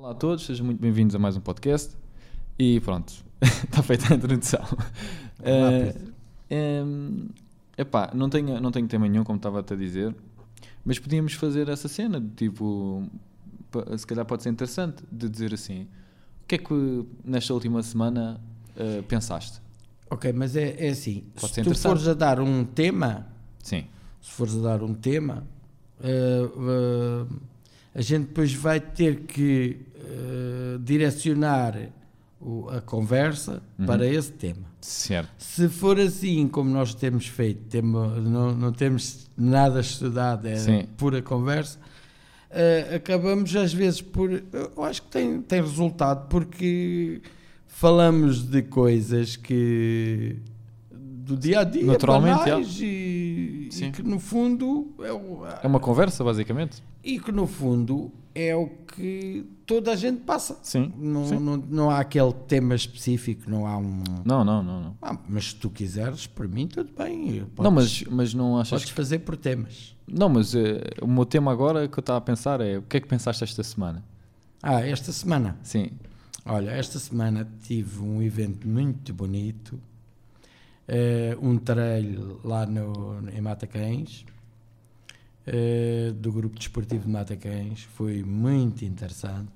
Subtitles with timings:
[0.00, 1.94] Olá a todos, sejam muito bem-vindos a mais um podcast.
[2.58, 4.64] E pronto, está feita a introdução.
[5.42, 5.94] É,
[6.48, 6.82] é,
[7.76, 10.16] epá, não tenho, não tenho tema nenhum, como estava-te a dizer,
[10.86, 13.06] mas podíamos fazer essa cena, de tipo,
[13.98, 18.40] se calhar pode ser interessante, de dizer assim: o que é que nesta última semana
[18.76, 19.60] eh, pensaste?
[20.08, 23.26] Ok, mas é, é assim, Pode se tu fores a dar um tema,
[23.62, 23.84] Sim,
[24.18, 25.46] se fores a dar um tema,
[26.02, 27.34] eh, eh,
[27.94, 31.76] a gente depois vai ter que eh, direcionar
[32.40, 33.86] o- a conversa Uhum.
[33.86, 34.68] para esse tema.
[34.80, 35.28] certo.
[35.38, 40.86] Se for assim como nós temos feito, não, não temos nada estudado, é Sim.
[40.96, 41.78] pura conversa,
[42.50, 44.30] eh, acabamos às vezes por.
[44.32, 47.20] Eu acho que tem, tem resultado porque
[47.66, 50.36] falamos de coisas que.
[50.90, 53.88] do dia a dia, Naturalmente, banais e, Sim.
[53.88, 56.82] e que no fundo é o, É uma conversa, basicamente.
[57.04, 60.58] e que no fundo é o que toda a gente passa.
[60.62, 60.92] Sim.
[60.96, 61.38] Não, sim.
[61.38, 64.02] não, não há aquele tema específico, não há um.
[64.24, 64.82] Não, não, não.
[64.82, 64.96] não.
[65.02, 67.44] Ah, mas se tu quiseres, para mim, tudo bem.
[67.54, 69.94] Podes, não, mas, mas não achas podes fazer por temas.
[70.06, 72.96] Não, mas eh, o meu tema agora que eu estava a pensar é o que
[72.96, 74.04] é que pensaste esta semana?
[74.62, 75.56] Ah, esta semana.
[75.62, 75.90] Sim.
[76.44, 79.78] Olha, esta semana tive um evento muito bonito.
[80.88, 84.24] eh, um trail lá no, em Matacães,
[85.46, 87.82] eh, do Grupo Desportivo de Matacães.
[87.94, 89.50] Foi muito interessante,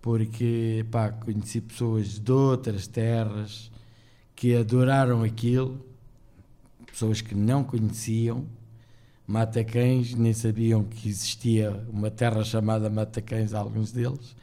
[0.00, 3.70] porque pá, conheci pessoas de outras terras
[4.34, 5.84] que adoraram aquilo,
[6.86, 8.46] pessoas que não conheciam.
[9.26, 14.34] Matacães, nem sabiam que existia uma terra chamada Matacães, alguns deles.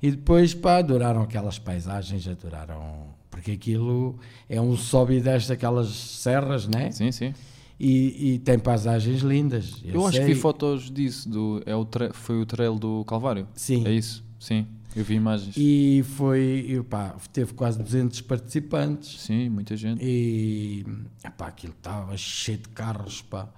[0.00, 3.06] E depois, pá, adoraram aquelas paisagens, adoraram.
[3.30, 6.92] Porque aquilo é um sobe e desce daquelas serras, né?
[6.92, 7.34] Sim, sim.
[7.78, 9.82] E, e tem paisagens lindas.
[9.84, 11.28] Eu, acho que vi fotos disso.
[11.28, 13.48] Do, é o foi o trail do Calvário.
[13.54, 13.86] Sim.
[13.86, 14.24] É isso?
[14.38, 14.66] Sim.
[14.94, 15.56] Eu vi imagens.
[15.56, 19.22] E foi, e, pá, teve quase 200 participantes.
[19.22, 20.04] Sim, muita gente.
[20.04, 20.86] E
[21.24, 23.48] epá, aquilo estava cheio de carros, pá.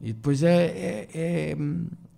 [0.00, 1.56] E depois é, é, é,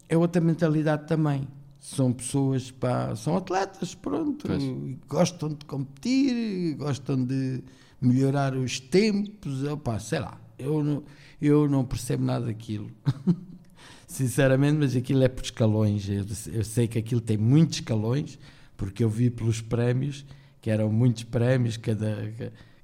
[0.09, 1.49] é outra mentalidade também.
[1.81, 4.63] São pessoas, pá, são atletas, pronto, Pois.
[5.09, 7.65] gostam de competir, gostam de
[8.01, 11.03] melhorar os tempos, opá, sei lá, eu não,
[11.41, 12.91] eu não percebo nada daquilo.
[14.07, 16.09] Sinceramente, mas aquilo é por escalões.
[16.09, 18.39] Eu, eu sei que aquilo tem muitos escalões,
[18.77, 20.25] porque eu vi pelos prémios,
[20.61, 22.33] que eram muitos prémios, cada,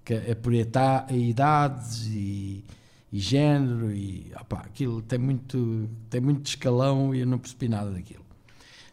[0.05, 2.65] que é por idades e,
[3.13, 7.91] e género, e opá, aquilo tem muito, tem muito escalão e eu não percebi nada
[7.91, 8.25] daquilo.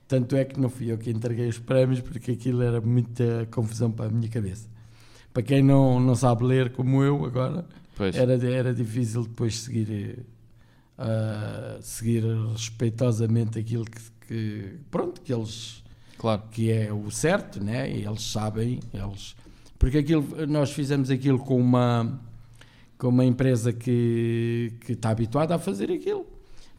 [0.07, 3.91] Tanto é que não fui eu que entreguei os prémios, porque aquilo era muita confusão
[3.91, 4.69] para a minha cabeça.
[5.33, 8.15] Para quem não, não sabe ler como eu agora, Pois.
[8.15, 10.25] era, era difícil depois seguir,
[10.97, 15.83] ah, seguir respeitosamente aquilo que, que- pronto, que eles
[16.17, 16.43] Claro.
[16.51, 17.89] que é o certo, né?
[17.91, 19.35] E eles sabem, eles
[19.77, 22.19] porque aquilo nós fizemos aquilo com uma
[22.97, 26.25] com uma empresa que que está habituada a fazer aquilo.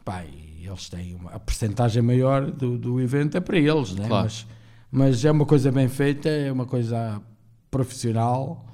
[0.03, 4.07] Pá, e eles têm uma a percentagem maior do, do evento é para eles, né?
[4.07, 4.23] Claro.
[4.25, 4.45] Mas
[4.89, 7.21] mas é uma coisa bem feita, é uma coisa
[7.69, 8.65] profissional.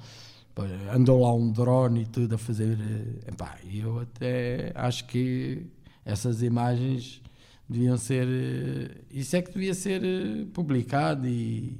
[0.92, 2.78] Andou lá um drone e tudo a fazer.
[2.80, 5.66] eh, Epá, eu até acho que
[6.04, 7.20] essas imagens
[7.68, 8.26] deviam ser.
[8.28, 11.78] eh, Isso é que devia ser eh, publicado e.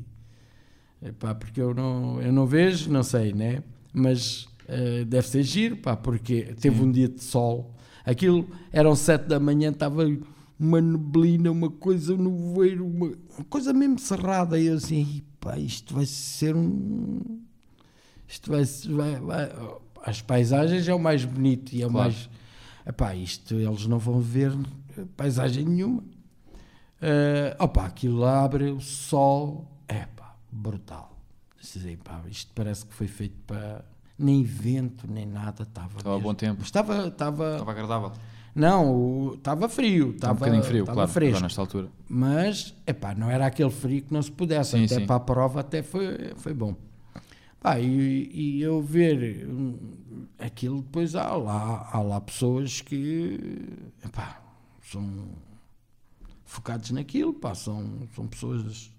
[1.02, 3.62] Epá, porque eu não, eu não vejo, não sei, né?
[3.92, 7.74] Mas eh, deve ser giro, pá, porque teve um dia de sol.
[8.04, 10.04] Aquilo eram sete da manhã, estava
[10.58, 14.58] uma neblina, uma coisa no voeiro, uma, uma coisa mesmo cerrada.
[14.58, 17.20] E eu assim, "Ih, pá, isto vai ser um.
[18.28, 19.52] Isto vai, vai, vai-
[20.06, 22.10] As paisagens é o mais bonito e é o Claro.
[22.10, 22.28] mais.
[22.86, 24.52] Epá, isto eles não vão ver
[24.98, 26.02] eh, paisagem nenhuma.
[27.00, 31.18] Eh, opa, aquilo abre o sol, é pá, brutal.
[31.60, 33.84] Disse assim, pá, isto parece que foi feito para.
[34.18, 35.96] Nem vento, nem nada, estava.
[35.98, 36.62] Estava bom tempo.
[36.62, 38.12] Estava, estava, Estava agradável.
[38.54, 41.10] não, estava frio, Estava um bocadinho frio, claro.
[41.10, 41.42] fresco.
[41.42, 41.88] Nesta altura.
[42.08, 45.06] Mas, epá, não era aquele frio que não se pudesse, Sim, até sim.
[45.06, 46.76] para a prova até foi, foi bom.
[47.64, 49.78] Pá, e, e eu ver hum,
[50.38, 53.40] aquilo, depois há lá, há lá pessoas que,
[54.04, 54.38] epá,
[54.82, 55.30] são
[56.44, 58.92] focados naquilo, pá, são, são pessoas...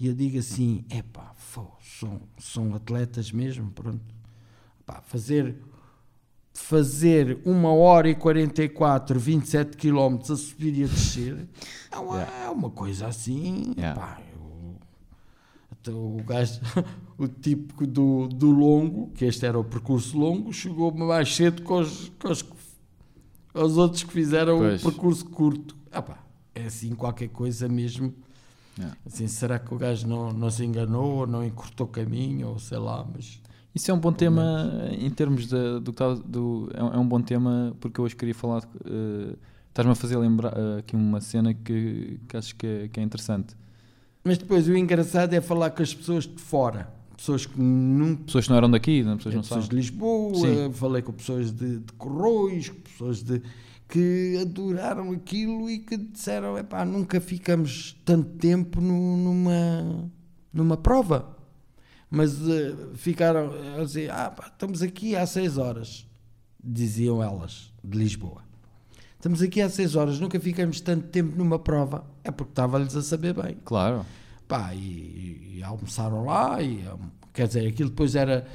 [0.00, 4.02] E eu digo assim, epá, fô, são, são atletas mesmo, pronto.
[4.84, 5.54] Pá, fazer
[6.52, 11.46] fazer 1 hora e 44, 27 km a subir e a descer
[11.92, 13.74] é uma, é uma coisa assim.
[13.78, 14.00] Yeah.
[14.00, 14.25] pá, eu- até
[15.90, 16.60] o gajo,
[17.18, 21.72] o típico do, do longo, que este era o percurso longo, chegou mais cedo que
[21.72, 22.44] os, que os,
[23.54, 24.82] os outros que fizeram Pois.
[24.84, 25.76] o percurso curto.
[25.90, 26.18] Ah, pá,
[26.54, 28.12] é assim qualquer coisa mesmo
[28.78, 28.94] Yeah.
[29.06, 32.76] Assim, será que o gajo não, não se enganou, ou não encurtou caminho, ou sei
[32.76, 33.40] lá, mas...
[33.74, 37.08] Isso é um bom tema em termos de, do que do, é, um- é um
[37.08, 38.64] bom tema porque eu hoje queria falar.
[38.84, 39.34] eh,
[39.70, 43.02] Estás-me a fazer lembrar eh, aqui uma cena que, que acho que é, que é
[43.02, 43.56] interessante.
[44.26, 46.92] Mas depois o engraçado é falar com as pessoas de fora.
[47.16, 49.16] Pessoas que nunca Pessoas que não eram daqui, né?
[49.16, 49.68] pessoas que não pessoas sabem.
[49.70, 50.72] de Lisboa, Sim.
[50.72, 53.40] falei com pessoas de, de Corroios, pessoas de,
[53.88, 60.10] que adoraram aquilo e que disseram: epá, nunca ficamos tanto tempo nu- numa,
[60.52, 61.34] numa prova.
[62.10, 63.50] Mas eh, ficaram
[63.80, 66.06] a dizer: ah, pá, estamos aqui há seis horas,
[66.62, 68.42] diziam elas, de Lisboa.
[69.26, 72.04] Estamos aqui há seis horas, nunca ficamos tanto tempo numa prova.
[72.22, 73.56] É porque estava-lhes a saber bem.
[73.64, 74.06] Claro.
[74.46, 76.84] Pá, e, e almoçaram lá, e,
[77.34, 78.46] quer dizer, aquilo depois era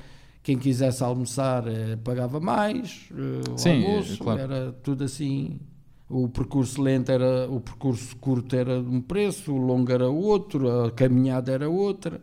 [0.42, 4.40] quem quisesse almoçar eh, pagava mais, eh, o Sim, almoço, eh, claro.
[4.40, 5.60] era tudo assim.
[6.08, 10.86] O percurso lento era, o percurso curto era de um preço, o longo era outro,
[10.86, 12.22] a caminhada era outra,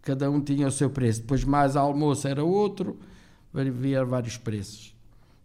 [0.00, 1.20] cada um tinha o seu preço.
[1.20, 2.98] Depois mais almoço era outro,
[3.52, 4.93] havia vários preços.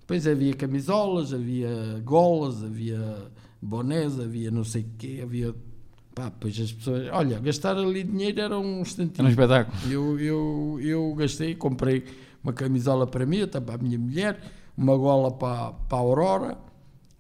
[0.10, 3.30] Depois havia camisolas, havia golas, havia
[3.62, 5.54] bonés, havia não sei o quê, havia.
[6.16, 7.08] Pá, depois as pessoas.
[7.12, 9.20] Olha, gastar ali dinheiro era um instantinho.
[9.20, 9.78] Era um espetáculo.
[9.88, 12.06] Eu, eu, eu gastei, comprei
[12.44, 14.42] uma camisola para mim, outra para a minha mulher,
[14.76, 16.58] uma gola para, para a Aurora,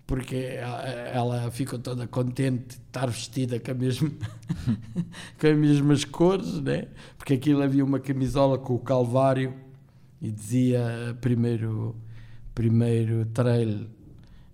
[0.07, 4.09] porque ela, ela ficou toda contente de estar vestida com, a mesma,
[5.39, 6.87] com as mesmas cores, né?
[7.19, 9.53] porque aquilo havia uma camisola com o Calvário
[10.19, 11.95] e dizia primeiro,
[12.59, 13.87] primeiro trail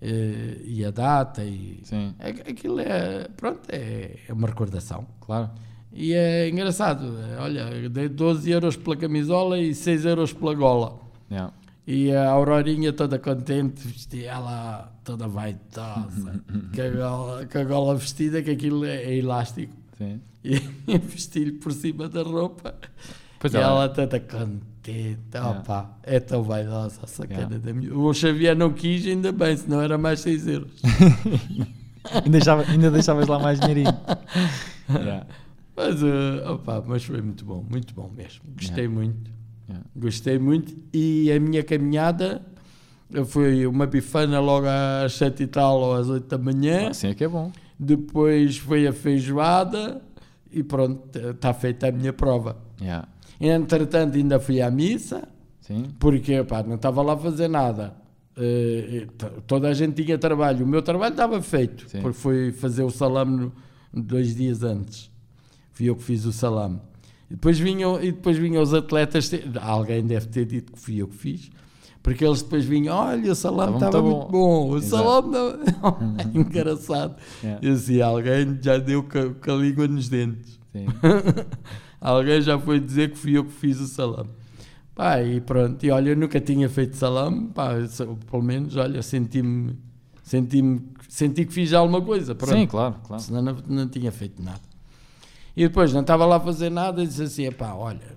[0.02, 5.50] eh, e a data e Sim, a- aquilo é pronto é, é uma recordação claro.
[5.92, 7.04] e é engraçado,
[7.40, 11.00] olha, eu dei 12 euros pela camisola e 6 euros pela gola.
[11.32, 11.52] Yeah.
[11.88, 16.44] E a Aurorinha toda contente, vestia ela toda vaidosa,
[16.76, 19.74] com, a gola, com a gola vestida, que aquilo é, é elástico.
[19.98, 20.20] Sim.
[20.88, 22.76] E vesti-lhe por cima da roupa.
[23.40, 23.62] Pois e é.
[23.62, 24.62] ela toda contente.
[24.92, 25.50] Yeah.
[25.60, 27.58] Opa, é tão vaidosa a sacana Yeah.
[27.58, 27.96] da minha.
[27.98, 30.72] O Xavier não quis, ainda bem, senão era mais 6 euros.
[32.14, 33.94] ainda, deixava, ainda deixavas lá mais dinheirinho.
[34.90, 35.26] Yeah.
[35.76, 38.42] Mas, eh, opa, mas foi muito bom, muito bom mesmo.
[38.56, 39.30] Gostei muito.
[39.68, 39.86] Yeah.
[39.94, 40.74] Gostei muito.
[40.94, 42.42] E a minha caminhada
[43.26, 46.92] foi uma bifana logo às 7 e tal ou às 8 da manhã.
[46.92, 47.52] Assim é que é bom.
[47.78, 50.02] Depois foi a feijoada
[50.50, 52.56] e pronto, está feita a minha prova.
[52.82, 53.10] Yeah.
[53.40, 55.28] Entretanto, ainda fui à missa,
[55.62, 55.86] Sim.
[56.00, 57.96] porque pá, não estava lá a fazer nada.
[58.36, 59.08] T-
[59.48, 60.66] toda a gente tinha trabalho.
[60.66, 62.02] O meu trabalho estava feito, Sim.
[62.02, 63.52] porque foi fazer o salame
[63.94, 65.10] dois dias antes.
[65.72, 66.80] Fui eu que fiz o salame.
[67.30, 69.32] E depois vinham, e depois vinham os atletas.
[69.62, 71.50] Alguém deve ter dito que fui eu que fiz.
[72.04, 75.04] Porque eles depois vinham, olha, o salame Estava muito muito bom, o Exato.
[75.04, 75.98] salame estava...
[76.38, 77.16] Engraçado.
[77.44, 77.68] Yeah.
[77.68, 80.60] Eu assim, alguém já deu com a língua nos dentes.
[80.72, 80.86] Sim.
[82.06, 84.30] Alguém já foi dizer que fui eu que fiz o salame.
[84.94, 85.84] Pá, e pronto.
[85.84, 87.48] E olha, eu nunca tinha feito salame.
[87.48, 87.72] Pá,
[88.30, 89.76] pelo menos, olha, senti-me.
[90.22, 90.88] Senti-me.
[91.10, 92.36] Senti que fiz alguma coisa.
[92.36, 92.54] Pronto.
[92.54, 93.24] Sim, claro, claro.
[93.24, 94.62] Senão não, não tinha feito nada.
[95.58, 98.16] E depois não estava lá a fazer nada e disse assim: pá, olha,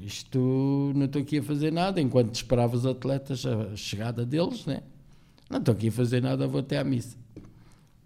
[0.00, 2.00] isto não estou aqui a fazer nada.
[2.00, 4.82] Enquanto esperava os atletas a chegada deles, né?
[5.48, 7.16] Não estou aqui a fazer nada, vou até à missa.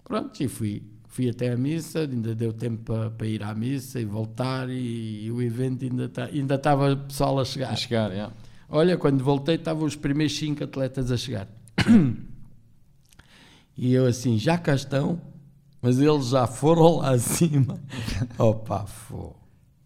[0.04, 0.82] Pronto, e fui.
[1.16, 5.24] Fui até à missa, ainda deu tempo para, para ir à missa e voltar, e,
[5.24, 7.70] e o evento ainda, tá, ainda estava pessoal a chegar.
[7.70, 8.34] A chegar, yeah.
[8.68, 11.48] Olha, quando voltei estavam os primeiros cinco atletas a chegar.
[13.78, 15.20] E eu assim, já cá estão,
[15.82, 17.80] mas eles já foram lá acima.
[18.38, 19.34] Opa, fô.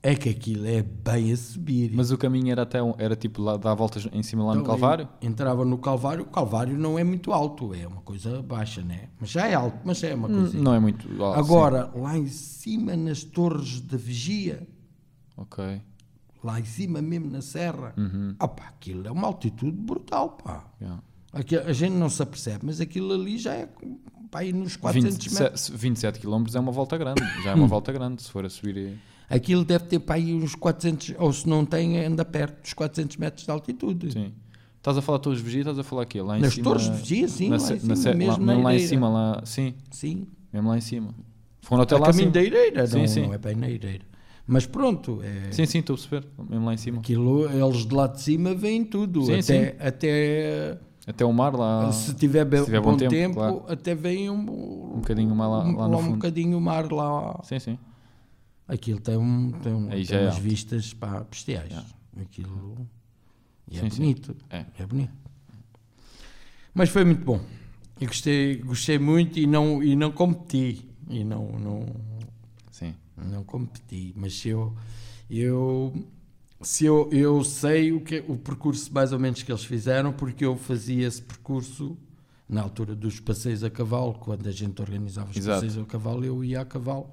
[0.03, 1.91] É que aquilo é bem a subir.
[1.93, 4.61] Mas o caminho era até um, era tipo lá, dar voltas em cima lá no
[4.63, 5.07] Então, Calvário?
[5.21, 9.11] en- Entrava no Calvário, o Calvário não é muito alto, é uma coisa baixa, né?
[9.21, 10.57] Mas já é alto, mas já é uma coisa.
[10.59, 11.07] Não é muito.
[11.23, 14.67] alto, Agora, lá em cima, nas torres da vigia, sim.
[15.37, 15.83] Ok.
[16.43, 18.35] lá em cima mesmo na serra, Uhum.
[18.41, 20.65] opa, aquilo é uma altitude brutal, pá.
[20.81, 21.03] Yeah.
[21.31, 23.69] Aqui, a gente não se apercebe, mas aquilo ali já é
[24.43, 25.69] ir nos 400 metros.
[25.69, 27.21] 27, 27 km é uma volta grande.
[27.45, 28.23] Já é uma volta grande.
[28.23, 28.99] Se for a subir.
[29.31, 33.17] Aquilo deve ter para aí uns 400, ou se não tem, anda perto dos 400
[33.17, 34.13] metros de altitude.
[34.13, 34.33] Sim.
[34.77, 36.21] Estás a falar todos os vigias, estás a falar aqui?
[36.21, 36.65] Lá em Nas cima.
[36.65, 39.43] torres de vigia, sim, na lá em cima, lá- na mesmo lá em cima, lá.
[39.45, 40.27] Sim, Sim.
[40.53, 41.15] mesmo lá em cima.
[41.63, 42.33] Foram até A lá caminho acima.
[42.33, 43.27] da Eireira, Sim, não, sim.
[43.27, 44.05] não é bem na Eireira.
[44.47, 46.27] Mas pronto, é, Sim, sim, estou a perceber.
[46.49, 46.99] Mesmo lá em cima.
[46.99, 49.23] aquilo, eles de lá de cima veem tudo.
[49.27, 51.93] Sim, até, até Até o mar lá.
[51.93, 53.63] se tiver, se tiver bom, bom tempo, tempo, claro.
[53.69, 54.35] até vem um,
[54.95, 56.13] Um bocadinho mais lá, lá no um fundo.
[56.15, 57.39] bocadinho o mar lá.
[57.45, 57.79] Sim, sim.
[58.73, 60.43] Aquilo tem, um, tem, um, tem é umas alto.
[60.43, 61.71] vistas pá, bestiais.
[61.71, 61.89] Yeah.
[62.21, 62.89] Aquilo
[63.69, 63.97] e é Sim, sim.
[63.99, 64.37] bonito.
[64.49, 64.65] É.
[64.79, 65.13] É bonito.
[66.73, 67.41] Mas foi muito bom.
[68.01, 70.89] E gostei, gostei muito e não, e não competi.
[71.09, 71.87] E não, não,
[72.71, 72.95] Sim.
[73.17, 74.75] Não competi, mas se eu,
[75.29, 75.93] eu,
[76.63, 80.45] se eu, eu sei o, que, o percurso mais ou menos que eles fizeram, porque
[80.45, 81.99] eu fazia esse percurso
[82.49, 85.57] na altura dos passeios a cavalo, quando a gente organizava os Exato.
[85.57, 87.11] passeios a cavalo, eu ia a cavalo.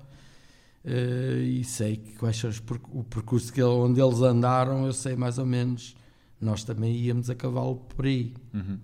[0.89, 2.61] Eh, e sei que quais são os
[2.93, 5.95] o percurso que onde eles andaram, eu sei mais ou menos.
[6.39, 8.33] Nós também íamos a cavalo por aí.
[8.53, 8.79] Uhum.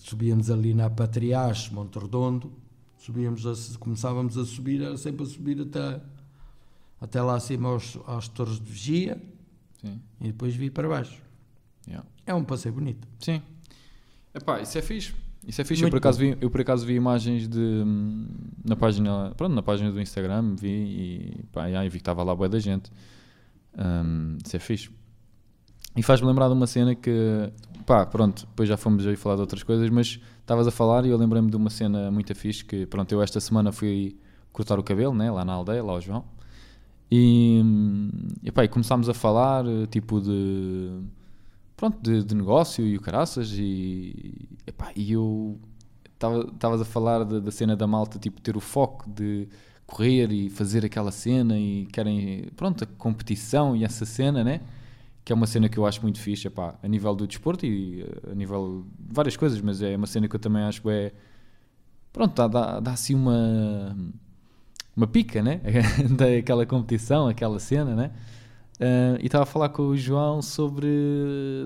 [0.00, 2.52] Subíamos ali na Patriache, Monte Redondo,
[2.98, 6.00] subíamos a- começávamos a subir, era sempre a subir até,
[7.00, 9.22] até lá acima aos, às torres de vigia
[9.80, 10.00] Sim.
[10.20, 11.22] e depois vir para baixo.
[11.86, 12.04] Yeah.
[12.26, 13.06] É um passeio bonito.
[13.20, 13.40] Sim.
[14.34, 15.14] Epá, isso é fixe.
[15.48, 15.82] Isso é fixe.
[15.82, 18.26] Eu por, acaso vi, eu por acaso vi imagens de hum,
[18.62, 22.36] na página, pronto, na página do Instagram, vi e pá, e vi que estava lá
[22.36, 22.92] boa da gente.
[23.78, 24.90] Hum, isso é fixe.
[25.96, 27.50] E faz-me lembrar de uma cena que,
[27.86, 31.08] pá, pronto, depois já fomos aí falar de outras coisas, mas estavas a falar e
[31.08, 34.18] eu lembrei-me de uma cena muito fixe que, pronto, eu esta semana fui
[34.52, 36.24] cortar o cabelo, né, lá na aldeia, lá ao João.
[37.10, 38.10] E, hum,
[38.44, 40.90] epá, e começámos a falar, tipo, de
[41.78, 45.58] pronto, de, de negócio e o caraças e, epá, e eu
[46.12, 49.48] estavas a falar da, da cena da malta, tipo, ter o foco de
[49.86, 54.60] correr e fazer aquela cena e querem, pronto, a competição e essa cena, né?
[55.24, 58.02] Que é uma cena que eu acho muito fixe, epá, a nível do desporto e
[58.02, 60.90] eh, a nível de várias coisas, mas é uma cena que eu também acho que
[60.90, 61.12] é,
[62.12, 63.96] pronto, dá, dá, dá assim uma,
[64.96, 65.60] uma pica, né?
[66.10, 68.10] Daquela competição, aquela cena, né?
[68.80, 70.86] Uh, e estava a falar com o João sobre,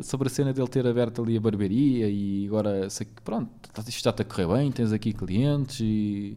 [0.02, 3.82] sobre a cena dele ter aberto ali a barbearia e agora sei que pronto, tá-
[3.82, 6.36] isto está a correr bem, tens aqui clientes e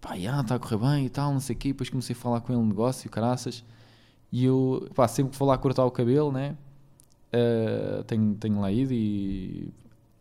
[0.00, 1.68] pá, já, está a correr bem e tal, não sei o quê.
[1.68, 3.64] Depois comecei a falar com ele no negócio, caraças.
[4.30, 6.56] E eu, pá, sempre que vou lá cortar o cabelo, né?
[7.34, 9.72] Uh, tenho, tenho lá ido e,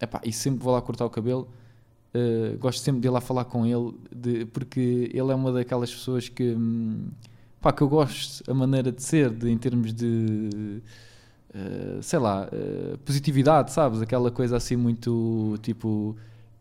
[0.01, 1.47] epá, e sempre vou lá cortar o cabelo,
[2.15, 5.91] uh, gosto sempre de ir lá falar com ele, de, porque ele é uma daquelas
[5.93, 6.55] pessoas que.
[6.55, 7.09] hum,
[7.61, 10.81] pá, que eu gosto a maneira de ser, de, em termos de
[11.53, 14.01] eh, sei lá, eh, positividade, sabes?
[14.01, 16.15] Aquela coisa assim muito tipo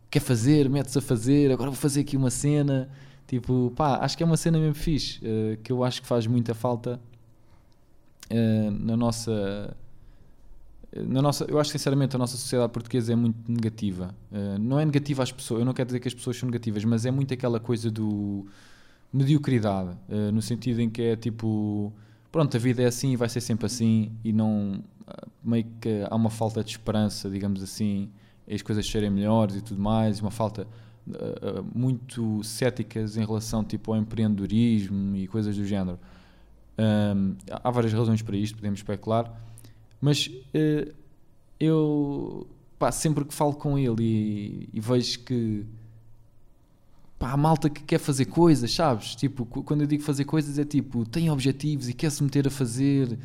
[0.09, 2.89] quer fazer, metes a fazer, agora vou fazer aqui uma cena.
[3.27, 6.27] Tipo, pá, acho que é uma cena mesmo fixe, eh, que eu acho que faz
[6.27, 6.99] muita falta
[8.79, 9.75] na nossa.
[10.93, 14.13] Na nossa, eu acho sinceramente a nossa sociedade portuguesa é muito negativa.
[14.59, 17.05] Não é negativa às pessoas, eu não quero dizer que as pessoas são negativas, mas
[17.05, 18.45] é muito aquela coisa do
[19.11, 21.91] mediocridade, eh, no sentido em que é tipo,
[22.31, 26.05] pronto, a vida é assim e vai ser sempre assim e não, ah, meio que
[26.09, 28.09] há uma falta de esperança, digamos assim,
[28.49, 30.65] as coisas serem melhores e tudo mais, uma falta
[31.13, 35.99] ah, muito céticas em relação tipo ao empreendedorismo e coisas do género.
[36.77, 39.31] Ahm, há várias razões para isto, podemos especular,
[39.99, 40.91] mas eh,
[41.59, 42.47] eu
[42.79, 45.65] pá, sempre que falo com ele e, e vejo que
[47.21, 49.15] pá, há malta que quer fazer coisas, sabes?
[49.15, 52.49] Tipo, quando eu digo fazer coisas é tipo, tem objetivos e quer se meter a
[52.49, 53.19] fazer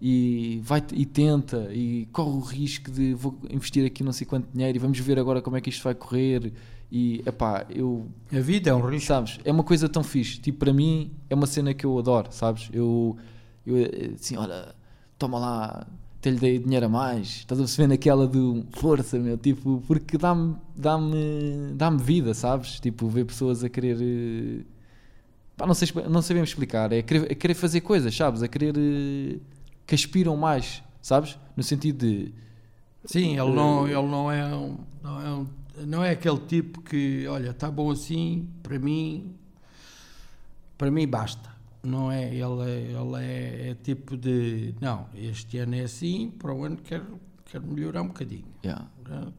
[0.00, 4.48] e vai e tenta e corre o risco de vou investir aqui não sei quanto
[4.52, 6.52] dinheiro e vamos ver agora como é que isto vai correr
[6.90, 9.06] e epá, eu A vida é um risco.
[9.06, 12.32] sabes, é uma coisa tão fixe, tipo, para mim é uma cena que eu adoro,
[12.32, 12.70] sabes?
[12.72, 13.16] Eu,
[13.66, 13.76] eu
[14.14, 14.74] assim, olha,
[15.18, 15.86] toma lá,
[16.22, 20.16] até lhe dei dinheiro a mais, estás a perceber naquela do força, meu, tipo, porque
[20.16, 22.78] dá-me dá-me dá-me vida, sabes?
[22.78, 24.64] Tipo, ver pessoas a querer eh,
[25.56, 28.40] pá, não sei, não sabemos explicar, é querer, é querer fazer coisas, sabes?
[28.40, 29.40] A querer eh,
[29.84, 31.36] que aspiram mais, sabes?
[31.56, 32.32] No sentido de
[33.04, 35.46] Sim, ele não, ele não é um, não é um,
[35.84, 39.34] não é aquele tipo que, olha, está bom assim, para mim,
[40.78, 41.51] para mim basta.
[41.84, 46.54] Não é, ele é, ele é, é tipo de, não, este ano é assim, para
[46.54, 47.18] o ano quero,
[47.50, 48.44] quero melhorar um bocadinho.
[48.64, 48.86] yeah.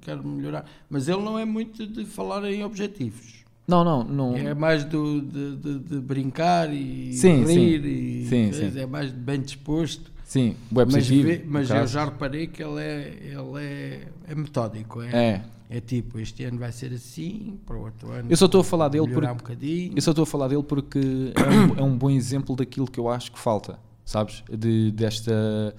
[0.02, 0.66] Quero melhorar.
[0.90, 3.44] Mas ele não é muito de falar em objetivos.
[3.68, 7.82] não, não, não, É mais do, de, de- de brincar e Sim, rir
[8.28, 8.50] sim.
[8.50, 10.12] e Sim, é mais bem disposto.
[10.26, 11.10] sim, web Mas,
[11.46, 15.02] mas eu já reparei que ele é, ele é, é metódico.
[15.02, 18.46] É, é, é tipo, este ano vai ser assim, para o outro ano Eu só
[18.46, 19.94] estou a falar dele porque um bocadinho.
[19.96, 23.00] eu só estou a falar dele porque é um, é um bom exemplo daquilo que
[23.00, 24.44] eu acho que falta, sabes?
[24.52, 25.76] De, desta.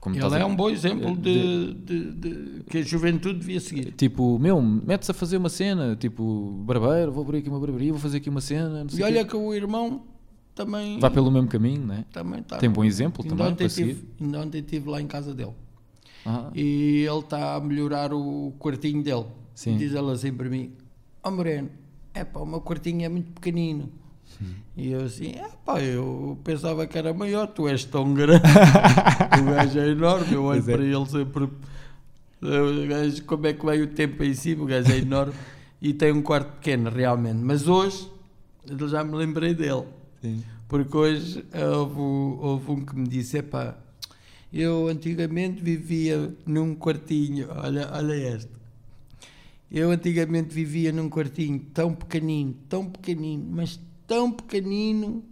[0.00, 3.92] Como Ele é um bom exemplo de, de- de- que a juventude devia seguir.
[3.92, 8.00] Tipo, meu, metes a fazer uma cena, tipo, barbeiro, vou abrir aqui uma barbearia, vou
[8.00, 9.30] fazer aqui uma cena, E olha quê.
[9.30, 10.02] que o irmão
[10.56, 12.04] também Vai pelo mesmo caminho, né?
[12.12, 15.52] também está Tem bom exemplo também ontem tive, ainda ontem estive lá em casa dele
[16.24, 19.26] Ah, e ele está a melhorar o quartinho dele.
[19.54, 19.76] Sim.
[19.76, 20.72] Diz ele assim para mim:
[21.22, 21.70] Ó Moreno,
[22.14, 23.90] é pá, o meu quartinho é muito pequenino.
[24.76, 28.42] E eu assim, é pá, eu pensava que era maior, tu és tão grande.
[29.40, 30.62] o gajo é enorme, eu olho é.
[30.62, 31.44] para ele sempre.
[31.44, 34.64] O gajo, como é que vai o tempo em cima?
[34.64, 35.34] O gajo é enorme
[35.80, 37.38] e tem um quarto pequeno, realmente.
[37.38, 38.08] Mas hoje,
[38.88, 39.84] já me lembrei dele.
[40.20, 40.42] sim.
[40.66, 42.00] Porque hoje houve,
[42.40, 43.76] houve um que me disse: epá,
[44.52, 48.50] eu antigamente vivia num quartinho, olha, olha esta.
[49.70, 55.24] Eu antigamente vivia num quartinho tão pequenino, tão pequenino, mas tão pequenino,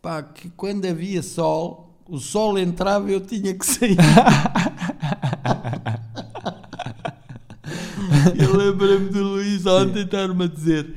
[0.00, 3.96] pá, que quando havia sol, o sol entrava e eu tinha que sair.
[8.38, 10.94] eu lembro-me do Luís ontem estar-me a dizer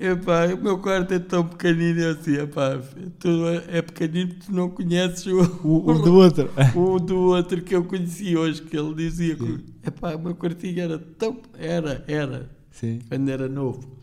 [0.00, 2.80] Epá, o meu quarto é tão pequenino eu assim, epá,
[3.18, 3.28] tu
[3.68, 6.48] é pequenino tu não conheces o, O, o do outro.
[6.76, 10.80] o do outro que eu conheci hoje, que ele dizia que epá, o meu quartinho
[10.80, 11.40] era tão.
[11.58, 13.00] Era, era, Sim.
[13.08, 13.98] quando era novo.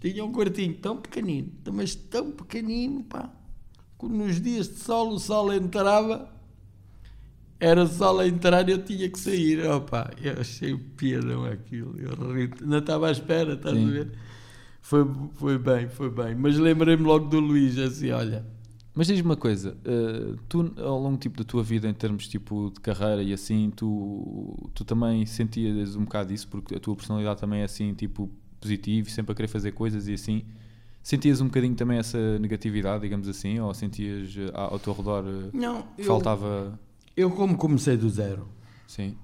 [0.00, 3.30] Tinha um quartinho tão pequenino, mas tão pequenino, pá.
[4.00, 6.28] Que nos dias de sol o sol entrava,
[7.60, 9.64] era sol a entrar e eu tinha que sair.
[9.64, 11.94] Opa, eu achei piadão aquilo.
[11.98, 13.88] Eu ri, não estava à espera, estás Sim.
[13.88, 14.12] a ver?
[14.86, 16.36] Foi, foi bem, foi bem.
[16.36, 18.46] Mas lembrei-me logo do Luís, assim, olha.
[18.94, 22.70] Mas diz-me uma coisa, eh, tu ao longo tipo, da tua vida em termos tipo,
[22.72, 27.40] de carreira e assim, tu, tu também sentias um bocado isso, porque a tua personalidade
[27.40, 30.44] também é assim, tipo, positivo, sempre a querer fazer coisas e assim.
[31.02, 35.50] Sentias um bocadinho também essa negatividade, digamos assim, ou sentias eh, ao teu redor eh,
[35.52, 36.78] Não, que eu, faltava,
[37.16, 38.46] eu como comecei do zero,
[38.86, 39.16] sim,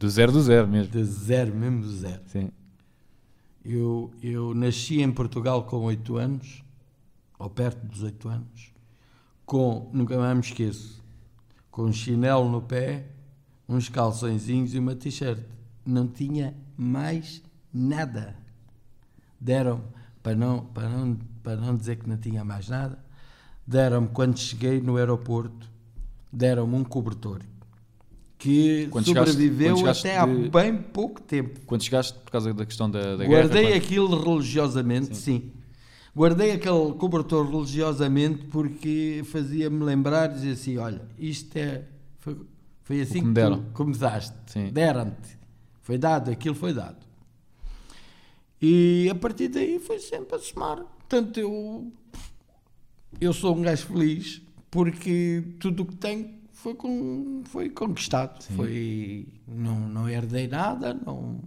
[0.00, 2.22] do zero do zero mesmo, de zero, mesmo do zero.
[2.26, 2.48] sim,
[3.64, 6.62] Eu, eu nasci em Portugal com 8 anos,
[7.38, 8.72] ou perto dos 8 anos,
[9.46, 11.02] com, nunca mais me esqueço,
[11.70, 13.06] com um chinelo no pé,
[13.68, 15.42] uns calçõezinhos e uma t-shirt.
[15.84, 17.42] Não tinha mais
[17.72, 18.36] nada.
[19.40, 19.82] Deram,
[20.22, 22.98] para não, para, não, para não dizer que não tinha mais nada,
[23.66, 25.70] deram-me, quando cheguei no aeroporto,
[26.30, 27.40] deram-me um cobertor
[28.44, 31.60] que Quando sobreviveu quando chegaste até há de- bem pouco tempo.
[31.64, 35.50] Quando chegaste por causa da questão da, da Guardei guerra, aquilo religiosamente, sim.
[36.14, 41.86] Guardei aquele cobertor religiosamente porque fazia-me lembrar e dizer assim: olha, isto é.
[42.18, 42.36] Foi,
[42.82, 44.36] foi assim que que, começaste.
[44.46, 44.70] Sim.
[44.70, 45.38] Deram-te.
[45.80, 46.98] Foi dado, aquilo foi dado.
[48.60, 50.84] E a partir daí foi sempre a somar.
[50.98, 51.90] Portanto, eu.
[53.18, 58.42] Eu sou um gajo feliz porque tudo o que tenho foi, com, foi conquistado.
[58.56, 61.40] Foi, não, não herdei nada, não,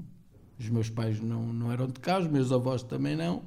[0.59, 3.41] os meus pais não, não eram de cá, os meus avós também não.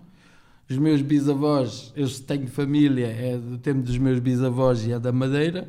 [0.69, 5.01] Os meus bisavós, eu se tenho família, é do tempo dos meus bisavós e é
[5.01, 5.69] da Madeira,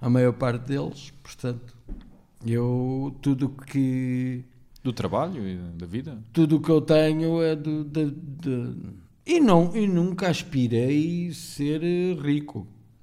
[0.00, 1.12] a maior parte deles.
[1.22, 1.76] Portanto,
[2.46, 4.44] eu, tudo que
[4.84, 8.76] do trabalho e da vida, tudo o que eu tenho é do, de, de-
[9.26, 12.14] e não e nunca aspirei ser eh,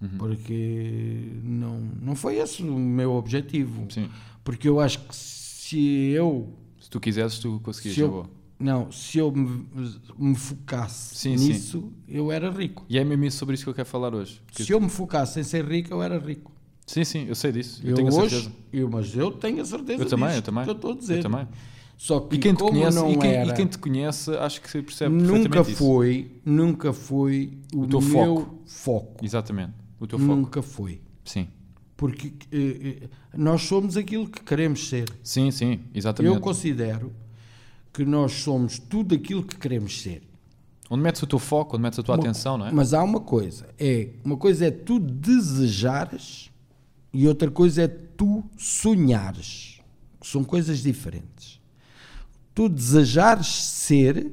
[0.02, 4.10] rico porque não não foi esse o meu objetivo sim,
[4.44, 8.26] porque eu acho que se eu se tu quisesses tu conseguias, se eu
[8.60, 9.66] não se eu me,
[10.18, 11.48] me focasse Sim, sim.
[11.48, 14.42] nisso eu era rico E é mesmo isso sobre isso que eu quero falar hoje.
[14.54, 16.52] Se eu me focasse em ser rico eu era rico
[16.86, 18.52] Sim, sim, eu sei disso, eu, eu, tenho a hoje certeza.
[18.74, 20.64] eu, mas eu tenho a certeza Eu também, disto eu também.
[20.66, 21.48] que eu estou a dizer Eu também.
[21.98, 24.60] só que E quem te conhece, não e quem, era, e quem te conhece, acho
[24.62, 25.78] que se percebe nunca perfeitamente isso.
[25.84, 28.62] foi, nunca foi o, O teu meu foco.
[28.66, 29.26] foco.
[29.26, 30.36] Exatamente, o teu foco.
[30.36, 31.00] Nunca foi.
[31.24, 31.48] Sim,
[31.96, 35.08] Porque eh, eh, nós somos aquilo que queremos ser.
[35.24, 36.34] sim, sim, exatamente.
[36.36, 37.14] Eu considero
[37.94, 40.24] que nós somos tudo aquilo que queremos ser.
[40.90, 42.72] Onde metes o teu foco, onde metes a tua Uma- atenção, não é?
[42.72, 46.50] Mas há uma coisa, é uma coisa é tu desejares
[47.14, 49.80] e outra coisa é tu sonhares.
[50.20, 51.60] que São coisas diferentes.
[52.54, 54.32] Tu desejares ser,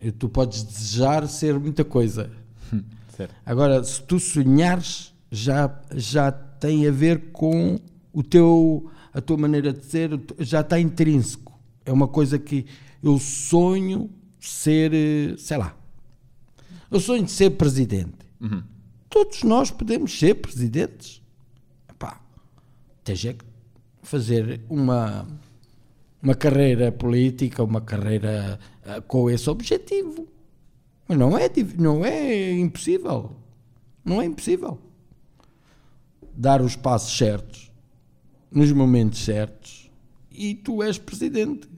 [0.00, 2.30] e tu podes desejar ser muita coisa.
[3.18, 3.34] Certo.
[3.44, 7.80] Agora, se tu sonhares, já, já tem a ver com
[8.12, 11.58] o teu, a tua maneira de ser, já está intrínseco.
[11.84, 12.64] É uma coisa que
[13.02, 15.76] eu sonho ser, eh, sei lá,
[16.88, 18.14] eu sonho de ser presidente.
[18.40, 18.62] Uhum.
[19.10, 21.20] Todos nós podemos ser presidentes.
[21.90, 22.20] Epá,
[23.02, 23.44] tens é que
[24.00, 25.26] fazer uma,
[26.22, 30.37] uma carreira política, uma carreira ah, com esse objetivo.
[31.08, 33.34] Mas não é, não é impossível.
[34.04, 34.78] Não é impossível.
[36.36, 37.72] Dar os passos certos,
[38.50, 39.90] nos momentos certos,
[40.30, 41.68] e tu és presidente.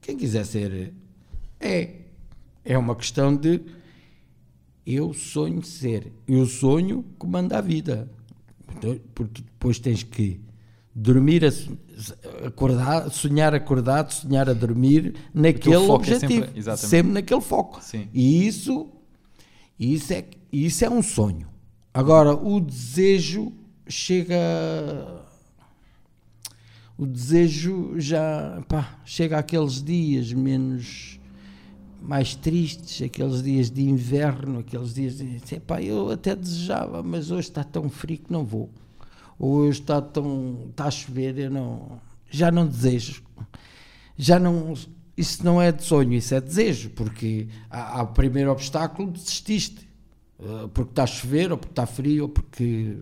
[0.00, 0.94] Quem quiser ser,
[1.60, 1.96] é.
[2.64, 3.60] É uma questão de
[4.86, 6.12] eu sonho ser.
[6.26, 8.10] Eu sonho que manda a vida.
[8.76, 10.40] Então, Porque depois tens que
[11.00, 16.32] dormir, a acordar, sonhar acordado, sonhar a dormir naquele é objetivo.
[16.32, 16.90] sempre- exatamente.
[16.90, 17.80] sempre naquele foco.
[17.82, 18.08] Sim.
[18.12, 18.88] E isso,
[19.78, 21.46] isso, é, isso é um sonho.
[21.94, 23.52] Agora, o desejo
[23.88, 24.36] chega.
[26.96, 28.60] O desejo já.
[28.68, 31.14] Pá, chega àqueles dias menos.
[32.00, 35.40] mais tristes, aqueles dias de inverno, aqueles dias de.
[35.54, 38.70] Epá, eu até desejava, mas hoje está tão frio que não vou.
[39.38, 40.66] Hoje está tão.
[40.70, 42.00] está a chover, eu não.
[42.28, 43.22] já não desejo.
[44.16, 44.74] Já não.
[45.16, 49.88] Isso não é de sonho, isso é desejo, porque há, há o primeiro obstáculo, desististe.
[50.38, 52.96] Uh, porque está a chover, ou porque está frio, ou porque.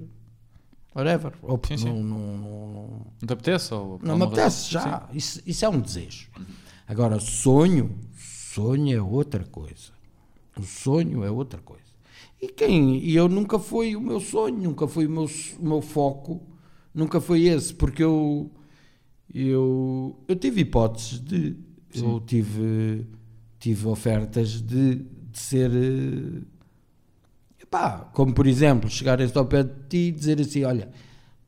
[0.95, 1.33] whatever.
[1.43, 1.93] Ou porque Sim, sim.
[1.93, 3.75] Não, não, não, Não te apetece?
[3.75, 5.09] Ou não me apetece já.
[5.13, 6.29] Isso, isso é um desejo.
[6.89, 9.93] Agora, sonho, sonho é outra coisa.
[10.59, 11.86] O sonho é outra coisa.
[12.41, 12.99] E quem?
[12.99, 16.43] E eu nunca foi o meu sonho, nunca foi o meu, o meu foco,
[16.95, 18.51] nunca foi esse, porque eu
[19.33, 21.57] eu, eu tive hipóteses de
[21.95, 23.07] eu tive
[23.59, 26.43] tive ofertas de, de ser eh,
[27.63, 30.91] epá, como por exemplo chegarem-se ao pé de ti e dizer assim, olha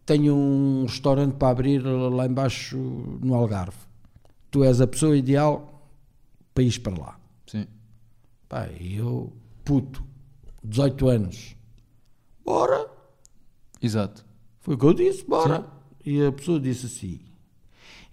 [0.04, 2.76] tenho um restaurante para abrir lá embaixo
[3.22, 3.78] no Algarve
[4.50, 5.86] tu és a pessoa ideal
[6.54, 7.66] para ir para lá Sim.
[8.48, 9.32] Pá, e eu,
[9.64, 10.02] puto,
[10.64, 11.56] 18 anos,
[12.44, 12.86] bora.
[13.80, 14.24] Exato.
[14.60, 15.64] Foi o que eu disse, bora.
[16.04, 17.20] E a pessoa disse assim: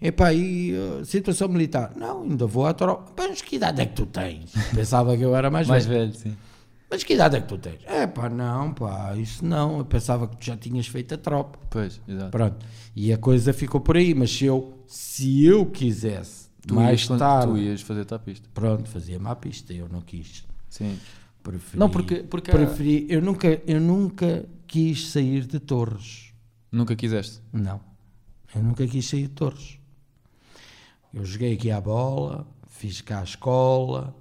[0.01, 1.93] Epá, e uh, situação militar?
[1.95, 3.12] Não, ainda vou à tropa.
[3.17, 4.51] Mas que idade é que tu tens?
[4.73, 6.12] Pensava que eu era mais, Mais velho.
[6.12, 6.38] velho, sim.
[6.89, 7.79] Mas que idade é que tu tens?
[7.86, 9.79] É pá, não, pá, isso não.
[9.79, 11.58] Eu pensava que tu já tinhas feito a tropa.
[11.69, 12.29] Pois, exato.
[12.31, 12.65] Pronto.
[12.95, 14.13] E a coisa ficou por aí.
[14.13, 18.47] Mas se eu, se eu quisesse Tu, mais ias, tarde, tu ias fazer a pista.
[18.53, 19.73] pronto, fazia-me à pista.
[19.73, 20.45] Eu não quis.
[20.69, 20.97] Sim.
[21.45, 26.34] Preferi, Não, porque- porque- preferi, eu nunca, eu nunca quis sair de Torres.
[26.71, 27.39] Nunca quiseste.
[27.53, 27.79] Não,
[28.55, 29.77] eu nunca quis sair de Torres.
[31.13, 34.15] Eu joguei aqui à bola, fiz cá a escola,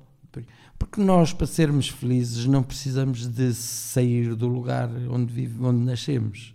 [0.78, 6.54] porque nós para sermos felizes não precisamos de sair do lugar onde vive, onde nascemos.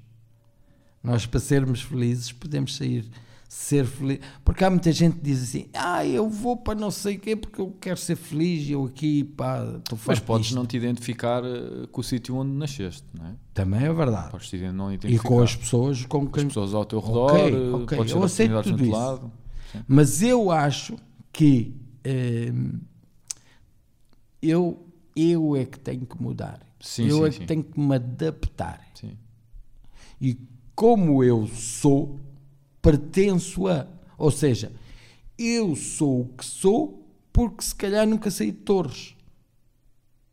[1.03, 3.09] Nós para sermos felizes podemos sair
[3.49, 7.15] ser feliz, porque há muita gente que diz assim, ah, eu vou para não sei
[7.15, 10.67] o quê porque eu quero ser feliz, eu aqui, pá, estou Mas podes disto." não
[10.67, 13.33] te identificar eh, com o sítio onde nasceste, não é?
[13.51, 14.29] Também é verdade.
[14.29, 16.45] Podes te não E identificar com as pessoas com as quem.
[16.47, 18.91] pessoas ao teu redor, eh, ok, podes eu aceito tudo isso.
[18.91, 19.31] lado.
[19.87, 20.95] Mas eu acho
[21.33, 21.75] que
[22.53, 22.79] hum,
[24.43, 24.85] eu,
[25.15, 26.59] eu é que tenho que mudar.
[26.79, 28.87] Sim, eu sim, é que tenho que me adaptar.
[30.21, 30.37] E
[30.75, 32.19] como eu sou,
[32.81, 33.87] pertenço a.
[34.17, 34.71] Ou seja,
[35.37, 39.15] eu sou o que sou porque se calhar nunca saí de Torres.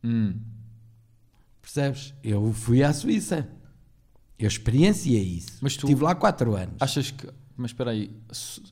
[0.03, 0.35] Hum.
[1.61, 2.13] Percebes?
[2.23, 3.47] Eu fui à Suíça.
[4.39, 5.57] Eu experienciei isso.
[5.61, 6.75] Mas tu- Estive lá quatro anos.
[6.79, 7.27] Achas que.
[7.55, 8.11] Mas espera aí,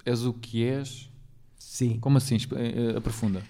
[0.06, 1.10] és o que és.
[1.58, 1.98] Sim.
[2.00, 2.36] Como assim?
[2.56, 3.42] Eh, eh, Aprofunda.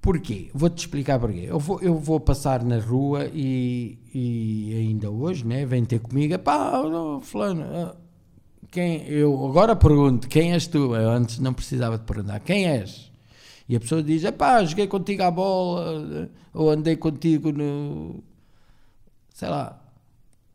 [0.00, 0.50] Porquê?
[0.54, 1.40] Vou-te explicar porquê.
[1.46, 5.66] Eu vou, eu vou passar na rua e, e ainda hoje, né?
[5.66, 7.96] Vem ter comigo, pá, oh, fulano, ah,
[8.70, 10.94] quem, eu agora pergunto, quem és tu?
[10.94, 13.10] Eu antes não precisava de perguntar, quem és?
[13.68, 18.22] E a pessoa diz, pá, joguei contigo à bola, ou andei contigo no,
[19.32, 19.80] sei lá,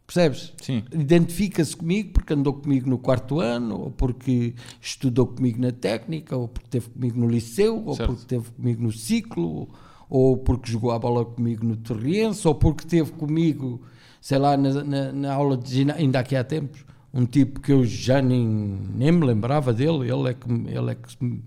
[0.06, 0.54] percebes?
[0.62, 0.84] Sim.
[0.92, 6.48] Identifica-se comigo porque andou comigo no quarto ano, ou porque estudou comigo na técnica, ou
[6.48, 8.08] porque esteve comigo no liceu, ou Certo.
[8.10, 9.70] porque esteve comigo no ciclo,
[10.10, 13.82] ou porque jogou a bola comigo no Torriense, ou porque esteve comigo,
[14.22, 16.84] sei lá, na, na- na aula de ginásio, ainda aqui há tempos,
[17.16, 18.46] um tipo que eu já nem,
[18.94, 21.44] nem me lembrava dele, ele é que, ele é que,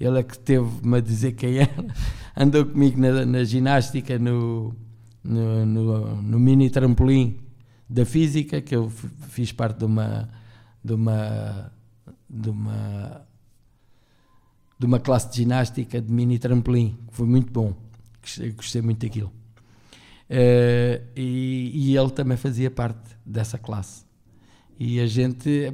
[0.00, 1.86] ele é que teve-me a dizer quem era,
[2.36, 4.74] andou comigo na, na ginástica, no,
[5.22, 7.38] no, no, no mini trampolim
[7.88, 10.28] da física, que eu fiz parte de uma
[10.82, 11.72] de uma
[12.28, 13.26] de uma
[14.76, 17.72] de uma classe de ginástica de mini trampolim, que foi muito bom,
[18.20, 19.32] gostei, gostei muito daquilo.
[20.28, 24.03] Eh, e, e ele também fazia parte dessa classe.
[24.78, 25.70] E a gente, eh,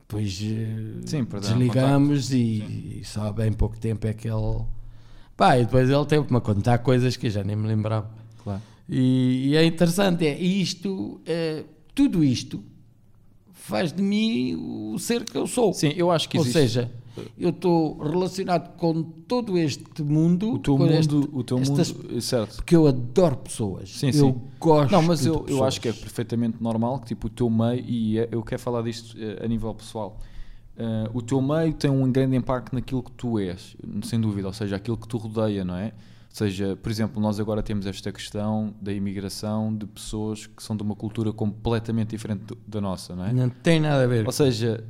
[0.00, 4.64] depois eh, Sim, desligamos e, e só há bem pouco tempo é que ele.
[5.36, 8.10] Pá, e depois ele teve-me a contar coisas que eu já nem me lembrava.
[8.42, 8.62] Claro.
[8.88, 11.62] E, e é interessante, é isto, é,
[11.94, 12.64] tudo isto
[13.52, 15.74] faz de mim o ser que eu sou.
[15.74, 16.58] Sim, eu acho que Ou existe.
[16.58, 16.90] seja,
[17.38, 22.20] eu estou relacionado com todo este mundo, o teu mundo, este- o teu estas- mundo,
[22.20, 22.56] certo.
[22.56, 23.90] porque eu adoro pessoas.
[23.90, 24.34] Sim, eu sim.
[24.60, 27.48] gosto Não, mas de eu, eu acho que é perfeitamente normal que tipo o teu
[27.50, 30.18] meio, e é- eu quero falar disto eh, a nível pessoal,
[30.76, 34.52] eh, o teu meio tem um grande impacto naquilo que tu és, sem dúvida, ou
[34.54, 35.86] seja, aquilo que tu rodeia, não é?
[36.30, 40.76] Ou seja, por exemplo, nós agora temos esta questão da imigração de pessoas que são
[40.76, 43.32] de uma cultura completamente diferente da nossa, não é?
[43.32, 44.24] Não tem nada a ver.
[44.26, 44.84] Ou seja,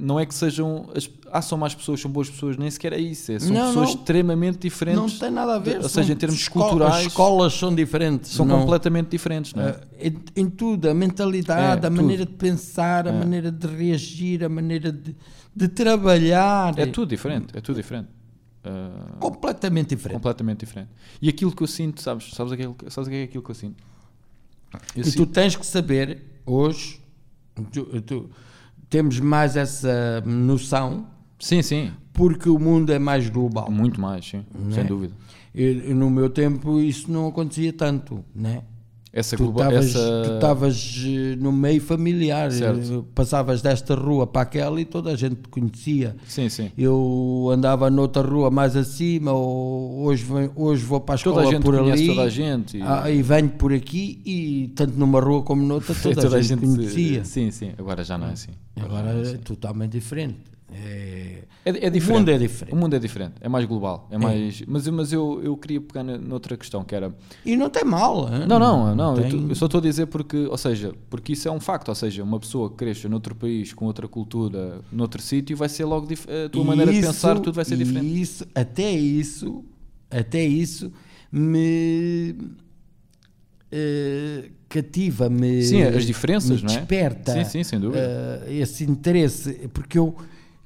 [0.00, 0.88] não é que sejam.
[0.94, 3.32] As, ah, são mais pessoas, são boas pessoas, nem sequer é isso.
[3.32, 3.94] é- são Não, pessoas não.
[3.96, 5.00] extremamente diferentes.
[5.00, 5.80] Não tem nada a ver.
[5.82, 8.30] Ou seja, em termos esco- culturais, As escolas são diferentes.
[8.32, 9.80] são não- completamente diferentes, não é?
[9.98, 11.96] Eh, em, em tudo, a mentalidade, É, a tudo.
[12.02, 13.12] maneira de pensar, a É.
[13.18, 15.16] maneira de reagir, a maneira de,
[15.54, 16.78] de trabalhar.
[16.78, 18.08] É tudo diferente, é tudo diferente.
[18.64, 20.14] Uh, Completamente diferente.
[20.18, 20.90] completamente diferente.
[21.20, 22.30] E aquilo que eu sinto, sabes?
[22.32, 23.82] Sabes, aquilo, que- sabes o que é aquilo que eu sinto?
[24.94, 27.00] Eu E tu sinto- tens que saber, hoje,
[27.72, 28.30] tu- tu-
[28.92, 31.06] temos mais essa noção,
[31.38, 31.90] Sim, sim.
[32.12, 33.70] porque o mundo é mais global.
[33.70, 34.44] Muito mais, sim.
[34.70, 34.84] Sem é?
[34.84, 35.14] dúvida.
[35.54, 38.62] E, e no meu tempo isso não acontecia tanto, né?
[39.12, 41.06] Essa Tu estavas Essa...
[41.06, 42.80] eh, no meio familiar, Certo.
[42.80, 46.16] eh, passavas desta rua para aquela e toda a gente te conhecia.
[46.26, 46.70] Sim, sim.
[46.78, 50.24] Eu andava noutra rua mais acima, ou hoje,
[50.56, 52.78] hoje vou para a escola Toda a gente por ali, toda a gente.
[52.78, 52.82] E...
[52.82, 57.22] ah, e venho por aqui e tanto numa rua como noutra toda, a gente, conhecia.
[57.24, 57.72] Sim, sim.
[57.76, 58.52] Agora já não é assim.
[58.80, 60.51] Agora é totalmente diferente.
[60.74, 62.18] É, É, é O diferente.
[62.18, 62.72] mundo é diferente.
[62.74, 63.34] O mundo é diferente.
[63.40, 64.08] É mais global.
[64.10, 64.62] É mais...
[64.66, 67.14] Mas, eu- mas eu, eu queria pegar noutra questão que era.
[67.44, 68.28] E não tem mal.
[68.32, 68.46] hein?
[68.48, 69.16] Não, não, não.
[69.16, 71.88] Eu, tem- eu só estou a dizer porque, ou seja, porque isso é um facto.
[71.88, 75.84] Ou seja, uma pessoa que cresça noutro país, com outra cultura, noutro sítio, vai ser
[75.84, 78.20] logo a tua E maneira de isso- pensar, tudo vai ser e diferente.
[78.20, 79.64] Isso, até isso,
[80.10, 80.92] até isso
[81.30, 82.34] me
[83.70, 86.78] eh, cativa, me Sim, as diferenças, me não é?
[86.78, 88.42] desperta Sim, sim, sem dúvida.
[88.46, 90.14] eh, esse interesse, porque eu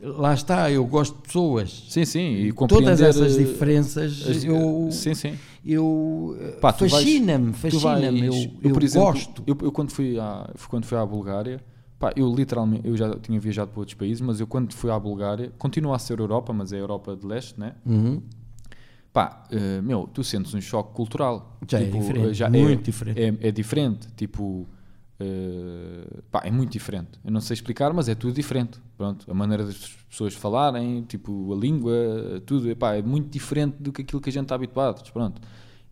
[0.00, 1.85] lá está, eu gosto de pessoas.
[1.88, 2.35] Sim, sim.
[2.37, 5.35] E Todas compreender, essas eh, diferenças, as- eu, Sim, sim.
[5.64, 9.42] eu fascina-me, fascina-me, eu, eu por exemplo, gosto.
[9.46, 11.61] Eu, eu quando fui à, quando fui à Bulgária,
[11.98, 14.98] pá, eu literalmente, eu já tinha viajado para outros países, mas eu quando fui à
[14.98, 17.74] Bulgária, continua a ser Europa, mas é Europa de Leste, né?
[17.85, 18.20] Uhum.
[19.12, 21.59] Pá, eh, meu, tu sentes um choque cultural.
[21.66, 23.20] Já é Tipo, diferente, eh, já muito é, diferente.
[23.20, 24.68] É, é diferente, tipo,
[25.18, 27.18] eh, pá, é muito diferente.
[27.24, 28.79] Eu não sei explicar, mas é tudo diferente.
[28.96, 29.76] Pronto, a maneira das
[30.09, 34.33] pessoas falarem, tipo, a língua, tudo, pá, é muito diferente do que aquilo que a
[34.33, 35.11] gente está habituado.
[35.12, 35.40] Pronto.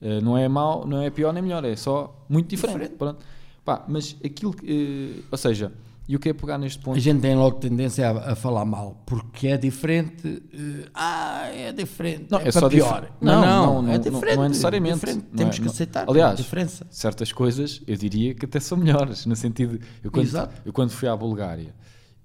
[0.01, 2.75] Eh, não é mau, não é pior nem melhor, é só muito diferente.
[2.75, 2.99] Diferente.
[2.99, 3.25] Pronto.
[3.65, 5.73] Pá, mas aquilo que, eh, ou seja,
[6.07, 6.97] e eu quero pegar neste ponto.
[6.97, 10.43] A gente tem logo tendência a, a falar mal, porque é diferente.
[10.53, 12.27] eh, ah, é diferente.
[12.31, 13.11] Não, é, é para só pior.
[13.21, 14.37] Não, não, não, não, não, é não- diferente.
[14.37, 14.95] não é necessariamente.
[14.97, 15.27] diferente.
[15.31, 16.87] Não Temos é- que não- aceitar Aliás, a diferença.
[16.91, 20.61] certas coisas eu diria que até são melhores, no sentido, eu quando, Exato.
[20.65, 21.75] eu quando fui à Bulgária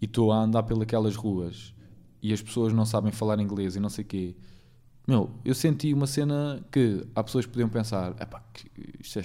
[0.02, 1.74] e estou a andar pelas ruas
[2.22, 4.36] e as pessoas não sabem falar inglês e não sei o quê,
[5.08, 9.24] meu, eu senti uma cena que há pessoas que podiam pensar, epá, que isto é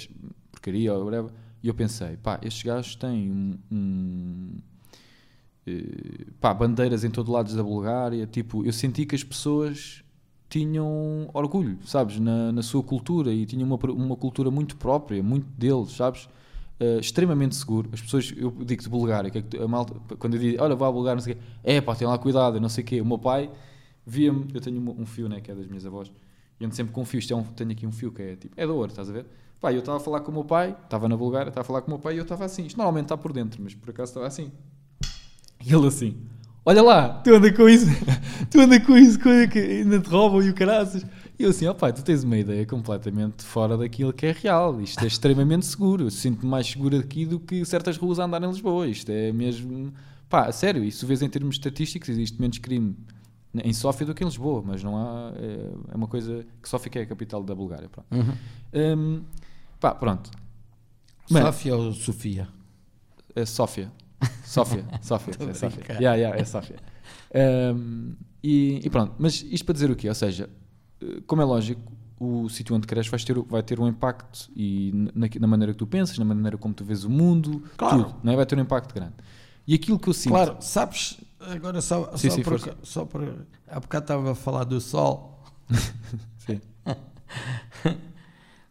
[0.52, 1.30] porcaria ou whatever,
[1.64, 4.50] e eu pensei, pá, estes gajos têm um, um
[5.66, 10.04] eh, pá, bandeiras em todo lado da Bulgária, tipo, eu senti que as pessoas
[10.48, 15.46] tinham orgulho, sabes, na, na sua cultura e tinham uma, uma cultura muito própria, muito
[15.58, 16.28] deles, sabes,
[16.80, 17.88] Eh, extremamente seguro.
[17.92, 20.88] As pessoas, eu digo de Bulgária, que é a malta, quando eu digo, olha, vá
[20.88, 23.00] à Bulgária, não sei o quê, é pá, tem lá cuidado, não sei o quê.
[23.00, 23.50] O meu pai
[24.04, 26.10] via-me, eu tenho um fio, né, que é das minhas avós,
[26.58, 28.36] e ando sempre com um fio, isto é um, tenho aqui um fio que é
[28.36, 29.26] tipo, é de ouro, estás a ver?
[29.64, 31.80] Pá, eu estava a falar com o meu pai, estava na Bulgária, estava a falar
[31.80, 33.88] com o meu pai e eu estava assim, isto normalmente está por dentro, mas por
[33.88, 34.52] acaso estava assim.
[35.64, 36.18] E ele assim,
[36.66, 37.86] olha lá, tu anda com isso,
[38.50, 41.02] tu anda com isso, coisa que ainda te roubam e o caraças.
[41.38, 44.78] E eu assim, ó pai, tu tens uma ideia completamente fora daquilo que é real.
[44.82, 46.04] Isto é extremamente seguro.
[46.04, 48.86] Eu sinto-me mais seguro aqui do que certas ruas a andar em Lisboa.
[48.86, 49.94] Isto é mesmo.
[50.28, 52.94] Pá, sério, isso vês em termos estatísticos, existe menos crime
[53.62, 55.32] em Sófia do que em Lisboa, mas não há.
[55.36, 57.88] É, é uma coisa que Sófia que é a capital da Bulgária.
[57.88, 58.08] Pronto.
[58.12, 59.22] Hum,
[59.84, 60.30] pá, pronto.
[61.30, 62.48] Mano, Sófia ou Sofia?
[63.36, 63.92] é Sófia.
[64.42, 66.00] Sófia, Sófia, Estou a é brincar.
[66.00, 66.76] Yeah, yeah, é Sófia.
[67.74, 70.08] Um, e, e pronto, mas isto para dizer o quê?
[70.08, 70.48] Ou seja,
[71.26, 71.82] como é lógico,
[72.18, 75.78] o sítio onde cresces vai ter, vai ter um impacto e na, na maneira que
[75.78, 78.04] tu pensas, na maneira como tu vês o mundo, Claro.
[78.04, 78.36] tudo, não é?
[78.36, 79.12] vai ter um impacto grande.
[79.66, 80.32] E aquilo que eu sinto.
[80.32, 83.46] Claro, sabes, agora só, Sim, só, sim, por, só por.
[83.68, 85.42] Há bocado estava a falar do sol.
[86.38, 86.60] Sim.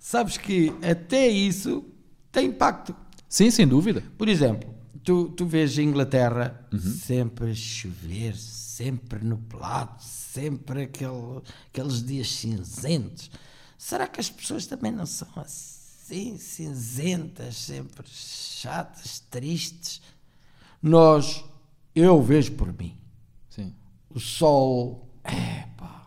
[0.05, 1.85] Sabes que até isso
[2.29, 2.93] tem impacto.
[3.29, 4.03] sim, sem dúvida.
[4.17, 4.69] Por exemplo,
[5.01, 6.79] tu, tu vês a Inglaterra Uhum.
[6.79, 13.31] sempre a chover, sempre nublado, sempre aquele, aqueles dias cinzentos.
[13.77, 20.01] Será que as pessoas também não são assim, cinzentas, sempre chatas, tristes?
[20.81, 21.45] Nós,
[21.95, 22.97] eu vejo por mim,
[23.49, 23.73] Sim.
[24.13, 26.05] o sol, é pá,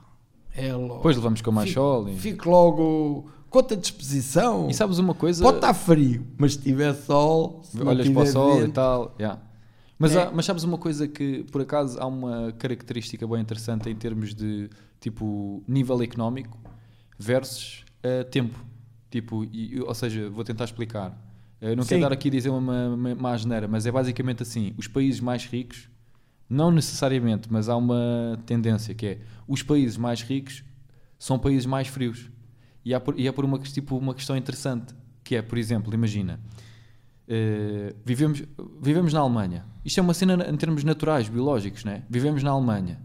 [0.55, 0.97] é logo.
[0.97, 2.09] Depois levamos com mais fico, sol.
[2.11, 4.69] E, Fico logo com outra disposição.
[4.69, 5.43] e sabes uma coisa?
[5.43, 9.15] Pode estar frio, mas se tiver sol, se olhas para o sol e vento, tal.
[9.19, 9.41] yeah.
[9.99, 10.23] Mas, É.
[10.25, 14.35] há- mas sabes uma coisa que, por acaso, há uma característica bem interessante em termos
[14.35, 14.69] de
[15.01, 16.59] tipo nível económico
[17.19, 18.59] versus eh, tempo.
[19.11, 21.19] Tipo, e- ou seja, vou tentar explicar.
[21.61, 22.01] Eu não quero Sim.
[22.03, 25.47] dar aqui a dizer uma, uma, uma asneira, mas é basicamente assim: os países mais
[25.47, 25.89] ricos,
[26.49, 30.63] não necessariamente, mas há uma tendência que é os países mais ricos
[31.19, 32.31] são países mais frios.
[32.87, 34.95] E, há por, e é por uma, tipo, uma questão interessante,
[35.25, 36.39] que é, por exemplo, imagina,
[37.27, 38.45] eh, vivemos,
[38.81, 39.65] vivemos na Alemanha.
[39.85, 42.05] Isto é uma cena em termos naturais, biológicos, né?
[42.09, 43.01] Vivemos na Alemanha.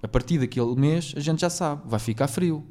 [0.00, 2.64] a partir daquele mês a gente já sabe, vai ficar frio.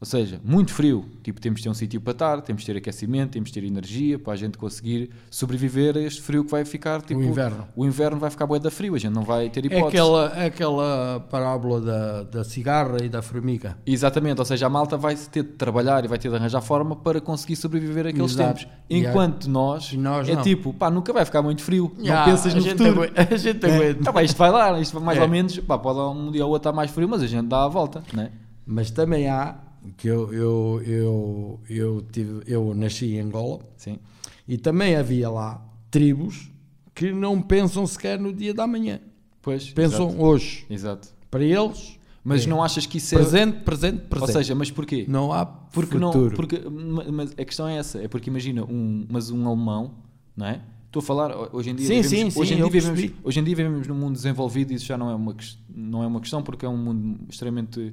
[0.00, 1.04] Ou seja, muito frio.
[1.24, 3.66] Tipo, temos de ter um sítio para estar, temos de ter aquecimento, temos de ter
[3.66, 7.02] energia para a gente conseguir sobreviver a este frio que vai ficar.
[7.02, 7.66] Tipo, inverno.
[7.74, 9.86] O inverno vai ficar bué da frio, a gente não vai ter É hipótese.
[9.88, 13.76] aquela, é aquela parábola da, da cigarra e da formiga.
[13.84, 16.94] Exatamente, ou seja, a malta vai ter de trabalhar e vai ter de arranjar forma
[16.94, 18.60] para conseguir sobreviver àqueles Exato.
[18.60, 18.72] tempos.
[18.72, 20.42] A- Enquanto nós, e nós é não.
[20.42, 21.92] tipo, pá, nunca vai ficar muito frio.
[21.98, 23.02] Ya, não pensas no futuro.
[23.02, 23.74] aguenta- a gente né?
[23.76, 24.04] aguenta.
[24.04, 25.22] Tá bem, isto vai lá, isto mais É.
[25.22, 27.64] ou menos, pá, pode um dia ou outro estar mais frio, mas a gente dá
[27.64, 28.30] a volta, né?
[28.64, 29.56] Mas também há,
[29.96, 33.98] que eu, eu, eu, eu, tive, eu nasci em Angola, Sim.
[34.46, 36.50] e também havia lá tribos
[36.94, 39.00] que não pensam sequer no dia da manhã.
[39.40, 40.22] Pois, Pensam exato.
[40.22, 40.66] hoje.
[40.68, 41.08] Exato.
[41.30, 42.48] Para eles, Mas É.
[42.48, 43.18] não achas que isso é.
[43.18, 44.20] presente, presente, presente.
[44.20, 45.06] Ou seja, mas porquê?
[45.08, 46.24] não há Porque futuro.
[46.28, 49.94] não, porque, ma- mas a questão é essa, é porque imagina um, mas um alemão,
[50.36, 50.60] não é?
[50.86, 53.40] Estou a falar hoje em dia Sim, vivemos, sim, hoje, sim, em dia vivemos, hoje
[53.40, 55.34] em dia vivemos num mundo desenvolvido e isso já não é uma
[55.74, 57.90] não é uma questão porque é um mundo extremamente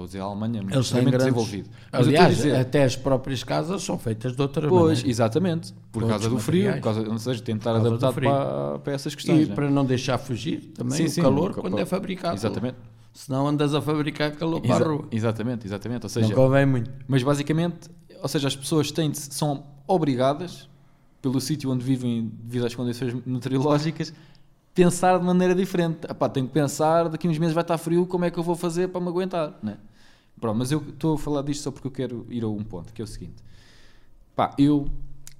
[0.00, 1.34] estou a dizer a Alemanha, mas têm extremamente grandes...
[1.34, 1.68] desenvolvido.
[1.92, 5.08] Mas Aliás, dizer, até as próprias casas são feitas de outra pois, maneira.
[5.08, 9.46] exatamente, por causa do frio, por causa, ou seja, tentar adaptar para, para essas questões.
[9.46, 9.54] E né?
[9.54, 12.34] para não deixar fugir também Sim, o sim, calor quando é fabricado.
[12.34, 12.76] Exatamente.
[13.12, 15.08] Senão andas a fabricar calor para a rua.
[15.10, 16.90] exatamente, exatamente, ou Não seja, convém muito.
[17.08, 17.90] Mas basicamente,
[18.22, 20.68] ou seja, as pessoas têm são obrigadas,
[21.20, 24.12] pelo sítio onde vivem, devido às condições meteorológicas,
[24.74, 25.98] pensar de maneira diferente.
[26.08, 28.42] Epá, tenho que pensar, daqui a uns meses vai estar frio, como é que eu
[28.42, 29.58] vou fazer para me aguentar?
[29.62, 29.76] Né?
[30.40, 32.92] Pronto, mas eu estou a falar disto só porque eu quero ir a um ponto,
[32.92, 33.42] que é o seguinte.
[34.34, 34.90] Pá, eu,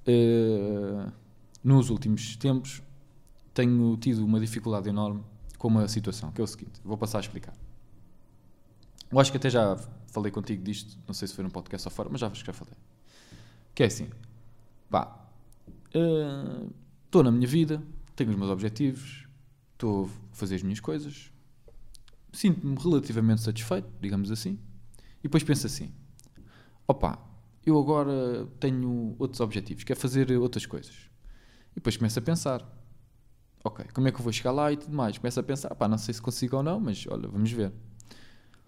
[0.06, 1.10] eh,
[1.64, 2.82] nos últimos tempos,
[3.54, 5.22] tenho tido uma dificuldade enorme
[5.56, 7.54] com uma situação, que é o seguinte, vou passar a explicar.
[9.10, 9.76] Eu acho que até já
[10.08, 12.46] falei contigo disto, não sei se foi num podcast ou fora, mas já acho que
[12.46, 12.74] já falei.
[13.74, 14.08] Que é assim,
[14.90, 15.18] pá,
[17.06, 17.82] estou na minha vida,
[18.14, 19.26] tenho os meus objetivos,
[19.72, 21.32] estou a fazer as minhas coisas,
[22.32, 24.58] sinto-me relativamente satisfeito, digamos assim,
[25.20, 25.92] e depois penso assim,
[26.86, 27.18] opá,
[27.64, 31.10] eu agora tenho outros objetivos, quero fazer outras coisas.
[31.72, 32.66] E depois começo a pensar,
[33.62, 35.18] ok, como é que eu vou chegar lá e tudo mais.
[35.18, 37.72] Começo a pensar, pá, não sei se consigo ou não, mas olha, vamos ver.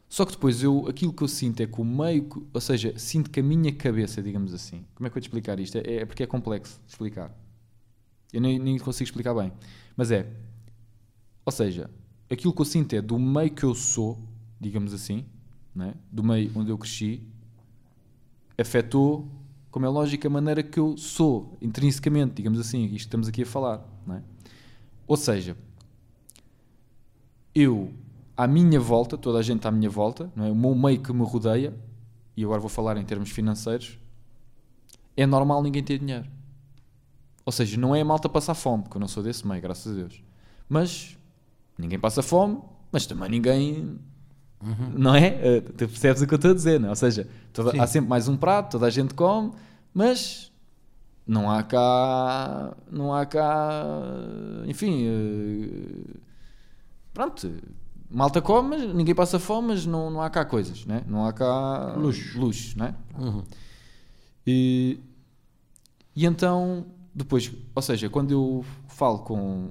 [0.08, 3.30] Só que depois eu, aquilo que eu sinto é que o meio, ou seja, sinto
[3.30, 5.78] que a minha cabeça, digamos assim, como é que eu te explicar isto?
[5.78, 7.34] É, é porque é complexo de explicar.
[8.30, 9.50] Eu nem, nem consigo explicar bem.
[9.96, 10.30] Mas é,
[11.46, 11.90] ou seja,
[12.30, 14.22] aquilo que eu sinto é do meio que eu sou,
[14.60, 15.24] digamos assim,
[15.74, 15.94] né?
[16.10, 17.22] do meio onde eu cresci,
[18.58, 19.26] afetou,
[19.70, 23.42] como é lógico, a maneira que eu sou, intrinsecamente, digamos assim, isto que estamos aqui
[23.42, 23.82] a falar.
[24.06, 24.22] Não é?
[25.06, 25.56] Ou seja,
[27.54, 27.92] eu,
[28.36, 30.40] à minha volta, toda a gente à minha volta, é?
[30.42, 31.74] o meu meio que me rodeia,
[32.36, 33.98] e agora vou falar em termos financeiros,
[35.16, 36.28] é normal ninguém ter dinheiro.
[37.44, 39.92] Ou seja, não é a malta passar fome, porque eu não sou desse meio, graças
[39.92, 40.22] a Deus.
[40.68, 41.18] Mas
[41.76, 42.58] ninguém passa fome,
[42.90, 43.98] mas também ninguém.
[44.96, 45.26] Não é?
[45.56, 46.90] Eh, Tu percebes o que eu estou a dizer, não é?
[46.90, 49.52] Ou seja, toda- há sempre mais um prato, toda a gente come,
[49.92, 50.52] mas
[51.26, 52.74] não há cá.
[52.90, 53.84] Não há cá.
[54.66, 55.04] Enfim.
[55.06, 56.18] eh,
[57.12, 57.50] Pronto.
[58.10, 61.02] Malta come, mas ninguém passa fome, mas não, não há cá coisas, né?
[61.08, 62.38] não há cá Luxo.
[62.38, 62.94] luxo né?
[63.18, 63.42] Uhum.
[64.46, 65.00] E,
[66.14, 69.70] e então, depois, ou seja, quando eu falo com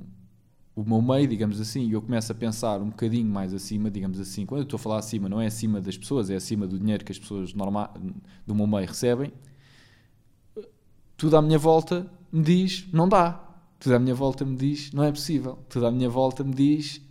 [0.76, 4.20] o meu meio, digamos assim, e eu começo a pensar um bocadinho mais acima, digamos
[4.20, 6.80] assim, quando eu estou a falar acima, não é acima das pessoas, é acima do
[6.80, 7.92] dinheiro que as pessoas norma,
[8.46, 9.32] do meu meio recebem,
[11.18, 13.48] tudo à minha volta me diz, não dá.
[13.80, 15.60] Tudo à minha volta me diz, não é possível.
[15.70, 17.02] Tudo à minha volta me diz,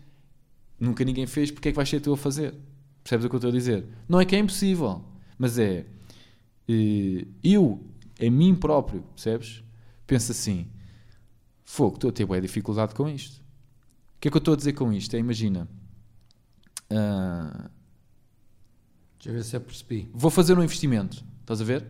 [0.79, 2.55] nunca ninguém fez, porque é que vais ser tu a fazer?
[3.05, 3.87] Percebes o que eu estou a dizer?
[4.09, 5.05] Não é que é impossível,
[5.39, 5.87] mas é
[6.69, 7.85] eh, eu,
[8.19, 9.63] em mim próprio, percebes?
[10.07, 10.67] Penso assim:
[11.65, 13.41] fogo, estou a ter boa dificuldade com isto.
[14.21, 15.17] O que é que eu estou a dizer com isto?
[15.17, 15.67] É, imagina,
[16.91, 17.71] ah,
[19.17, 20.11] Deixa eu ver se eu percebi.
[20.13, 21.87] vou fazer um investimento, estás a ver?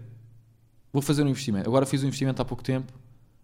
[0.93, 1.69] Vou fazer um investimento.
[1.69, 2.93] Agora fiz um investimento há pouco tempo,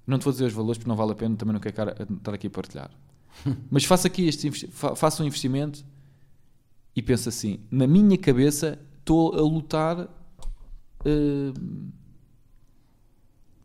[0.06, 2.32] não te vou dizer os valores porque não vale a pena, também não quero estar
[2.32, 2.90] aqui a partilhar.
[3.68, 5.84] Mas faço aqui este faço um investimento
[6.94, 10.08] e penso assim: na minha cabeça estou a lutar.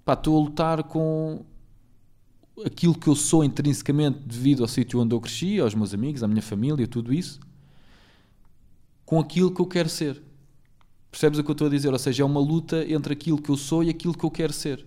[0.03, 1.45] pá, estou a lutar com
[2.65, 6.27] aquilo que eu sou intrinsecamente devido ao sítio onde eu cresci, aos meus amigos, à
[6.27, 7.39] minha família, tudo isso,
[9.05, 10.21] com aquilo que eu quero ser.
[11.11, 11.91] Percebes o que eu estou a dizer?
[11.91, 14.53] Ou seja, é uma luta entre aquilo que eu sou e aquilo que eu quero
[14.53, 14.85] ser.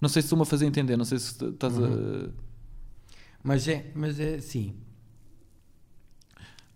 [0.00, 2.30] Não sei se estou-me a fazer entender, não sei se estás a.
[3.42, 4.74] Mas é, mas é assim.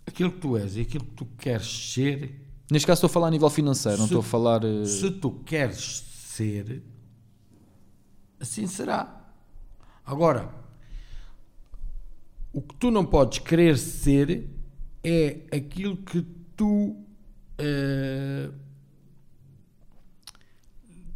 [0.06, 3.26] Aquilo que tu és e aquilo que tu queres ser, Neste caso estou a falar
[3.28, 4.64] a nível financeiro, não Se- estou a falar.
[4.64, 6.82] eh, se tu queres ser,
[8.40, 9.21] assim será.
[10.04, 10.52] Agora,
[12.52, 14.48] o que tu não podes querer ser
[15.02, 16.22] é aquilo que
[16.56, 16.96] tu
[17.58, 18.50] eh,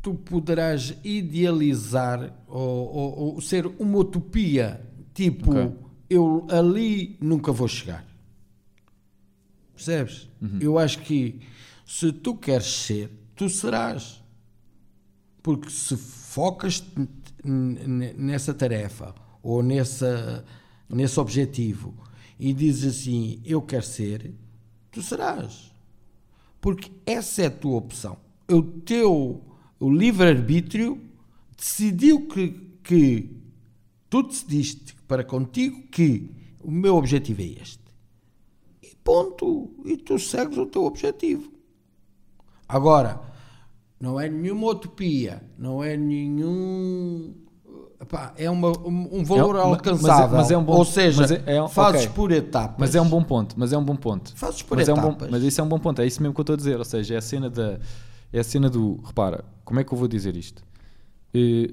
[0.00, 4.80] tu poderás idealizar ou, ou- ou ser uma utopia
[5.12, 5.76] tipo Ok.
[6.08, 8.04] eu ali nunca vou chegar
[9.74, 10.28] percebes?
[10.40, 10.58] Uhum.
[10.60, 11.40] eu acho que
[11.84, 14.22] se tu queres ser tu serás
[15.42, 16.80] porque se focas
[17.46, 20.44] nessa tarefa ou nessa,
[20.88, 21.94] nesse objetivo
[22.38, 24.34] e dizes assim, eu quero ser,
[24.90, 25.72] tu serás.
[26.60, 28.18] Porque essa é a tua opção.
[28.48, 29.42] O teu
[29.78, 31.00] o livre-arbítrio
[31.56, 32.48] decidiu que,
[32.82, 33.30] que
[34.08, 36.30] tu decidiste para contigo que
[36.62, 37.84] o meu objetivo é este.
[38.82, 39.70] E ponto.
[39.84, 41.52] E tu segues o teu objetivo.
[42.68, 43.20] Agora,
[44.06, 47.34] não é nenhuma utopia, não é nenhum.
[48.00, 50.36] Epá, é uma, um, um valor É mas- alcançável.
[50.36, 52.14] mas é um bom- Ou seja, é- é fazes ok.
[52.14, 52.76] por etapas.
[52.78, 54.32] Mas é um bom ponto, mas é um bom ponto.
[54.36, 55.30] Fazes por mas, é um bom, etapas.
[55.30, 56.76] mas isso é um bom ponto, é isso mesmo que eu estou a dizer.
[56.78, 57.80] Ou seja, é a cena da.
[58.32, 59.00] É a cena do.
[59.04, 60.62] Repara, como é que eu vou dizer isto?
[61.34, 61.70] Eh,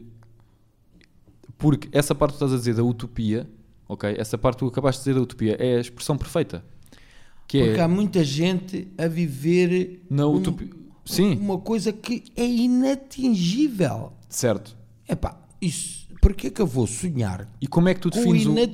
[1.57, 3.47] porque essa parte que tu estás a dizer da utopia,
[3.87, 4.15] ok?
[4.17, 6.63] Essa parte que tu acabaste de dizer da utopia é a expressão perfeita.
[7.47, 10.69] Que Porque é há muita gente a viver na um- utopia.
[11.05, 14.13] Sim, uma coisa que é inatingível.
[14.29, 14.75] certo.
[15.07, 16.03] Epá, isso.
[16.21, 17.49] Porquê que eu vou sonhar?
[17.59, 18.65] E como é que tu Com o defines o, como é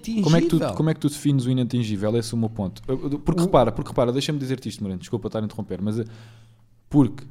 [0.42, 0.74] que tu, inatingível.
[0.76, 2.16] como é que tu defines o inatingível?
[2.18, 2.84] Esse é o meu ponto.
[2.84, 6.06] Porque repara, porque repara, deixa-me dizer-te isto, Moreno, desculpa estar a interromper, mas eh,
[6.88, 7.24] porque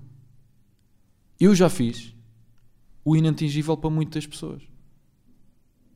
[1.38, 2.12] eu já fiz
[3.04, 4.62] o inatingível para muitas pessoas.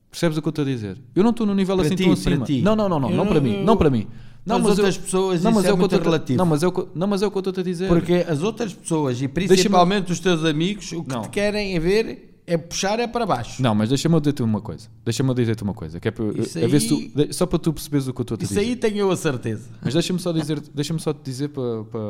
[0.09, 1.01] Percebes o que eu estou a dizer?
[1.17, 2.47] Eu não estou no nível Para assim ti, tão acima.
[2.63, 4.07] Não, não, não, não, Eu não para mim, não para mim.
[4.45, 6.37] Não, as mas eu- outras pessoas não, mas é eu muito relativo.
[6.39, 7.89] Não, mas é que- não, mas é o que eu estou a dizer.
[7.89, 11.23] Porque as outras pessoas e principalmente os teus amigos o que Não.
[11.23, 13.63] te querem é ver é puxar é para baixo.
[13.63, 14.89] Não, mas deixa-me eu dizer-te uma coisa.
[15.05, 16.01] Deixa-me eu dizer-te uma coisa.
[16.01, 18.21] Que é para, Isso a ver se aí- tu- só para tu perceberes o que
[18.21, 18.67] eu estou a te Isso dizer.
[18.67, 19.69] aí tenho eu a certeza.
[19.81, 22.01] Mas deixa-me só dizer, deixa-me só te dizer para, para,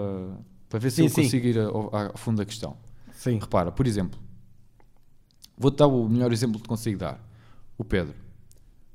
[0.71, 1.23] para ver se Sim, eu sim.
[1.25, 2.77] consigo ir ao, ao fundo da questão.
[3.15, 3.39] Sim.
[3.41, 4.19] Repara, por exemplo,
[5.59, 7.21] vou-te dar o melhor exemplo que consigo dar.
[7.77, 8.15] O Pedro.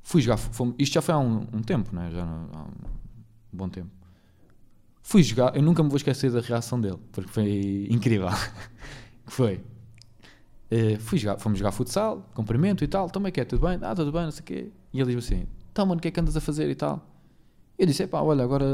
[0.02, 2.10] Fui jogar, fomos- isto já foi há um, um tempo, não é?
[2.10, 2.66] Já há
[3.52, 3.90] bom tempo.
[5.02, 8.28] Fui jogar, eu nunca me vou esquecer da reação dele, porque foi incrível.
[9.26, 9.60] foi?
[10.70, 13.78] Eh, fui jogar, fomos jogar futsal, cumprimento e tal, também que é, tudo bem?
[13.82, 14.70] Ah, tudo bem, não sei o quê.
[14.92, 17.06] E ele diz assim, então mano, o que é que andas a fazer e tal?
[17.78, 18.66] Eu disse, pá, olha, agora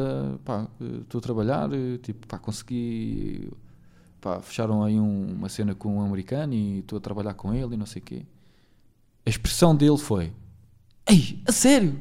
[0.81, 3.51] eh, estou a trabalhar, eh, tipo, pá, consegui,
[4.21, 7.75] pá, fecharam aí um- uma cena com um americano e estou a trabalhar com ele
[7.75, 8.27] e não sei o quê.
[9.27, 10.33] A expressão dele foi,
[11.09, 12.01] ei, a sério?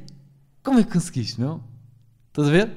[0.64, 1.62] Como é que conseguiste, meu?
[2.34, 2.68] Estás a ver?
[2.68, 2.74] Ou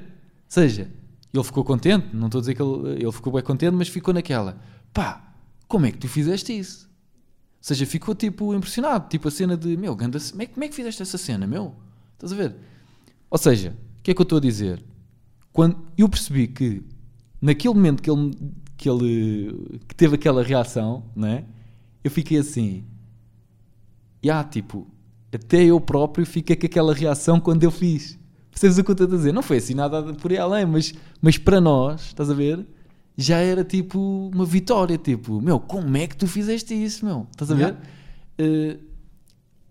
[0.47, 0.87] seja,
[1.33, 4.13] ele ficou contente, não estou a dizer que ele, ele ficou bem contente, mas ficou
[4.13, 4.61] naquela,
[4.93, 5.33] pá,
[5.67, 6.85] como é que tu fizeste isso?
[6.85, 10.67] Ou seja, ficou tipo impressionado, tipo a cena de, meu, ganda, como é, como é
[10.67, 11.73] que fizeste essa cena, meu?
[12.13, 12.55] Estás a ver?
[13.31, 14.83] Ou seja, o que é que eu estou a dizer?
[15.51, 16.83] Quando eu percebi que
[17.41, 18.31] naquele momento que ele,
[18.77, 21.45] que ele que teve aquela reação, né?
[22.03, 22.85] Eu fiquei assim,
[24.21, 24.87] e tipo,
[25.33, 28.17] até eu próprio fiquei com aquela reação quando eu fiz.
[28.57, 29.31] Percebes o que eu estou a dizer?
[29.31, 30.91] Não foi assim nada por aí além, mas,
[31.21, 32.65] mas para nós, estás a ver?
[33.15, 37.27] Já era tipo uma vitória, tipo, meu, como é que tu fizeste isso, meu?
[37.31, 37.61] Estás a ver?
[37.61, 37.79] Yeah.
[38.39, 38.77] Eh,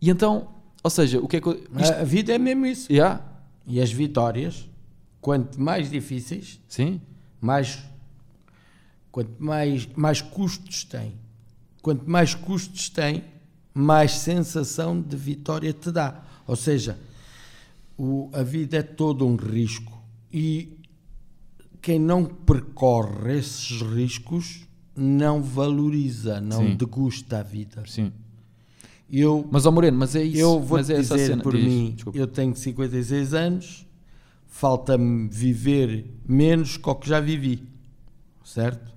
[0.00, 0.48] e então,
[0.84, 1.54] ou seja, o que é que eu.
[1.80, 2.92] Isto, A vida é mesmo isso.
[2.92, 3.20] Yeah,
[3.66, 4.68] E as vitórias,
[5.20, 7.00] quanto mais difíceis, sim,
[7.40, 7.82] mais
[9.10, 11.14] quanto mais, mais custos tem.
[11.82, 13.24] Quanto mais custos tem,
[13.74, 16.22] mais sensação de vitória te dá.
[16.46, 16.96] Ou seja,
[17.98, 19.92] o- a vida é todo um risco
[20.32, 20.76] e
[21.80, 26.76] quem não percorre esses riscos não valoriza, não Sim.
[26.76, 27.82] degusta a vida.
[27.86, 28.12] sim.
[29.08, 30.36] Eu Mas, ó Moreno, mas é isso.
[30.40, 31.42] eu vou mas é essa dizer cena.
[31.44, 32.18] por Diz, mim, desculpa.
[32.18, 33.86] eu tenho 56 anos,
[34.48, 37.62] falta-me viver menos que o que já vivi,
[38.44, 38.92] certo?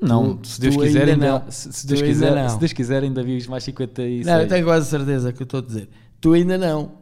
[0.00, 1.50] Não, Tu- se Deus quiser, ainda ainda, não.
[1.52, 2.48] se, se Deus ainda quiser, não.
[2.48, 4.26] se Deus quiser, ainda vives mais 56.
[4.26, 5.88] Não, eu tenho quase certeza que eu estou a dizer.
[6.20, 6.92] Tu ainda não.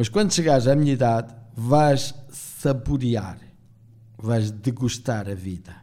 [0.00, 3.38] Mas quando chegares à minha idade, vais saborear,
[4.16, 5.76] vais degustar a vida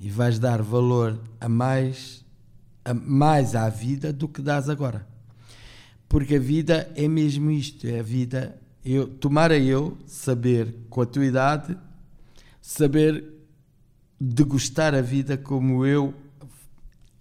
[0.00, 2.24] e vais dar valor a mais,
[2.84, 5.06] a mais à vida do que dás agora.
[6.08, 8.60] Porque a vida é mesmo isto, é a vida.
[8.84, 11.78] Eu, tomara eu saber com a tua idade,
[12.60, 13.24] saber
[14.20, 16.12] degustar a vida como eu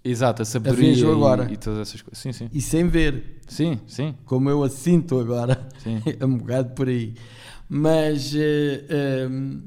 [0.04, 1.52] Exato, a sabedoria vejo e- agora.
[1.52, 2.18] E, todas essas coisas.
[2.18, 2.50] Sim, sim.
[2.52, 3.41] e sem ver.
[3.52, 4.16] Sim, sim.
[4.26, 6.02] como eu a sinto agora, Sim.
[6.20, 7.14] é um bocado por aí.
[7.68, 9.60] Mas eh, ehm,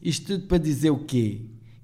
[0.00, 1.40] isto tudo para dizer o quê?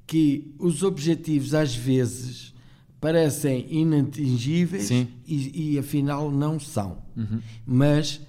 [0.06, 2.54] Que os objetivos às vezes
[3.00, 5.08] parecem inatingíveis Sim.
[5.26, 6.98] e, e afinal não são.
[7.16, 7.40] Uhum.
[7.64, 8.20] Mas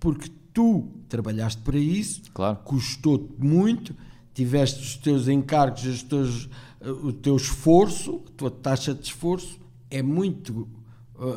[0.00, 2.58] porque tu trabalhaste para isso, Claro.
[2.64, 3.94] custou-te muito,
[4.34, 6.48] tiveste os teus encargos, os teus,
[6.80, 9.60] eh, o teu esforço, a tua taxa de esforço
[9.90, 10.68] é muito.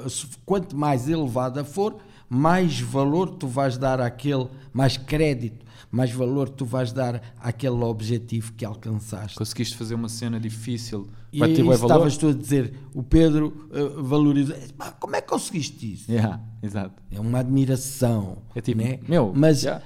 [0.05, 1.97] Eh, se- Quanto mais elevada for,
[2.29, 8.53] mais valor tu vais dar àquele, mais crédito, mais valor tu vais dar àquele objetivo
[8.53, 9.35] que alcançaste.
[9.37, 11.73] Conseguiste fazer uma cena difícil, E bem valor.
[11.73, 14.55] estavas tu a dizer, o Pedro eh, valoriza.
[14.77, 16.11] Pá, Como é que conseguiste isso?
[16.11, 17.01] Yeah, exato.
[17.11, 18.37] É uma admiração.
[18.53, 18.99] É tipo, né?
[19.07, 19.81] meu, mas já.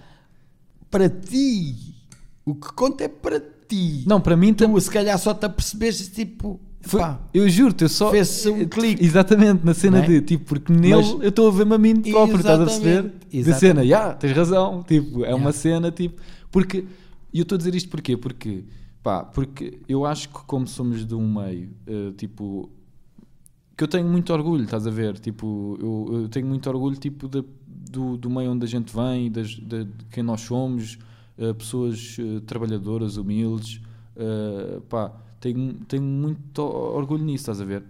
[0.91, 1.95] para ti,
[2.45, 4.03] o que conta é para ti.
[4.05, 7.89] Não, para mim tu se calhar só te apercebeste tipo, Foi- pá, eu juro-te, eu
[7.89, 8.11] só.
[8.11, 9.03] Fez-se um eh, clique.
[9.03, 10.01] Exatamente, na cena é?
[10.07, 13.13] de tipo, porque nele Mas- eu estou a ver-me a mim próprio, estás a perceber?
[13.31, 14.83] Exatamente, Da cena, já, tens razão.
[14.83, 15.51] Tipo, é uma Yeah.
[15.53, 16.21] cena, tipo.
[16.51, 16.85] Porque.
[17.33, 18.17] E eu estou a dizer isto porquê?
[18.17, 18.65] Porque.
[19.01, 22.69] Pá, porque eu acho que como somos de um meio, eh, tipo.
[23.77, 25.17] Que eu tenho muito orgulho, estás a ver?
[25.19, 29.31] Tipo, eu, eu tenho muito orgulho, tipo, da- do, do meio onde a gente vem,
[29.31, 30.97] das, de, de quem nós somos,
[31.37, 33.81] eh, pessoas eh, trabalhadoras, humildes,
[34.89, 35.11] pá,
[35.51, 37.83] tenho, tenho muito orgulho nisso, estás a ver?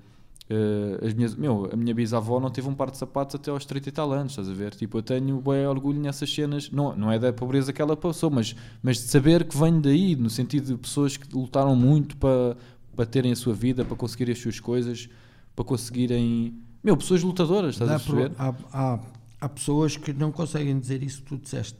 [0.49, 3.64] Eh, as minhas, meu, a minha bisavó não teve um par de sapatos até aos
[3.66, 4.74] 30 e tal anos, estás a ver?
[4.76, 8.30] Tipo, eu tenho bem orgulho nessas cenas, não, não é da pobreza que ela passou,
[8.32, 12.58] mas, mas de saber que venho daí, no sentido de pessoas que lutaram muito para,
[12.95, 15.08] para terem a sua vida, para conseguirem as suas coisas,
[15.56, 16.60] para conseguirem.
[16.84, 18.30] Meu, pessoas lutadoras, estás dá a perceber?
[18.32, 18.99] pro- há, há,
[19.41, 21.78] há pessoas que não conseguem dizer isso que tu disseste.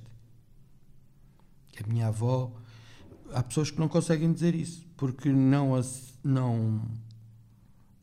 [1.84, 2.52] A minha avó,
[3.34, 6.82] há pessoas que não conseguem dizer isso porque não, as- não,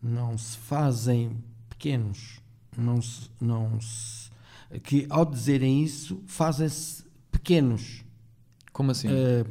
[0.03, 1.35] não se fazem
[1.71, 2.39] pequenos.
[2.77, 4.29] Não se, não se,
[4.83, 8.05] que ao dizerem isso fazem-se pequenos.
[8.71, 9.09] Como assim?
[9.09, 9.47] Ah,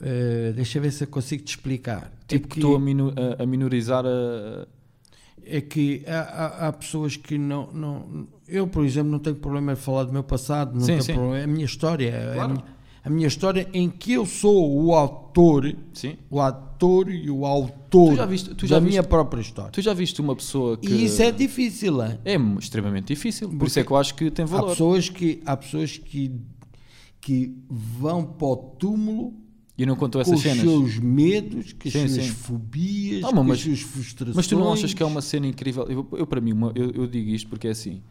[0.00, 2.12] ah, deixa eu ver se eu consigo te explicar.
[2.28, 4.66] tipo, É que estou a, minu- a- a minorizar a.
[5.44, 8.28] é que há, há- há pessoas que não, não.
[8.46, 11.12] Eu, por exemplo, não tenho problema de falar do meu passado, não Sim, tenho sim.
[11.14, 11.38] problema.
[11.38, 12.08] É a minha história.
[12.10, 12.40] é Claro.
[12.52, 12.64] A, minha,
[13.08, 16.16] a minha história em que eu sou o autor, Sim.
[16.30, 19.70] o ator e o autor viste- da minha viste- própria história.
[19.72, 20.88] Tu já viste uma pessoa que.
[20.92, 22.02] E isso é difícil.
[22.04, 22.18] hein?
[22.24, 23.48] É extremamente difícil.
[23.48, 24.70] Por isso é que eu acho que tem Há valor.
[24.70, 26.32] pessoas, que, há pessoas que,
[27.20, 29.34] que vão para o túmulo
[29.76, 30.60] E não contou com essas os cenas.
[30.60, 32.30] seus medos, com as Sim, suas sim.
[32.32, 34.36] fobias, Não, com mas- as suas frustrações.
[34.36, 35.84] Mas tu não achas que é uma cena incrível?
[35.88, 38.02] Eu, eu, para mim, uma- eu, eu digo isto porque é assim.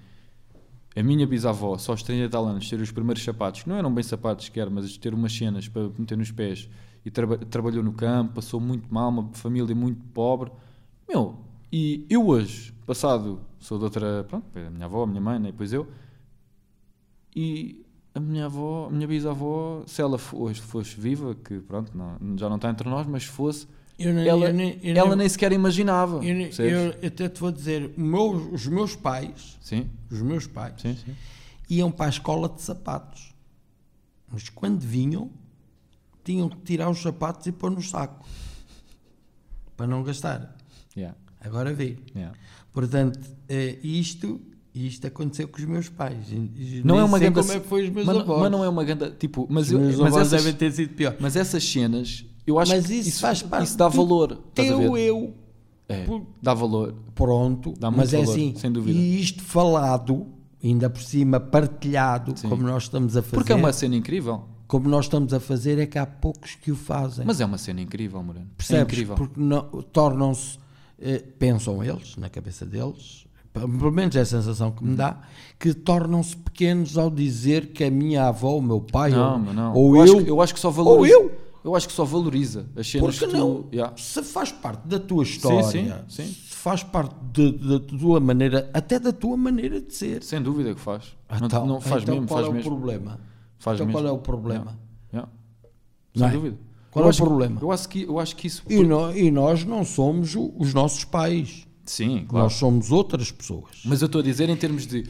[0.98, 3.76] A minha bisavó, só aos 30 e tal anos, ter os primeiros sapatos, que não
[3.76, 6.68] eram bem sapatos que mas ter umas cenas para meter nos pés,
[7.06, 10.52] e traba- trabalhou no campo, passou muito mal, uma família muito pobre.
[11.08, 11.38] Meu,
[11.72, 15.52] e eu hoje, passado, sou de outra, pronto, a minha avó, a minha mãe, né,
[15.52, 15.88] depois eu,
[17.36, 17.86] e
[18.16, 22.50] a minha avó, a minha bisavó, se ela hoje fosse viva, que pronto, não- já
[22.50, 23.68] não está entre nós, mas se fosse,
[24.00, 26.24] Ela, eu nem- eu ela nem- nem sequer imaginava.
[26.24, 26.36] Eu,
[27.02, 31.16] eu até te vou dizer, meu- os meus pais, Sim, os meus pais, sim, sim.
[31.70, 33.34] iam para a escola de sapatos.
[34.32, 35.32] Mas quando vinham,
[36.24, 38.24] tinham que tirar os sapatos e pôr no saco.
[39.76, 40.56] Para não gastar.
[40.96, 41.98] Yeah, Agora vê.
[42.16, 42.36] yeah.
[42.74, 44.40] Portanto, eh, isto,
[44.74, 46.32] isto aconteceu com os meus pais.
[46.32, 48.40] E- Não é uma ganda como é que foi os meus mas, avós.
[48.42, 51.16] mas não é uma ganda tipo, mas, eu, mas, avós essas, devem ter sido pior.
[51.20, 55.34] mas essas cenas, eu acho Mas que isso, faz parte isso dá valor, teu eu.
[55.90, 56.06] É,
[56.42, 56.96] dá valor.
[57.16, 58.98] Pronto, Dá mas é valor, assim, sem dúvida.
[58.98, 60.28] e isto falado,
[60.64, 62.50] ainda por cima partilhado, Sim.
[62.50, 64.44] como nós estamos a fazer, Porque é uma cena incrível.
[64.68, 67.26] como nós estamos a fazer, é que há poucos que o fazem.
[67.26, 68.46] Mas é uma cena incrível, Moreno.
[68.52, 68.84] É Percebes?
[68.84, 69.16] incrível.
[69.16, 69.40] Porque
[69.94, 70.58] tornam-se,
[71.00, 75.18] eh, pensam eles, na cabeça deles, pelo menos é a sensação que me dá,
[75.58, 79.74] que tornam-se pequenos ao dizer que a minha avó, o meu pai, Não, ou, não.
[79.74, 81.14] ou eu, eu, acho, que- eu acho que só valoriza.
[81.16, 81.47] eu.
[81.68, 83.38] Eu acho que só valoriza as cenas porque que tu.
[83.38, 83.66] não?
[83.74, 83.94] Yeah.
[83.98, 86.24] Se faz parte da tua história, sim, sim.
[86.26, 90.24] se faz parte da tua maneira, até da tua maneira de ser.
[90.24, 91.16] Sem dúvida que faz.
[91.30, 92.70] Não- Então, não, faz então mesmo, qual faz é o mesmo.
[92.72, 93.20] problema?
[93.60, 94.00] Faz então mesmo.
[94.02, 94.80] qual é o problema?
[95.14, 95.30] Yeah.
[96.16, 96.32] Não Sem é?
[96.40, 96.58] dúvida.
[96.90, 97.60] Qual eu é o acho que- problema?
[97.62, 98.64] Eu acho que, eu acho que isso.
[98.70, 101.68] E, nó- e nós não somos os nossos pais.
[101.86, 102.46] Sim, claro.
[102.46, 103.82] Nós somos outras pessoas.
[103.86, 105.06] Mas eu estou a dizer em termos de.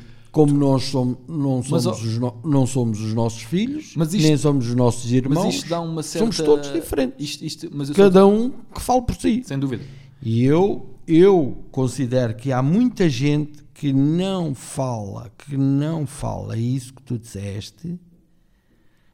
[0.45, 4.13] Como nós somos, não, Mas, somos ó- os no- não somos os nossos filhos, Mas
[4.13, 6.19] isto- nem somos os nossos irmãos, Mas isto dá uma certa.
[6.19, 7.29] somos todos diferentes.
[7.29, 9.41] Isto, isto, mas eu sou- Cada um que fale por si.
[9.45, 9.83] Sem dúvida.
[10.21, 16.93] E eu, eu considero que há muita gente que não fala, que não fala isso
[16.93, 17.99] que tu disseste,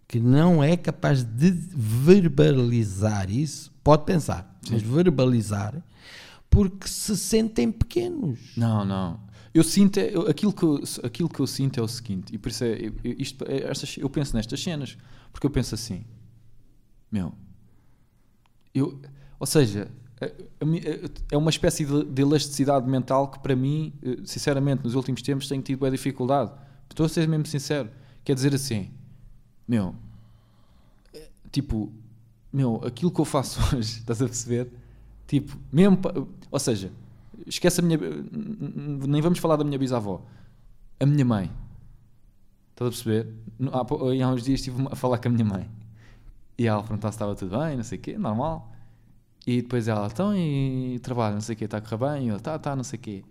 [0.08, 5.84] que não é capaz de verbalizar isso, pode pensar, mas verbalizar,
[6.50, 8.40] porque se sentem pequenos.
[8.56, 9.20] Não, não.
[9.54, 12.50] Eu sinto, é- aquilo, que eu, aquilo que eu sinto é o seguinte, e por
[12.50, 14.98] isso é, eu, isto, é estas, eu penso nestas cenas,
[15.32, 16.04] porque eu penso assim,
[17.12, 17.34] meu,
[18.74, 19.00] eu,
[19.40, 19.92] ou seja,
[21.32, 25.48] é uma espécie de, de elasticidade mental que para mim, eh, sinceramente, nos últimos tempos
[25.48, 26.52] tenho tido a dificuldade.
[26.90, 27.90] Estou a ser mesmo sincero,
[28.24, 28.90] Quer dizer assim,
[29.68, 29.94] meu,
[31.14, 31.92] é, tipo,
[32.52, 34.72] meu, aquilo que eu faço hoje, estás a perceber?
[35.28, 36.00] Tipo, mesmo,
[36.50, 36.92] ou seja,
[37.46, 38.00] esquece a minha,
[39.08, 40.26] nem vamos falar da minha bisavó,
[41.00, 41.52] a minha mãe,
[42.72, 43.34] estás a perceber?
[43.72, 45.70] Há, há uns dias estive a falar com a minha mãe
[46.58, 48.72] e ela perguntou se estava tudo bem, não sei o quê, normal.
[49.46, 52.28] E depois ela, então, e trabalho, não sei o quê, está a correr bem?
[52.28, 53.24] E eu, tá, tá, não sei o quê.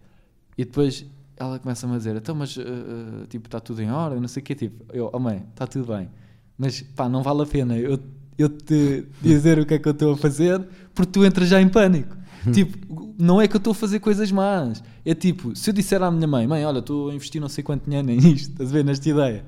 [0.59, 1.07] E depois
[1.37, 4.45] ela começa-me a dizer, então, mas, uh, tipo, está tudo em ordem, não sei o
[4.45, 4.55] quê.
[4.55, 6.11] Tipo, eu, oh mãe, está tudo bem.
[6.59, 7.99] Mas, pá, não vale a pena eu,
[8.37, 10.63] eu te dizer o que é que eu estou a fazer,
[10.95, 12.15] porque tu entras já em pânico.
[12.53, 14.83] tipo, não é que eu estou a fazer coisas más.
[15.05, 17.63] É tipo, se eu disser à minha mãe, mãe, olha, estou a investir não sei
[17.65, 19.45] quanto dinheiro nisto, estás a ver, nesta ideia.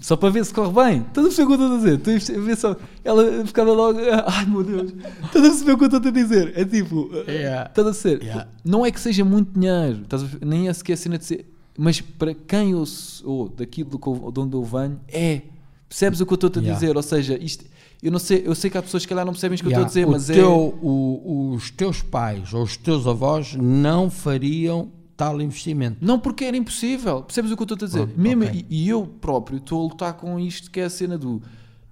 [0.00, 1.00] Só para ver se corre bem.
[1.02, 2.18] Estás a perceber o que eu estou a dizer?
[2.18, 2.76] Estou a ver só.
[3.04, 3.98] Ela ficava logo.
[4.26, 4.92] Ai meu Deus.
[5.24, 6.52] Estás a perceber o que eu estou a dizer?
[6.58, 7.08] É tipo.
[7.28, 7.70] Yeah.
[7.70, 8.20] Estás a ser.
[8.22, 8.48] Yeah.
[8.64, 10.00] Não é que seja muito dinheiro.
[10.02, 10.24] Estás?
[10.40, 11.54] Nem é sequer a cena de ser.
[11.78, 13.90] Mas para quem eu sou, daquilo
[14.32, 15.42] de onde eu venho, é.
[15.88, 16.74] Percebes o que eu estou a Yeah.
[16.74, 16.96] dizer?
[16.96, 17.64] Ou seja, isto.
[18.02, 19.70] Eu não sei, eu sei que há pessoas que calhar não percebem o que eu
[19.70, 23.54] Yeah, estou a dizer, o mas teu- o- os teus pais ou os teus avós
[23.54, 25.98] não fariam tal investimento.
[26.00, 26.06] é.
[26.06, 27.22] Não porque era impossível.
[27.22, 28.06] Percebes o que eu estou a dizer?
[28.06, 28.66] Pronto, Mesmo, ok.
[28.70, 31.42] e, eu próprio estou a lutar com isto que é a cena do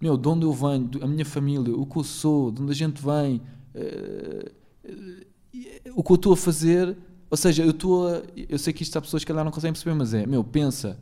[0.00, 2.74] meu, de onde eu venho, a minha família, o que eu sou, de onde a
[2.74, 3.40] gente vem,
[3.74, 4.52] eh,
[4.84, 6.96] eh, o que eu estou a fazer.
[7.28, 8.22] Ou seja, eu estou a.
[8.48, 10.96] Eu sei que isto há pessoas que calhar não conseguem perceber, mas é, meu, pensa.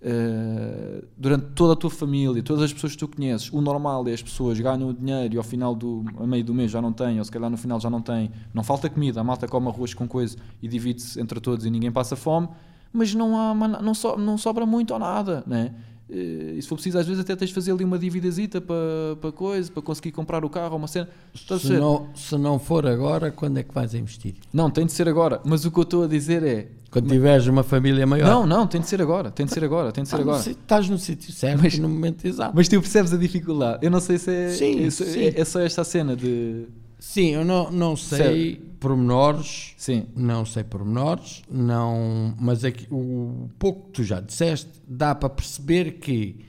[0.00, 4.12] Eh, durante toda a tua família, todas as pessoas que tu conheces, o normal é
[4.12, 6.92] as pessoas ganham o dinheiro e ao final do a meio do mês já não
[6.92, 9.68] têm, ou se calhar no final já não têm, não falta comida, a malta come
[9.68, 12.48] arroz com coisa e divide-se entre todos e ninguém passa fome,
[12.92, 15.74] mas não há não, so, não sobra muito ou nada, né?
[16.10, 19.16] Eh, E se for preciso, às vezes até tens de fazer ali uma dívidazita para,
[19.20, 21.08] para coisa, para conseguir comprar o carro ou uma cena.
[21.34, 24.34] Estás Se não, se não for agora, quando é que vais investir?
[24.52, 25.40] Não, tem de ser agora.
[25.44, 26.68] Mas o que eu estou a dizer é.
[26.90, 28.26] Quando tiveres uma família maior.
[28.26, 29.30] Não, não, tem de ser agora.
[29.30, 29.92] Tem de ser agora.
[29.92, 30.38] Tem de ser Ah, agora.
[30.50, 32.52] Estás no sítio certo Mas- no momento exato.
[32.56, 33.84] Mas tu percebes a dificuldade.
[33.84, 34.48] Eu não sei se é.
[34.48, 35.20] Sim, é, só- sim.
[35.20, 36.64] é- é só esta cena de.
[36.98, 40.06] Sim, eu não, não sei pormenores, Sim.
[40.16, 45.28] não sei pormenores, não, mas é que o pouco que tu já disseste dá para
[45.28, 46.44] perceber que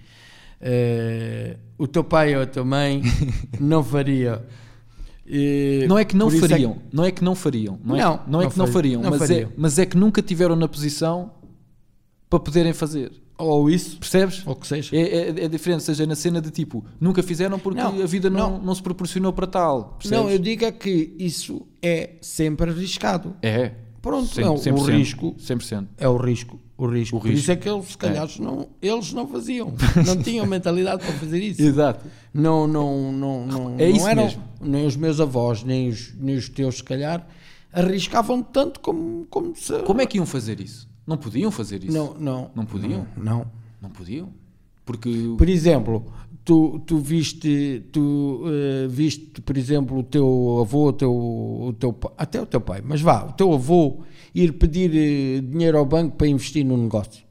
[0.62, 3.02] eh, o teu pai ou a tua mãe
[3.60, 4.46] não faria.
[5.88, 6.78] Não é que não por isso é fariam.
[6.92, 7.80] Não é que não fariam.
[7.84, 9.02] Não, é, Não, não é não que não faria- fariam.
[9.04, 9.50] não mas, fariam.
[9.50, 11.32] É, mas é que nunca tiveram na posição
[12.30, 13.12] para poderem fazer.
[13.40, 14.44] Ou isso, Percebes?
[14.46, 14.96] ou que seja.
[14.96, 18.30] É, é, é diferente, seja na cena de tipo, nunca fizeram porque Não, a vida
[18.30, 18.62] não, não.
[18.66, 18.76] não.
[18.76, 19.96] se proporcionou para tal.
[20.00, 20.18] Percebes?
[20.24, 23.36] Não, eu digo é que isso é sempre arriscado.
[23.42, 23.72] É.
[24.02, 25.88] Pronto, Cem- é o- 100%, o risco 100%.
[25.98, 26.60] é o risco.
[26.78, 27.18] O risco.
[27.18, 27.52] O Por isso risco.
[27.52, 29.74] é que eles, se calhar, não, eles não faziam.
[30.08, 31.62] Não tinham mentalidade para fazer isso.
[31.62, 32.06] Exato.
[32.34, 34.44] Não, não, não, não, É não isso eram, mesmo.
[34.62, 37.28] nem os meus avós, nem os, nem os teus, se calhar,
[37.74, 39.80] arriscavam tanto como, como se.
[39.84, 40.89] Como é que iam fazer isso?
[41.10, 41.97] Não podiam fazer isso.
[41.97, 42.51] Não, não.
[42.55, 43.07] Não podiam?
[43.18, 43.45] Não.
[43.82, 44.30] Não podiam.
[44.86, 45.10] Porque.
[45.38, 46.05] Por exemplo,
[46.45, 51.97] tu, tu viste, tu eh, viste, por exemplo, o teu avô, o teu, o teu
[52.18, 54.01] até o teu pai, mas vá, o teu avô
[54.36, 57.24] ir pedir eh, dinheiro ao banco para investir no negócio.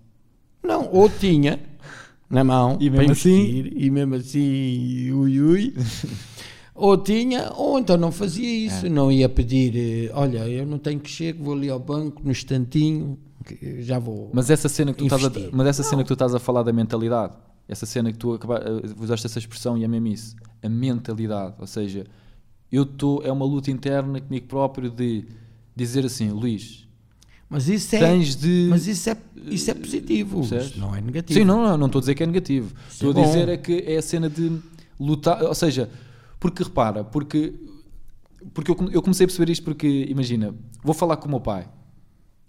[0.63, 1.61] Não, ou tinha
[2.29, 3.59] na mão E mesmo assim?
[3.59, 5.75] investir e mesmo assim, ui ui.
[6.81, 8.89] Ou tinha, ou então não fazia isso, É.
[8.89, 12.31] não ia pedir, eh, olha, eu não tenho que chegar, vou ali ao banco no
[12.31, 13.19] instantinho,
[13.55, 14.31] que já vou.
[14.33, 16.63] Mas essa cena que tu estás a, mas essa cena que tu estás a falar
[16.63, 17.35] da mentalidade,
[17.69, 21.55] essa cena que tu acaba- eh, usaste essa expressão e é mesmo isso, a mentalidade,
[21.59, 22.07] ou seja,
[22.71, 25.25] eu estou é uma luta interna comigo próprio de
[25.75, 26.87] dizer assim, Luís,
[27.51, 30.67] Mas isso é, tens de mas isso é, isso é positivo, Percebes?
[30.67, 31.39] isso não é negativo.
[31.41, 32.75] Sim, não, não, não estou a dizer que é negativo.
[32.91, 33.25] Isso Estou é a bom.
[33.27, 34.59] dizer é que é a cena de
[35.01, 35.89] lutar, ou seja,
[36.39, 37.55] porque repara, porque,
[38.53, 41.67] porque eu, eu comecei a perceber isto porque, imagina, vou falar com o meu pai,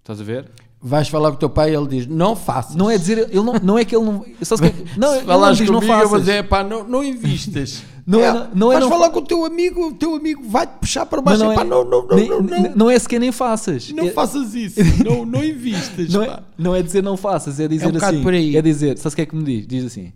[0.02, 0.50] estás a ver?
[0.82, 2.73] Vais falar com o teu pai e ele diz, não faças.
[2.73, 4.25] Não é dizer, ele não, não é que ele não.
[4.41, 6.19] Sabes que, não, Se ele não diz não comigo, vou faças.
[6.21, 7.84] dizer, pá, não, não invistas.
[8.09, 10.41] Não é- não é Vais não falar fa- com o teu amigo, o teu amigo
[10.49, 11.43] vai-te puxar para Mas baixo.
[11.43, 12.71] não, é, não, não, não, nem- não, não.
[12.75, 13.91] não é sequer nem faças.
[13.91, 14.80] Não é, faças isso.
[15.05, 16.09] não, não invistas.
[16.11, 16.43] não, é, pá.
[16.57, 18.23] não é dizer não faças, é dizer É um assim.
[18.23, 18.57] por aí.
[18.57, 19.67] É dizer, sabes o que é que me diz?
[19.67, 20.11] Diz assim: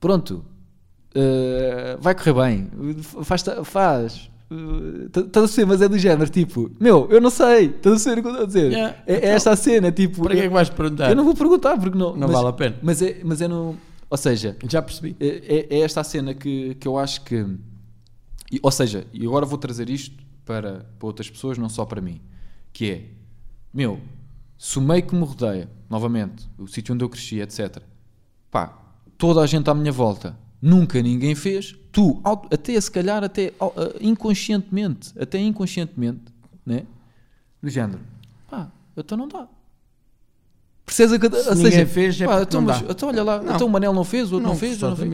[0.00, 0.44] Pronto,
[1.14, 2.68] eh, vai correr bem,
[3.22, 3.44] faz.
[3.62, 7.98] faz Estás a ser, mas é do género, tipo, meu, eu não sei, estás a
[8.00, 8.72] ser o que eu estou a dizer?
[8.72, 8.96] Yeah.
[9.06, 11.08] É, é esta a cena, tipo, Para que é que vais perguntar?
[11.10, 12.76] eu não vou perguntar porque não, Não mas- vale a pena.
[12.82, 13.76] Mas é, mas é no,
[14.08, 15.16] ou seja, Já percebi.
[15.20, 17.46] é, é- é esta a cena que, que eu acho que.
[18.60, 22.20] ou seja, e agora vou trazer isto para, para outras pessoas, não só para mim.
[22.72, 23.04] Que é,
[23.72, 24.00] meu,
[24.58, 27.78] se o meio que me rodeia, novamente, o sítio onde eu cresci, etc.
[28.50, 28.76] Pá,
[29.16, 31.74] toda a gente à minha volta, nunca ninguém fez.
[31.92, 36.22] Tu, até se calhar, até ah, inconscientemente, até inconscientemente,
[36.64, 36.84] né?
[37.62, 38.00] Do género,
[38.48, 39.48] pá, então não dá.
[40.86, 42.90] César, ou Se seja, ninguém fez, é pá, então, não mas- dá.
[42.90, 43.54] então olha lá, Não.
[43.54, 45.08] então o Manel não fez, o outro não, fez, não fez.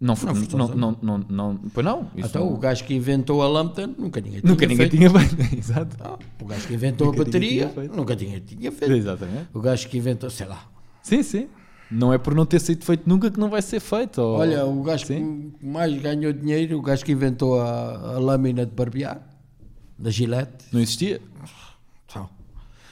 [0.00, 2.08] Não, Não, não, não, não, não, não, pois não.
[2.16, 4.96] Então, não- o gajo que inventou a lâmpada nunca ninguém tinha nunca ninguém feito.
[4.96, 5.54] tinha feito.
[5.58, 5.96] Exato.
[5.98, 8.94] Ah, o gajo que inventou Nunca a ninguém bateria tinha nunca tinha, tinha feito.
[8.94, 9.48] Exatamente.
[9.52, 10.64] O gajo que inventou, sei lá.
[11.02, 11.48] Sim, sim.
[11.90, 14.18] Não é por não ter sido feito nunca que não vai ser feito.
[14.20, 15.52] ou- Olha, o gajo Sim.
[15.58, 19.20] que mais ganhou dinheiro, o gajo que inventou a, a lâmina de barbear,
[19.98, 20.66] da Gillette.
[20.72, 21.20] Não existia.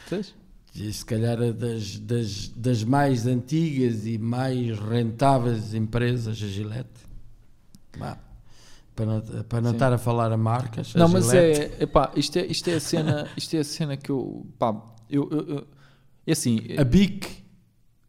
[0.08, 0.34] Pois.
[0.74, 6.88] e se calhar é das, das, das mais antigas e mais rentáveis empresas, a Gillette.
[7.98, 8.16] Bah,
[8.94, 10.92] para não, para não estar a falar a marcas.
[10.94, 11.60] a Não, mas Gillette.
[11.80, 14.80] é, epá, isto é, isto é a cena, isto é a cena que eu, pá,
[15.10, 15.66] eu, eu, eu-
[16.26, 17.26] é assim, A Bic,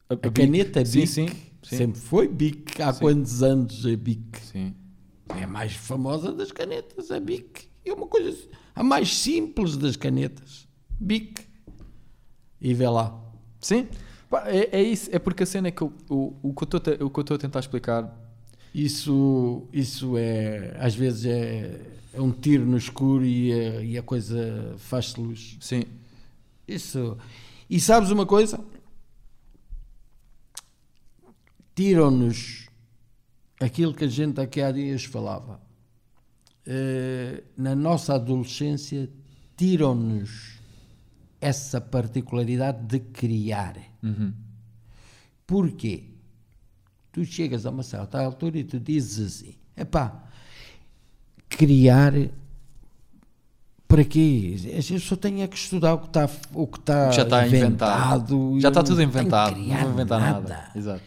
[0.09, 1.27] a, a caneta sim, Bic, sim,
[1.63, 2.81] sim, sempre foi Bic.
[2.81, 4.39] Há quantos anos a Bic?
[4.41, 4.73] sim.
[5.29, 7.67] É a mais famosa das canetas, a Bic.
[7.85, 8.37] É uma coisa
[8.75, 10.67] a mais simples das canetas.
[10.99, 11.41] Bic.
[12.61, 13.19] E vê lá.
[13.59, 13.87] Sim,
[14.45, 16.77] é, é isso, é porque a cena é que eu, o, o, que eu estou
[16.77, 18.15] a te- o que eu estou a tentar explicar,
[18.73, 21.81] Isso, isso é, às vezes é,
[22.13, 25.57] é um tiro no escuro e a, e a coisa faz-se luz.
[25.59, 25.83] sim,
[26.67, 27.17] Isso.
[27.69, 28.59] E sabes uma coisa?
[31.77, 32.69] Tiram-nos
[33.59, 35.61] aquilo que a gente aqui há dias falava.
[36.65, 39.07] Eh, na nossa adolescência,
[39.55, 40.59] tiram-nos
[41.39, 43.77] essa particularidade de criar.
[44.01, 44.33] uhum.
[45.45, 46.05] Porquê?
[47.11, 50.23] Tu chegas a uma certa altura e tu dizes assim: epá,
[51.47, 52.13] criar.
[53.87, 54.55] Para quê?
[54.89, 58.33] Eu só tenho é que estudar o que está, o que está, já está inventado,
[58.33, 58.59] inventado.
[58.59, 60.71] já está não tudo que inventado, não vou inventar nada.
[60.75, 61.03] Exato,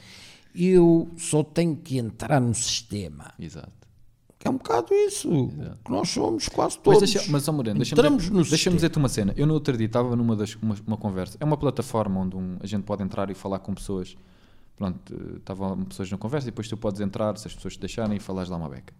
[0.54, 3.32] Eu só tenho que entrar no sistema.
[3.38, 3.72] exato.
[4.42, 5.28] É um bocado isso.
[5.84, 7.12] Que nós somos quase Mas, todos.
[7.12, 9.34] deixa, mas ó Moreno, deixa-me dizer, deixa dizer-te uma cena.
[9.36, 11.36] Eu no outro dia estava numa das, uma, uma conversa.
[11.38, 14.16] É uma plataforma onde um- a gente pode entrar e falar com pessoas.
[14.76, 18.16] Pronto, estavam pessoas na conversa e depois tu podes entrar, se as pessoas te deixarem,
[18.16, 18.94] e falares lá uma beca.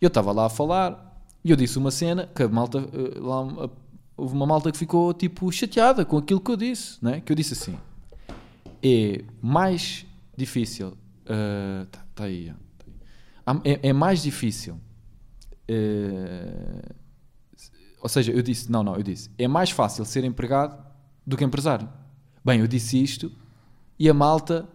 [0.00, 3.68] Eu estava lá a falar e eu disse uma cena que a malta, eh, lá,
[4.16, 7.20] houve uma malta que ficou tipo chateada com aquilo que eu disse, né?
[7.20, 7.76] que eu disse assim,
[8.82, 10.06] é mais
[10.36, 13.60] difícil, está tá aí, tá aí.
[13.64, 14.80] É, é mais difícil,
[15.68, 16.94] eh,
[18.00, 20.84] ou seja, eu disse, não, não, eu disse, é mais fácil ser empregado
[21.26, 21.88] do que empresário.
[22.44, 23.30] Bem, eu disse isto
[23.98, 24.68] e a malta,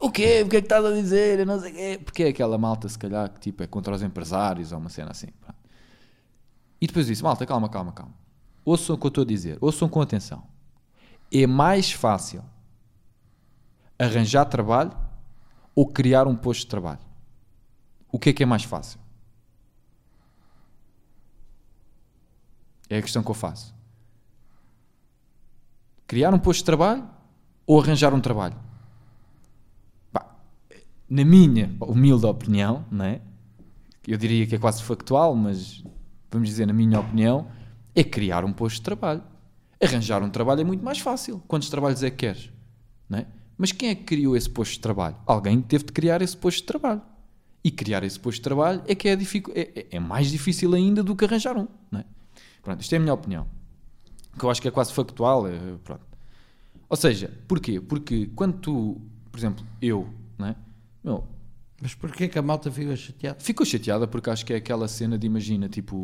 [0.00, 0.42] o quê?
[0.44, 1.40] O que é que estás a dizer?
[1.40, 2.00] Eu não sei quê.
[2.02, 5.10] Porque é aquela malta, se calhar, que tipo é contra os empresários ou uma cena
[5.10, 5.28] assim.
[6.80, 8.14] E depois disse, malta, calma, calma, calma.
[8.64, 10.42] Ouçam o que eu estou a dizer, ouçam com atenção.
[11.32, 12.42] É mais fácil
[13.98, 14.92] arranjar trabalho
[15.74, 17.00] ou criar um posto de trabalho?
[18.10, 19.00] O que é que é mais fácil?
[22.88, 23.74] É a questão que eu faço.
[26.06, 27.08] Criar um posto de trabalho
[27.66, 28.56] ou arranjar um trabalho?
[30.10, 30.36] Pá,
[31.08, 33.20] na minha humilde opinião, não é?
[34.08, 35.84] eu diria que é quase factual, mas
[36.30, 37.46] vamos dizer, na minha opinião,
[37.94, 39.22] é criar um posto de trabalho.
[39.82, 41.42] Arranjar um trabalho é muito mais fácil.
[41.46, 42.50] Quantos trabalhos é que queres?
[43.06, 43.26] Não é?
[43.58, 45.16] Mas quem é que criou esse posto de trabalho?
[45.26, 47.02] Alguém teve de criar esse posto de trabalho.
[47.64, 50.72] E criar esse posto de trabalho é que é, dificu- é, é- é mais difícil
[50.74, 51.66] ainda do que arranjar um.
[51.90, 52.04] Não é?
[52.62, 53.46] Pronto, isto é a minha opinião.
[54.38, 55.46] Que eu acho que é quase factual.
[55.48, 56.06] é, pronto.
[56.88, 57.80] Ou seja, porquê?
[57.80, 59.00] Porque quando tu,
[59.32, 60.56] por exemplo, eu, não é?
[61.02, 61.24] Meu,
[61.82, 63.38] Mas porquê que a malta ficou chateada?
[63.40, 65.96] Ficou chateada porque acho que é aquela cena de, imagina, tipo,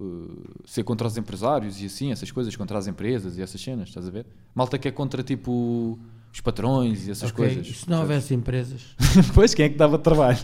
[0.00, 3.88] uh, ser contra os empresários e assim, essas coisas, contra as empresas e essas cenas,
[3.90, 4.26] estás a ver?
[4.54, 5.98] Malta que é contra, tipo,
[6.32, 7.66] os patrões e essas Ok, coisas.
[7.66, 8.80] e se não houvesse empresas?
[9.34, 10.38] pois, quem é que dava trabalho?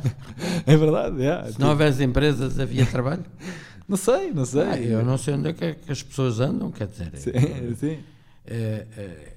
[0.66, 1.50] é verdade, é.
[1.52, 3.24] Se não houvesse empresas, havia trabalho?
[3.88, 4.60] Não sei, não sei.
[4.60, 7.10] Ah, eu não sei onde é que, é que as pessoas andam, quer dizer.
[7.16, 7.30] Sim,
[7.80, 7.98] sim.
[8.46, 9.32] é, é,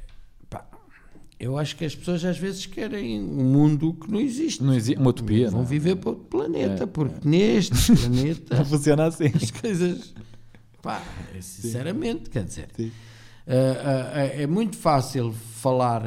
[0.49, 0.66] pá,
[1.39, 4.62] eu acho que as pessoas às vezes querem um mundo que não existe.
[4.62, 5.70] Não existe uma utopia, Vão não é?
[5.70, 9.32] viver para outro planeta, É, porque neste planeta Não funciona assim.
[9.34, 10.14] as coisas.
[10.82, 11.02] Pá,
[11.39, 12.68] sinceramente, quer dizer.
[12.76, 12.91] Sim.
[13.47, 15.32] ah, ah, é muito fácil
[15.62, 16.04] falar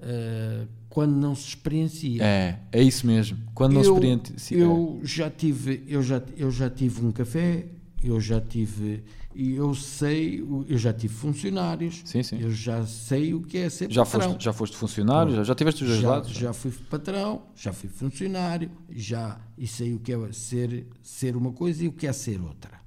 [0.00, 2.22] ah, quando não se experiencia.
[2.22, 3.38] É, é isso mesmo.
[3.54, 4.34] Quando não se eu, experiente...
[4.52, 7.66] eu já tive eu já eu já tive um café
[8.02, 9.02] eu já tive
[9.34, 12.40] e eu sei eu já tive funcionários Sim, sim.
[12.40, 15.54] eu já sei o que é ser já, patrão foste, já foste funcionário, já, já
[15.54, 16.30] tiveste os dois já, lados?
[16.30, 21.52] já fui patrão já fui funcionário já e sei o que é ser ser uma
[21.52, 22.80] coisa e o que é ser outra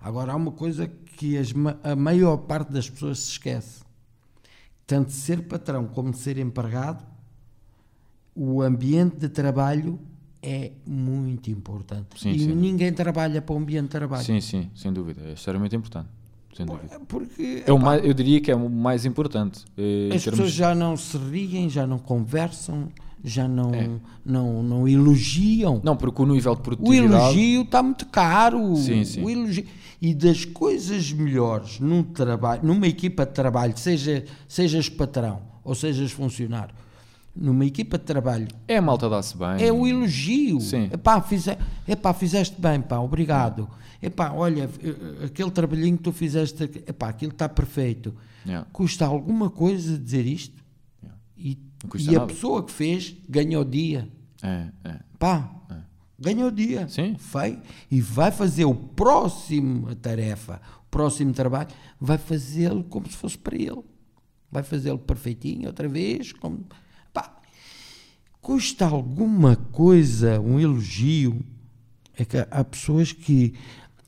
[0.00, 3.80] agora há uma coisa que as a maior parte das pessoas se esquece
[4.90, 7.04] tanto ser patrão como ser empregado
[8.34, 9.98] o ambiente de trabalho
[10.42, 12.08] é muito importante.
[12.20, 14.24] Sim, e ninguém trabalha para o ambiente de trabalho.
[14.24, 15.20] Sim, sim, sem dúvida.
[15.28, 16.08] É extremamente importante.
[16.56, 16.98] sem dúvida.
[17.06, 19.64] Porque É mais, eu diria que é o mais importante.
[19.78, 22.88] eh, as termos- pessoas já não se riem, já não conversam,
[23.22, 23.88] já não, É.
[24.24, 25.80] não, não elogiam.
[25.84, 27.12] Não, porque o nível de O produtividade.
[27.14, 28.76] elogio está muito caro.
[28.76, 29.22] Sim, sim.
[29.22, 29.64] O elogio.
[30.02, 36.10] E das coisas melhores num trabalho, numa equipa de trabalho, seja, sejas patrão ou sejas
[36.10, 36.74] funcionário,
[37.36, 39.62] numa equipa de trabalho, É a malta dar-se bem.
[39.62, 40.58] é o elogio.
[40.60, 40.88] Sim.
[40.90, 41.56] Epá, fize,
[41.86, 43.68] epá, fizeste bem, pá, obrigado.
[44.02, 48.14] Epá, olha, eh, aquele trabalhinho que tu fizeste, epá, aquilo está perfeito.
[48.46, 48.66] Yeah.
[48.72, 50.56] Custa alguma coisa dizer isto?
[51.02, 51.18] Yeah.
[51.36, 51.58] E,
[51.98, 52.26] E a nada.
[52.26, 54.08] pessoa que fez ganhou dia.
[54.42, 55.00] É, é.
[55.18, 55.50] Pá,
[56.18, 56.86] ganhou dia.
[56.88, 57.16] Sim.
[57.18, 57.58] Foi.
[57.90, 63.56] E vai fazer o próximo tarefa, o próximo trabalho, vai fazê-lo como se fosse para
[63.56, 63.82] ele.
[64.52, 66.32] Vai fazê-lo perfeitinho outra vez.
[66.32, 66.66] Como...
[67.12, 67.40] Pá,
[68.42, 71.40] custa alguma coisa um elogio.
[72.16, 73.54] É que há pessoas que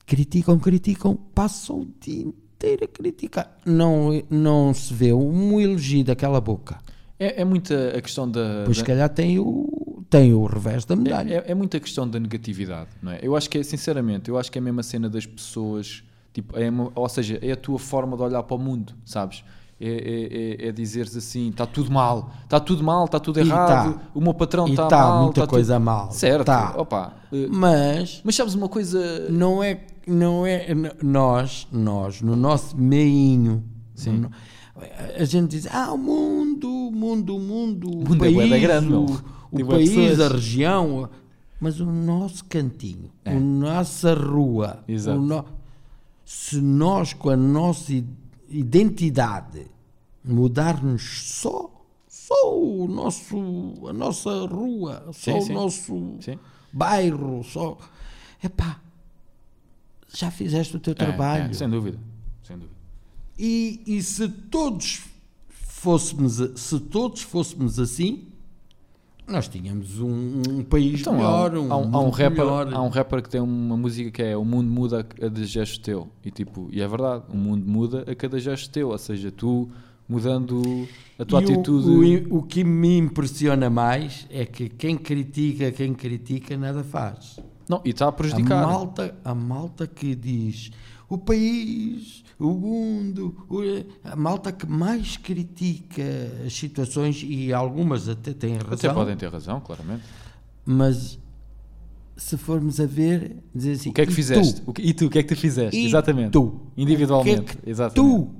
[0.05, 3.57] criticam, criticam, passam o dia inteiro a criticar.
[3.65, 6.79] Não, não se vê um elogio daquela boca.
[7.23, 8.63] É, é muita a questão da.
[8.65, 11.45] Pois da- se calhar tem o, tem o revés da medalha.
[11.47, 13.19] É, é muita questão da negatividade, não é?
[13.23, 16.03] Eu acho que é, sinceramente, eu acho que é a mesma cena das pessoas,
[16.33, 19.45] tipo, é ou seja, é a tua forma de olhar para o mundo, sabes?
[19.81, 19.87] É,
[20.61, 23.95] é, é, é dizeres assim, está tudo mal, está tudo mal, está tudo E errado,
[23.95, 24.01] tá.
[24.15, 25.85] o meu patrão está tá mal, muita tá coisa tudo...
[25.85, 26.13] mal.
[26.13, 26.75] Certo, Tá.
[26.77, 30.67] opa, eh, Mas mas sabes uma coisa, não é, não é
[31.03, 33.65] nós, nós, no nosso meinho,
[34.07, 34.31] no-
[35.19, 38.59] a gente diz, ah, o mundo, o mundo, o mundo, o, mundo é país, da
[38.59, 39.05] grande, o,
[39.51, 40.21] o país, pessoas.
[40.21, 41.11] a região,
[41.61, 44.95] mas o nosso cantinho, a nossa rua, É.
[45.15, 45.45] No-
[46.25, 47.93] se nós com a nossa
[48.49, 49.67] identidade
[50.25, 51.71] mudarmos só,
[52.09, 53.37] só o nosso,
[53.89, 55.53] a nossa rua, só Sim, o sim.
[55.53, 56.39] nosso Sim.
[56.73, 57.77] bairro, só.
[58.43, 58.81] Epá,
[60.09, 61.51] já fizeste o teu é, trabalho.
[61.51, 61.99] é, sem dúvida,
[62.43, 62.75] sem dúvida.
[63.39, 65.03] E, e se todos
[65.49, 68.25] fôssemos, a- se todos fôssemos assim,
[69.27, 72.75] nós tínhamos um, um país Então, melhor, há, um, há, um, há um rapper, melhor.
[72.75, 75.81] há um rapper que tem uma música que é O mundo muda a cada gesto
[75.81, 76.09] teu.
[76.25, 78.89] E, tipo, e é verdade, o mundo muda a cada gesto teu.
[78.91, 79.69] Ou seja, tu
[80.09, 80.87] mudando
[81.19, 82.27] a tua E o- atitude.
[82.31, 87.39] O, o que me impressiona mais é que quem critica, quem critica, nada faz.
[87.69, 88.67] Não, e está a A prejudicar.
[88.67, 90.71] malta, a malta que diz
[91.09, 93.61] o país, o mundo, o-
[94.05, 96.03] a malta que mais critica
[96.47, 100.03] as situações e algumas até têm razão, Até podem ter razão, claramente.
[100.65, 101.19] mas
[102.17, 104.61] se formos a ver, dizer assim, O que é que "E fizeste?
[104.61, 104.73] tu?
[104.73, 105.79] Que- e tu, o que é que tu fizeste?
[105.79, 106.31] E Exatamente.
[106.33, 106.61] tu?
[106.77, 107.41] Individualmente.
[107.41, 107.95] O que é que Exatamente.
[108.15, 108.31] tu O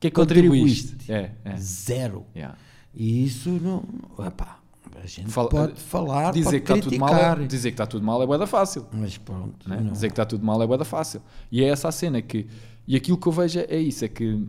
[0.00, 0.92] que é que contribuíste?
[0.96, 1.12] contribuíste?
[1.44, 1.56] É, é.
[1.56, 2.24] Zero.
[2.34, 2.56] Yeah.
[2.94, 3.84] E isso não.
[4.26, 4.58] Epá,
[5.02, 7.86] a gente Fala- pode falar, dizer pode que está tudo mal, é, dizer que está
[7.86, 8.86] tudo mal é boeda fácil.
[8.92, 9.68] Mas pronto.
[9.68, 9.76] né?
[9.92, 11.22] Dizer que está tudo mal é boeda fácil.
[11.50, 12.46] E é essa a cena que.
[12.86, 14.44] E aquilo que eu vejo é, é isso: é que.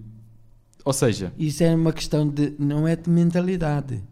[0.86, 2.53] Ou seja, Isso é uma questão de.
[2.59, 4.03] Não é de mentalidade.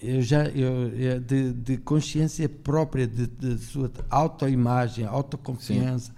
[0.00, 6.14] Eu já, eu, é de, de consciência própria, de, de sua autoimagem, autoconfiança,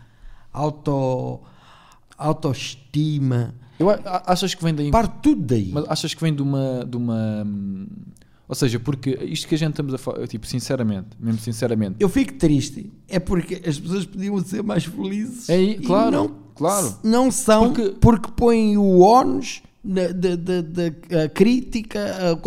[0.53, 1.41] auto,
[2.19, 3.55] autoestima.
[3.79, 3.89] eu,
[4.27, 4.91] achas que vem daí.
[4.91, 5.71] Parte tudo daí.
[5.73, 7.47] Mas achas que vem de uma, de uma.
[8.47, 12.09] Ou seja, porque isto que a gente estamos a falar, tipo, sinceramente, mesmo sinceramente, Eu
[12.09, 15.49] fico triste, é porque as pessoas podiam ser mais felizes.
[15.49, 16.95] É aí, e claro, não, claro.
[17.03, 21.99] Não são Porque- porque, põem o ónus da, crítica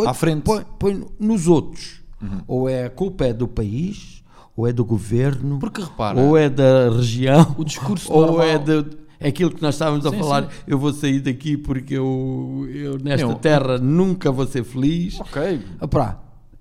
[0.05, 0.43] a À frente.
[0.43, 2.01] Põe, põe nos outros.
[2.47, 4.23] Ou é a culpa é do país,
[4.55, 8.57] ou é do governo, Porque repara, ou é da região, o discurso ou normal- é
[8.57, 8.85] de,
[9.19, 10.43] é aquilo que nós estávamos a Sim, falar.
[10.43, 10.49] sim.
[10.65, 15.19] Eu vou sair daqui porque eu, eu nesta terra nunca vou ser feliz.
[15.19, 15.59] ok.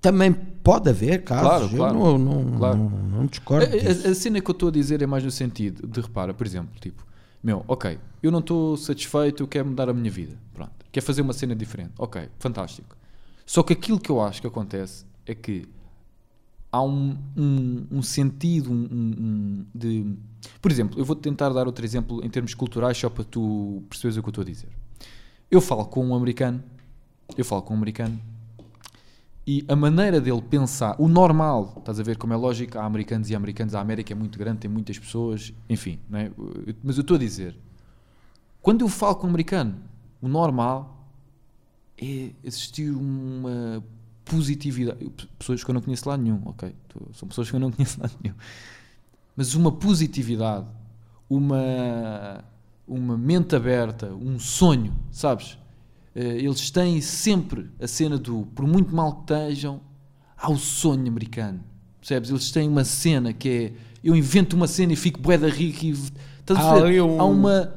[0.01, 2.77] Também pode haver casos, Claro, eu claro, não, não, claro.
[2.77, 2.89] não,
[3.19, 3.65] não discordo.
[3.65, 6.45] a- a cena que eu estou a dizer é mais no sentido de, repara, por
[6.45, 7.05] exemplo, tipo,
[7.43, 11.33] meu, ok, eu não estou satisfeito, quero mudar a minha vida, pronto, quero fazer uma
[11.33, 12.95] cena diferente, ok, fantástico.
[13.45, 15.67] Só que aquilo que eu acho que acontece é que
[16.71, 20.15] há um, um, um sentido um- um de.
[20.61, 24.17] Por exemplo, eu vou tentar dar outro exemplo em termos culturais, só para tu perceberes
[24.17, 24.69] o que eu estou a dizer.
[25.51, 26.63] Eu falo com um americano,
[27.37, 28.19] eu falo com um americano
[29.45, 33.29] e a maneira dele pensar, o normal, estás a ver como é lógico, há americanos
[33.29, 36.31] e americanos, a América é muito grande, tem muitas pessoas, enfim, é?
[36.81, 37.55] Mas eu estou a dizer,
[38.61, 39.75] quando eu falo com um americano,
[40.21, 41.05] o normal
[41.97, 43.83] é existir uma
[44.23, 46.73] positividade, pessoas que eu não conheço lá nenhum, ok?
[47.13, 48.35] São pessoas que eu não conheço lá nenhum,
[49.35, 50.67] mas uma positividade,
[51.29, 52.45] uma,
[52.87, 55.57] uma mente aberta, um sonho, sabes?
[56.15, 59.81] Eh, Eles têm sempre a cena do, por muito mal que estejam,
[60.37, 61.59] há o sonho americano,
[61.99, 62.29] percebes?
[62.29, 65.85] Eles têm uma cena que é, eu invento uma cena e fico bué da rico
[65.85, 65.91] e...
[65.91, 67.73] Estás a ali um- Há uma...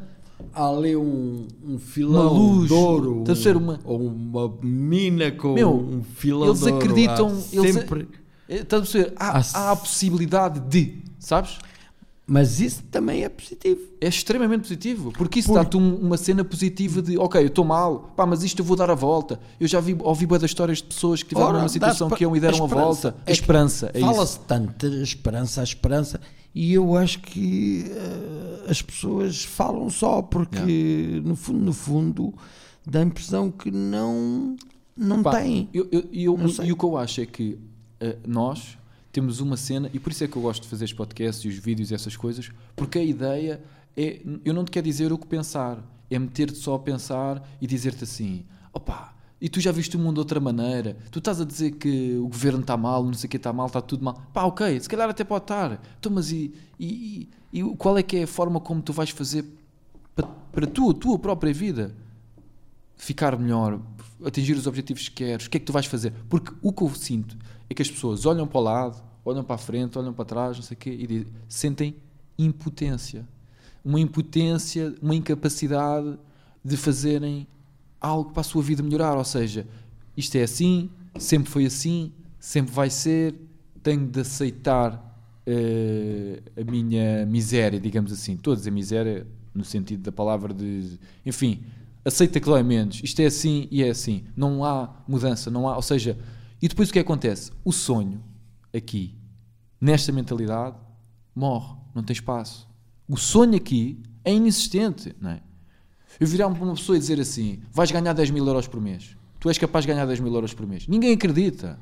[0.52, 4.06] há ali um, um Uma filão luz, de ouro, estás a ver um- uma- ou
[4.06, 6.76] uma mina com Meu, um filão eles de ouro.
[6.84, 8.08] acreditam- Há eles- sempre...
[8.48, 11.58] Eh, Estás a Há- há a possibilidade de, sabes?
[12.28, 13.80] Mas isso também é positivo.
[14.00, 17.64] É extremamente positivo, porque isso Por- dá-te um- uma cena positiva de ok, eu estou
[17.64, 19.38] mal, pá, mas isto eu vou dar a volta.
[19.60, 22.34] Eu já vi, ouvi boas histórias de pessoas que tiveram Ora, uma situação que iam
[22.34, 22.84] e deram a, esperança.
[22.84, 23.08] volta.
[23.18, 24.00] A É que esperança, é.
[24.00, 26.20] Fala-se tanto da esperança, a esperança,
[26.52, 32.34] e eu acho que eh, as pessoas falam só porque, no fundo, no fundo,
[32.84, 34.56] dá a impressão que não,
[34.96, 35.68] não Pá, têm.
[35.72, 37.56] eu- eu- eu- Não e o que eu acho é que
[38.00, 38.76] eh, nós
[39.16, 41.48] temos uma cena, e por isso é que eu gosto de fazer os podcasts e
[41.48, 43.62] os vídeos e essas coisas, porque a ideia
[43.96, 47.66] é, eu não te quero dizer o que pensar, é meter-te só a pensar e
[47.66, 48.44] dizer-te assim,
[48.74, 52.14] opá, e tu já viste o mundo de outra maneira, tu estás a dizer que
[52.16, 54.78] o governo está mal, não sei o que está mal, está tudo mal, pá, ok,
[54.80, 58.26] se calhar até pode estar, então, mas e, e, e- qual é que é a
[58.26, 59.46] forma como tu vais fazer
[60.14, 61.94] para, para tu, a tua própria vida?
[62.96, 63.78] ficar melhor,
[64.24, 66.12] atingir os objetivos que queres, o que é que tu vais fazer?
[66.28, 67.36] Porque o que eu sinto
[67.68, 70.56] é que as pessoas olham para o lado, olham para a frente, olham para trás,
[70.56, 71.96] não sei o quê, e dizem- sentem
[72.38, 73.26] impotência.
[73.84, 76.18] Uma impotência, uma incapacidade
[76.64, 77.46] de fazerem
[78.00, 79.16] algo para a sua vida melhorar.
[79.16, 79.66] Ou seja,
[80.16, 83.34] isto é assim, sempre foi assim, sempre vai ser,
[83.82, 85.02] tenho de aceitar
[85.46, 88.34] eh, a minha miséria, digamos assim.
[88.34, 90.98] Estou a miséria no sentido da palavra de.
[91.24, 91.62] Enfim,
[92.06, 93.00] aceita que dói menos.
[93.02, 94.24] Isto é assim e é assim.
[94.36, 95.74] Não há mudança, não há.
[95.76, 96.16] Ou seja,
[96.62, 97.50] e depois o que acontece?
[97.64, 98.22] O sonho
[98.74, 99.14] aqui,
[99.80, 100.76] nesta mentalidade,
[101.34, 102.68] morre, não tem espaço.
[103.08, 105.42] O sonho aqui é inexistente, não é?
[106.18, 109.16] Eu virar para uma pessoa e dizer assim: vais ganhar 10 mil euros por mês.
[109.38, 110.86] Tu és capaz de ganhar 10 mil euros por mês.
[110.86, 111.78] Ninguém acredita.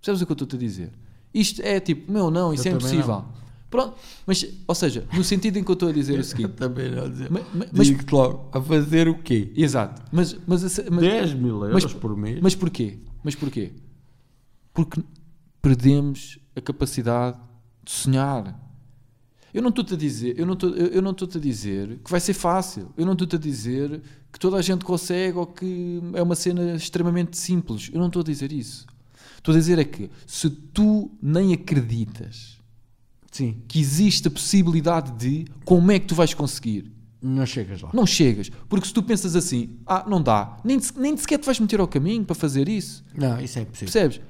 [0.00, 0.92] Percebes o que eu estou a dizer?
[1.32, 3.06] Isto é tipo, meu, não, isso Eu é impossível.
[3.06, 3.43] não.
[3.74, 6.88] Pronto, mas, ou seja, no sentido em que eu estou a dizer o seguinte, também
[6.92, 7.28] não dizer.
[7.28, 9.52] mas, mas- Digo-te logo, a fazer o quê?
[9.56, 12.38] exato, mas, mas, mas, 10 mil euros mas- por mês?
[12.40, 13.00] mas porquê?
[13.24, 13.72] Mas porquê?
[14.72, 15.02] Porque
[15.60, 17.36] perdemos a capacidade
[17.82, 18.60] de sonhar.
[19.52, 22.08] Eu não estou-te a dizer, eu não estou, eu eu não estou-te a dizer que
[22.12, 22.92] vai ser fácil.
[22.96, 24.00] Eu não estou-te a dizer
[24.32, 27.90] que toda a gente consegue ou que é uma cena extremamente simples.
[27.92, 28.86] Eu não estou a dizer isso.
[29.36, 32.62] Estou a dizer é que se tu nem acreditas
[33.34, 36.92] Sim, que existe a possibilidade de, como é que tu vais conseguir?
[37.20, 37.90] não chegas lá.
[37.92, 38.48] Não chegas.
[38.68, 41.88] Porque se tu pensas assim, ah, não dá, nem, nem sequer te vais meter ao
[41.88, 43.02] caminho para fazer isso.
[43.12, 43.92] Não, isso é impossível.
[43.92, 44.20] Percebes?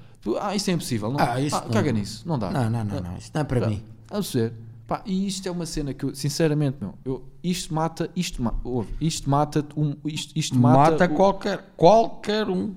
[0.40, 1.10] Ah, isso é impossível.
[1.12, 1.70] Não, Ah, isso ah, não.
[1.70, 2.22] caga nisso.
[2.26, 2.50] Não dá.
[2.50, 3.82] Não, não, não, não, isso não é para Pá, mim.
[4.08, 4.52] A perceber?
[4.86, 8.54] Pá, e isto é uma cena que eu, sinceramente, meu, eu, isto mata, isto, ma-
[8.64, 12.74] ouve, isto mata, um, isto, isto mata, Mata o- qualquer, qualquer um.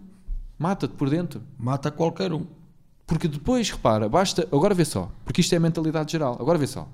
[0.59, 1.41] mata-te por dentro.
[1.59, 2.45] Mata qualquer um.
[3.07, 4.45] Porque depois, repara, basta.
[4.51, 6.37] Agora vê só, porque isto é a mentalidade geral.
[6.39, 6.87] Agora vê só.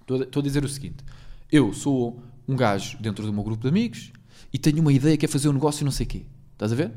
[0.00, 1.02] Estou a, dizer o seguinte:
[1.50, 4.12] eu sou um gajo dentro do meu grupo de amigos
[4.52, 6.26] e tenho uma ideia que é fazer um negócio e não sei o quê.
[6.52, 6.92] Estás a ver?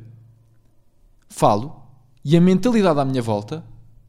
[1.29, 1.81] Falo
[2.25, 3.63] e a mentalidade à minha volta,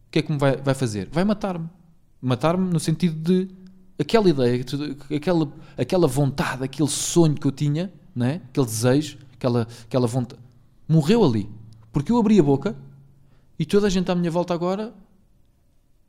[0.08, 1.08] o que é que me vai, vai fazer?
[1.12, 1.68] Vai matar-me.
[2.20, 3.48] Matar-me no sentido de
[3.98, 4.64] aquela ideia,
[5.14, 8.36] aquela, aquela vontade, aquele sonho que eu tinha, não é?
[8.36, 10.40] aquele desejo, aquela, aquela vontade,
[10.88, 11.48] morreu ali.
[11.92, 12.76] Porque eu abri a boca
[13.58, 14.92] e toda a gente à minha volta agora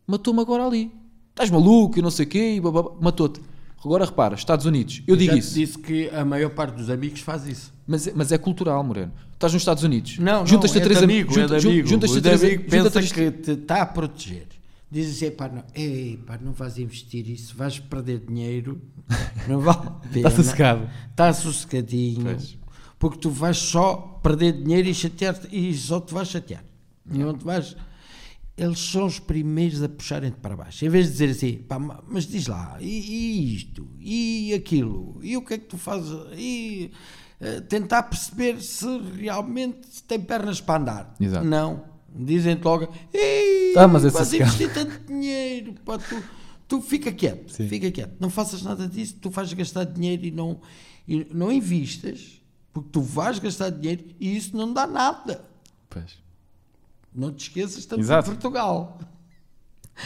[0.07, 0.91] matou-me agora ali.
[1.31, 2.61] Estás maluco e não sei o quê,
[3.01, 3.41] matou-te.
[3.83, 7.19] Agora repara, Estados Unidos, eu digo Já isso, disse que a maior parte dos amigos
[7.19, 7.71] faz isso.
[7.85, 9.11] mas, é- mas é cultural, Moreno.
[9.33, 11.59] Estás nos Estados Unidos, Não, juntas-te não, a três é de am- amigo, junta- é
[11.59, 11.87] amigo.
[11.87, 14.47] juntas-te a três- amigo junta-te a pensa três- que te está a proteger.
[14.89, 18.81] Diz assim, pá, não, ei, pá, não vais investir isso, vais perder dinheiro,
[19.47, 20.29] não vale a pena.
[20.29, 20.89] Está sossegado.
[21.11, 22.23] Está sossegadinho.
[22.23, 22.57] Pois.
[22.97, 26.63] Porque tu vais só perder dinheiro e chatear e só te vais chatear.
[27.11, 27.75] E te vais...
[28.57, 30.85] Eles são os primeiros a puxarem-te para baixo.
[30.85, 35.19] Em vez de dizer assim, pá, ma- mas diz lá, e, e isto, e aquilo,
[35.21, 36.09] e o que é que tu fazes?
[36.37, 36.89] E
[37.41, 38.85] eh, tentar perceber se
[39.17, 41.15] realmente tem pernas para andar.
[41.19, 41.45] Exato.
[41.45, 41.83] Não.
[42.17, 46.23] Dizem-te logo, Ei, Ah, mas vais sossegado." investir tanto dinheiro, pá, tu,
[46.65, 47.67] tu fica quieto, Sim.
[47.67, 48.13] fica quieto.
[48.21, 50.61] Não faças nada disso, tu vais gastar dinheiro e não,
[51.05, 52.41] e não invistas,
[52.71, 55.43] porque tu vais gastar dinheiro e isso não dá nada.
[55.89, 56.23] Pois.
[57.15, 58.29] Não te esqueças, estamos Exato.
[58.29, 58.97] em Portugal.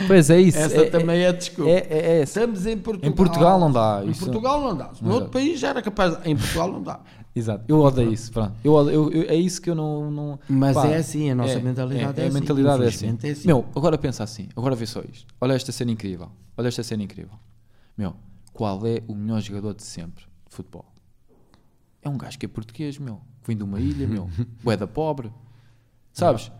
[0.07, 0.57] Pois é isso.
[0.59, 1.69] Essa é, também é a desculpa.
[1.71, 3.09] é, é, é, Estamos em Portugal.
[3.11, 4.91] Em Portugal não dá, Em isso- Portugal não dá.
[5.01, 6.15] No outro país já era capaz.
[6.21, 6.99] de- Em Portugal não dá.
[7.35, 8.31] Exato, eu odeio isso.
[8.31, 8.53] Pronto.
[8.63, 10.11] Eu, odeio- eu- eu- é isso que eu não.
[10.11, 12.95] não Mas pá, é assim, a nossa mentalidade é a assim, mentalidade é assim.
[13.07, 13.47] infelizmente é assim.
[13.47, 15.33] Meu, agora pensa assim, agora vê só isto.
[15.41, 16.29] Olha esta cena incrível.
[16.57, 17.37] Olha esta cena incrível.
[17.97, 18.15] Meu,
[18.53, 20.85] qual é o melhor jogador de sempre de futebol?
[22.01, 23.21] É um gajo que é português, meu.
[23.45, 24.29] Vem de uma ilha, meu.
[24.63, 25.31] Boeda pobre.
[26.13, 26.51] Sabes?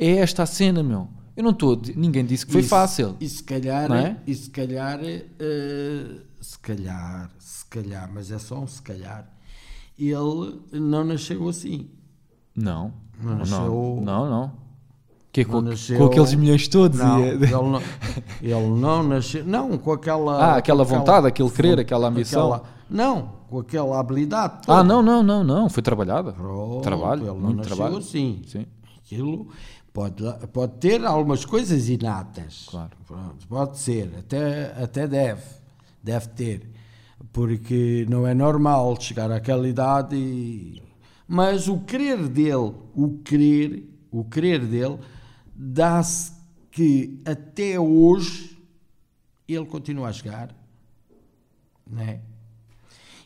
[0.00, 1.08] É esta a cena, meu.
[1.36, 1.80] Eu não estou.
[1.94, 3.16] Ninguém disse que foi E se- fácil.
[3.20, 4.16] E se calhar, Não é?
[4.26, 6.06] e se calhar eh,
[6.40, 9.30] se calhar, se calhar, mas é só um se calhar,
[9.98, 11.88] ele não nasceu assim.
[12.56, 12.92] Não.
[13.22, 14.30] Não Não, nasceu- não.
[14.30, 14.52] não.
[15.32, 16.98] Que é com, Não nasceu- com aqueles milhões todos.
[16.98, 17.82] Não, e- ele não,
[18.42, 19.44] ele não nasceu.
[19.44, 20.44] Não, com aquela.
[20.44, 22.52] Ah, aquela vontade, aquele querer, com aquela ambição.
[22.52, 24.62] aquela- não, com aquela habilidade.
[24.66, 24.78] toda.
[24.80, 25.68] Ah, não, não, não, não.
[25.70, 26.32] Foi trabalhada.
[26.32, 27.98] Pronto, Trabalho, ele não muito nasceu trabalho.
[27.98, 28.42] assim.
[28.46, 28.66] Sim.
[29.04, 29.48] Aquilo
[29.92, 30.22] pode,
[30.52, 32.66] pode ter algumas coisas inatas.
[32.68, 32.90] Claro.
[33.06, 35.42] Pronto, pode ser, até, até deve.
[36.02, 36.70] Deve ter.
[37.32, 40.82] Porque não é normal chegar àquela idade e.
[41.28, 44.98] Mas o querer dele, o querer, o querer dele,
[45.54, 46.32] dá-se
[46.70, 48.58] que até hoje
[49.46, 50.54] ele continua a jogar,
[51.86, 52.20] né?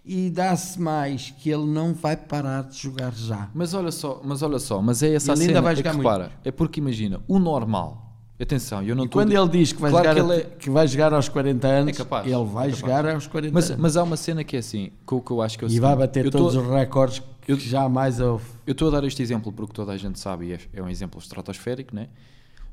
[0.04, 3.48] E dá-se mais que ele não vai parar de jogar já.
[3.54, 5.62] Mas olha só, mas olha só, mas é essa a Ele ainda cena.
[5.62, 6.04] vai é que jogar muito.
[6.06, 8.02] repara, é porque imagina, o normal.
[8.38, 10.44] Atenção, eu não E estou a quando ele diz que vai, Claro jogar, que a-
[10.58, 13.70] que vai jogar aos 40 anos, É capaz, ele vai é jogar aos 40 Mas,
[13.70, 13.80] anos.
[13.80, 15.80] mas há uma cena que é assim, que, que eu acho que é o e
[15.80, 18.44] vai bater eu todos tô- os recordes que eu- jamais houve.
[18.66, 20.88] Eu estou a dar este exemplo porque toda a gente sabe e é, é um
[20.88, 22.08] exemplo estratosférico, né?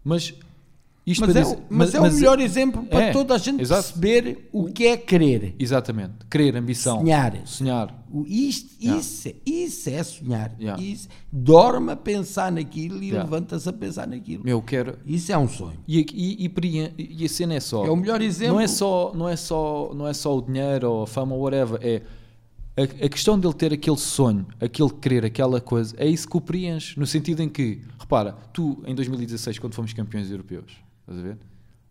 [0.04, 0.34] Mas
[1.06, 3.60] isto Mas, é, dizer- o- mas é o melhor exemplo para é, toda a gente
[3.62, 3.82] exato.
[3.99, 5.56] perceber o que é querer.
[5.58, 6.14] Exatamente.
[6.30, 6.99] Querer, ambição.
[6.99, 7.36] Sonhar.
[7.45, 8.06] Sonhar.
[8.14, 8.99] O- Isto, Yeah.
[9.02, 10.56] isso, é- isso é sonhar.
[10.60, 10.82] Yeah.
[10.84, 13.24] Isso, dorme a pensar naquilo e Yeah.
[13.24, 14.43] levanta-se a pensar naquilo.
[14.43, 14.97] Meu, quero.
[15.06, 15.80] Isso é um sonho.
[15.88, 17.86] E, e, e, e a cena é só.
[17.86, 18.54] É o melhor exemplo.
[18.56, 21.41] Não é só, não é só, não é só o dinheiro ou a fama ou
[21.41, 21.80] whatever.
[21.82, 22.02] É
[22.78, 26.41] a, a questão dele ter aquele sonho, aquele querer, aquela coisa, é isso que o
[26.41, 26.97] preenche.
[26.99, 30.72] No sentido em que, repara, tu em 2016, quando fomos campeões europeus,
[31.12, 31.38] estás a ver?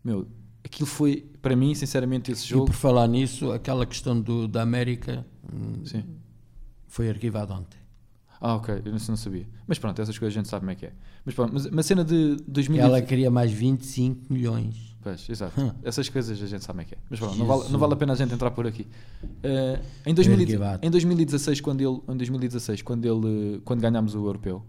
[0.03, 0.27] Meu,
[0.65, 2.67] aquilo foi, para mim, sinceramente, esse E jogo.
[2.67, 6.05] por falar nisso, aquela questão do, da América hum, Sim.
[6.87, 7.79] foi arquivada ontem.
[8.41, 9.47] Ah, ok, eu não sabia.
[9.67, 10.93] Mas pronto, essas coisas a gente sabe como é que é.
[11.27, 14.97] Mas pronto, mas uma cena de 2000 Ela queria mais 25 milhões.
[15.03, 15.61] Pois, exato.
[15.61, 15.73] Hum.
[15.83, 16.99] Essas coisas a gente sabe como é que é.
[17.11, 18.87] Mas pronto, não vale, não vale a pena a gente entrar por aqui.
[19.43, 20.87] Eh, em, 2000 Arquivado.
[20.87, 24.63] em 2016, quando ele, em 2016, quando ele, quando ganhámos o europeu,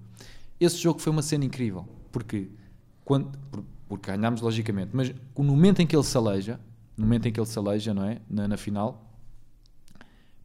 [0.60, 2.50] esse jogo foi uma cena incrível, porque
[3.06, 3.32] quando,
[3.92, 6.18] porque ganhámos logicamente, mas no momento em que ele se
[6.96, 7.60] no momento em que ele se
[7.94, 9.04] não é, na, na final,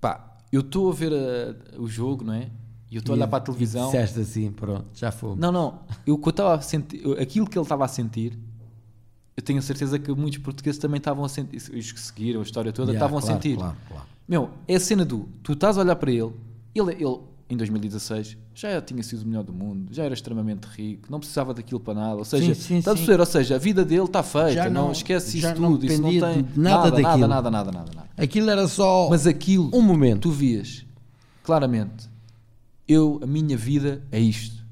[0.00, 2.50] pá, eu estou a ver a- o jogo, não é,
[2.90, 3.86] e eu estou a olhar para a televisão.
[3.86, 5.38] Disseste assim, pronto, já fomos.
[5.38, 5.78] Não, não.
[6.04, 8.36] Eu, eu estava a sentir, aquilo que ele estava a sentir,
[9.36, 12.42] eu tenho a certeza que muitos portugueses também estavam a sentir, os que seguiram a
[12.42, 13.56] história toda, Yeah, estavam claro, a sentir.
[13.58, 14.06] Claro, claro.
[14.26, 16.32] Meu, é a cena do, tu estás a olhar para ele,
[16.74, 21.08] ele, ele em 2016 já tinha sido o melhor do mundo, já era extremamente rico,
[21.10, 23.20] não precisava daquilo para nada, ou seja, Sim, sim, estás a?
[23.20, 26.02] Ou seja, a vida dele está feita, Já não, não- esquece isso não tudo, isso
[26.02, 27.26] não tem nada nada, daquilo.
[27.28, 28.08] nada, nada, nada, nada.
[28.16, 30.22] Aquilo era só Mas aquilo, um momento.
[30.22, 30.84] tu vias
[31.44, 32.08] claramente,
[32.88, 34.64] eu, a minha vida é isto.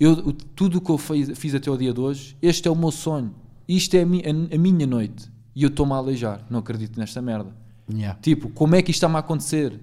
[0.00, 2.90] Eu, tudo o que eu fiz, até o dia de hoje, este é o meu
[2.90, 3.34] sonho.
[3.68, 5.30] Isto é a, mi- a- a minha noite.
[5.54, 6.44] E eu estou-me a aleijar.
[6.50, 7.54] Não acredito nesta merda.
[7.92, 8.18] Yeah.
[8.20, 9.78] Tipo, como é que isto está-me a acontecer?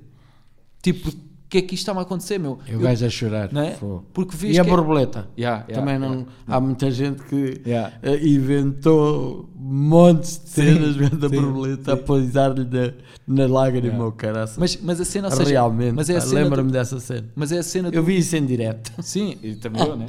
[0.81, 1.11] Tipo,
[1.49, 2.59] que é que isto está-me a acontecer, meu?
[2.67, 3.51] E o gajo a chorar.
[3.51, 3.75] não é?
[4.13, 5.27] Porque vês E a é- borboleta?
[5.37, 6.13] Yeah, yeah, Também não.
[6.19, 6.31] yeah.
[6.47, 7.93] Há muita gente que Yeah.
[8.03, 12.03] eh, inventou montes de cenas Sim, vendo a sim, borboleta a sim.
[12.03, 12.93] pousar-lhe na,
[13.27, 14.07] na lágrima, Yeah.
[14.07, 14.57] o caraças.
[14.57, 17.27] Mas, mas a cena, ou seja, Realmente, mas é a cena lembro-me do- dessa cena.
[17.35, 18.91] Mas é a cena do, Eu vi isso em direto.
[19.01, 20.05] Sim, e também eu, né?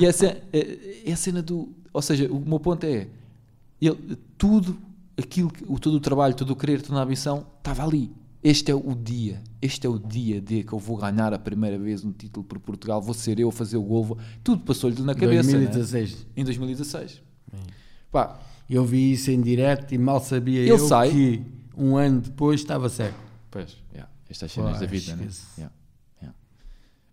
[0.00, 1.68] E essa é, é a cena do.
[1.92, 3.08] Ou seja, o meu ponto é.
[3.80, 4.76] Ele, tudo
[5.18, 8.10] aquilo, todo o trabalho, todo o querer, toda a ambição estava ali.
[8.42, 9.42] Este é o dia.
[9.60, 12.58] Este é o dia de que eu vou ganhar a primeira vez um título por
[12.60, 13.02] Portugal.
[13.02, 14.04] Vou ser eu a fazer o gol.
[14.04, 15.50] vou- Tudo passou-lhe na cabeça.
[15.52, 15.66] né?
[15.66, 16.26] 2016.
[16.36, 17.20] Em 2016.
[18.12, 18.40] Pá,
[18.70, 21.10] Eu vi isso em direto e mal sabia Ele eu sai.
[21.10, 21.42] que
[21.76, 23.16] um ano depois estava cego.
[23.50, 25.26] pois, yeah, estas cenas Pá, da vida, né?
[25.56, 25.74] Yeah,
[26.20, 26.38] yeah.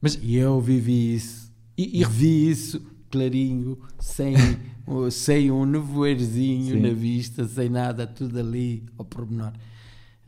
[0.02, 1.49] Mas, E eu vivi isso.
[1.78, 4.36] e, e vi isso clarinho, sem,
[5.12, 6.82] sem um nevoeirzinho Sim.
[6.82, 9.54] na vista, sem nada, tudo ali ao pormenor.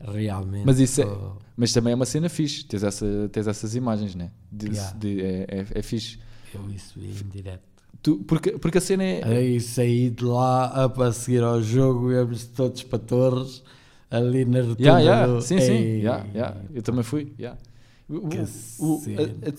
[0.00, 0.64] Realmente.
[0.64, 2.64] Mas isso é- oh, mas também é uma cena fixe.
[2.64, 4.30] Tens, essa, tens essas imagens, né?
[4.50, 4.96] De, Yeah.
[4.98, 6.18] de- é, é, é fixe.
[6.54, 7.62] eu isso vi em direto.
[8.00, 9.24] Tu- porque, porque a cena é.
[9.24, 13.62] Aí saí de lá up a seguir ao jogo, íamos todos para Torres,
[14.08, 15.26] ali na rotunda Yeah, yeah.
[15.26, 15.72] do- Sim, sim.
[15.98, 16.56] Yeah, yeah.
[16.72, 17.32] Eu também fui.
[17.38, 17.58] Yeah.
[18.10, 19.00] O-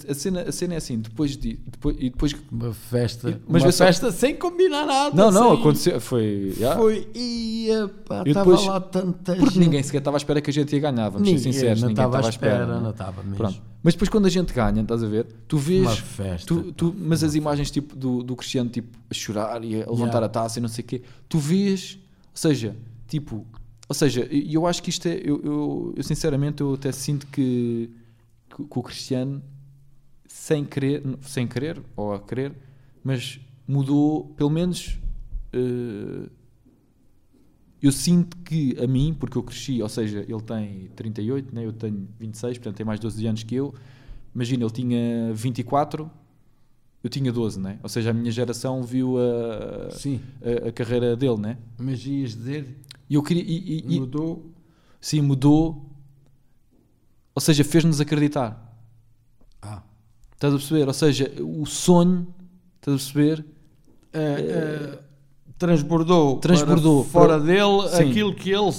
[0.07, 1.59] a, a- cena, a cena é assim, depois de.
[1.67, 5.15] Depois, e depois, Uma festa, mas uma vê só- festa sem combinar nada.
[5.15, 6.01] não, não, sem- aconteceu.
[6.01, 6.53] Foi.
[6.57, 6.75] yeah.
[6.79, 9.59] Foi, ia, pá, E estava lá tanta Porque gente.
[9.59, 11.81] ninguém sequer estava à espera que a gente ia ganhar, vamos Ninguém, ser sinceros.
[11.81, 12.79] não ninguém estava à espera, né?
[12.81, 13.37] não estava mesmo.
[13.37, 13.61] Pronto.
[13.83, 15.27] Mas depois quando a gente ganha, estás a ver?
[15.47, 15.81] Tu vês.
[15.83, 16.47] Uma festa.
[16.47, 19.99] Tu, tu- mas as imagens tipo, do, do Cristiano tipo, a chorar e a levantar
[20.19, 20.25] Yeah.
[20.25, 21.99] a taça e não sei o quê, tu vês,
[22.31, 22.75] ou seja,
[23.07, 23.45] tipo,
[23.87, 27.25] ou seja, e eu acho que isto é, eu, eu, eu sinceramente eu até sinto
[27.27, 27.89] que,
[28.63, 29.41] que, que o Cristiano
[30.27, 32.53] sem querer, sem querer ou a querer,
[33.03, 34.99] mas mudou pelo menos
[35.53, 36.29] eh,
[37.81, 41.65] eu sinto que a mim, porque eu cresci, ou seja, ele tem 38, né?
[41.65, 43.73] eu tenho 26, portanto tem mais 12 anos que eu.
[44.35, 46.11] Imagina, ele tinha 24,
[47.03, 47.79] eu tinha 12, né?
[47.81, 49.89] Ou seja, a minha geração viu a,
[50.65, 51.57] a, a carreira dele, né?
[51.77, 52.77] Mas ias dizer,
[53.09, 53.43] E eu queria.
[53.43, 54.51] E, e- e- mudou.
[54.99, 55.88] sim, mudou.
[57.39, 58.75] Ou seja, fez-nos acreditar.
[59.61, 59.81] Ah.
[60.33, 60.87] Estás a perceber?
[60.89, 62.27] Ou seja, o sonho,
[62.75, 63.45] estás a perceber?
[64.11, 64.99] Eh, eh,
[65.57, 67.03] transbordou, Transbordou.
[67.05, 68.09] para fora dele Sim.
[68.09, 68.69] aquilo que ele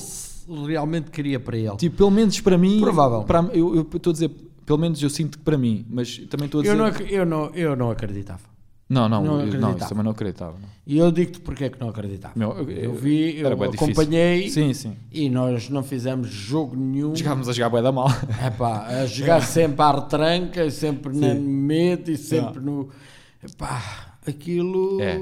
[0.67, 1.75] realmente queria para ele.
[1.79, 2.81] Tipo, pelo menos para mim.
[2.83, 3.23] Provável.
[3.23, 4.29] Para, eu estou a dizer,
[4.67, 6.75] pelo menos eu sinto que para mim, mas também estou a dizer.
[6.75, 8.50] eu, não, eu, não, eu não acreditava.
[8.91, 10.59] Não, não, não eu- não, isso também não acreditava.
[10.61, 10.69] Não.
[10.85, 12.35] E eu digo-te porque é que não acreditava.
[12.37, 14.97] Meu, eu- eu vi, eu acompanhei Sim, sim.
[15.13, 17.15] e nós não fizemos jogo nenhum.
[17.15, 18.09] Jogávamos a jogar bué da mal.
[18.45, 21.39] Epá, a jogar sempre à retranca, sempre na Sim.
[21.41, 22.89] medo e sempre no.
[23.43, 25.01] Epá, aquilo.
[25.01, 25.17] É.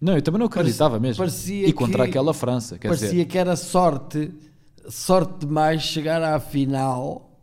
[0.00, 1.18] Não, eu também não acreditava mesmo.
[1.18, 3.24] parecia e contra que- aquela França, quer parecia dizer.
[3.26, 4.30] que era sorte,
[4.88, 7.33] sorte demais chegar à final,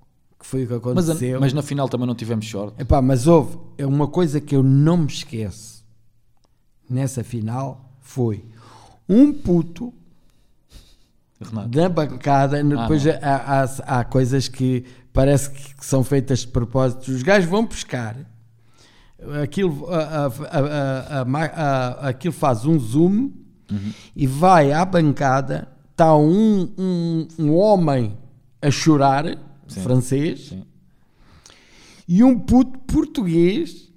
[0.41, 1.39] que foi o que Mas, aconteceu.
[1.39, 2.81] mas na final também não tivemos sorte.
[2.81, 5.83] Epá, mas houve, é uma coisa que eu não me esqueço
[6.89, 8.43] nessa final foi
[9.07, 9.93] um puto
[11.39, 11.69] Renato.
[11.69, 13.13] da bancada, depois não.
[13.21, 17.11] há, há- há coisas que parece que são feitas de propósito.
[17.11, 18.17] Os gajos vão pescar,
[19.43, 23.31] aquilo, a- a- a- aquilo faz um zoom
[23.71, 23.93] Uhum.
[24.15, 25.67] e vai à bancada.
[25.91, 28.17] Está um, um, um homem
[28.61, 29.37] a chorar,
[29.73, 29.81] Sim.
[29.81, 30.63] francês, Sim.
[32.07, 33.91] e um puto português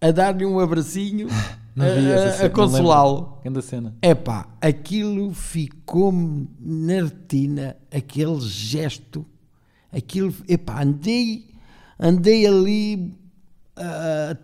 [0.00, 1.28] a dar-lhe um abracinho
[1.76, 3.38] a, a não consolá-lo.
[3.42, 3.94] Grande cena.
[4.02, 9.24] Epá, aquilo ficou-me na retina, aquele gesto,
[9.92, 11.46] aquilo, epá, andei,
[11.98, 13.14] andei ali
[13.76, 14.36] a,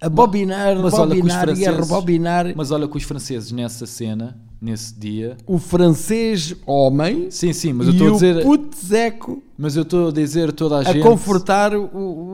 [0.00, 1.14] a bobinar, Mas olha
[1.54, 2.52] e a rebobinar.
[2.56, 5.36] Mas olha que os franceses nessa cena, nesse dia.
[5.46, 8.42] O francês homem Sim, sim, mas eu estou a o dizer.
[8.42, 11.02] puto zeco Mas eu estou a dizer toda a, a gente.
[11.02, 11.88] confortar o,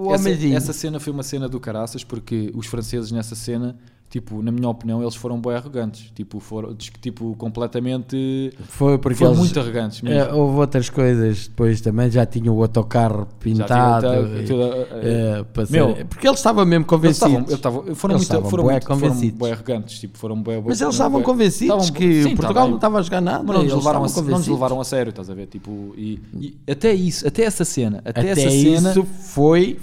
[0.06, 0.56] o essa, homenzinho.
[0.56, 3.76] essa cena foi uma cena do caraças porque os franceses nessa cena,
[4.12, 6.12] tipo, na minha opinião, eles foram bem arrogantes.
[6.14, 8.52] Tipo, foram tipo, completamente.
[8.68, 10.20] Foi porque foram eles, muito arrogantes mesmo.
[10.20, 14.06] É, houve outras coisas depois também, já tinha o autocarro pintado.
[14.06, 17.32] tinham- e- toda- é, para ser- Meu, porque eles estavam mesmo Eles convencidos.
[17.32, 19.38] estavam, eu estava- foram Eles muito, estavam foram bué muito, foram convencidos.
[19.38, 22.98] bué arrogantes, tipo, foram bué, Mas eles estavam convencidos estavam- que sim, Portugal não estava
[22.98, 23.38] a jogar nada.
[23.42, 25.46] Mas não nos, eles levaram a, estavam não nos levaram a sério, estás a ver?
[25.46, 28.94] Tipo, e, e até isso, até essa cena, até, Até essa cena,
[29.34, 29.78] foi-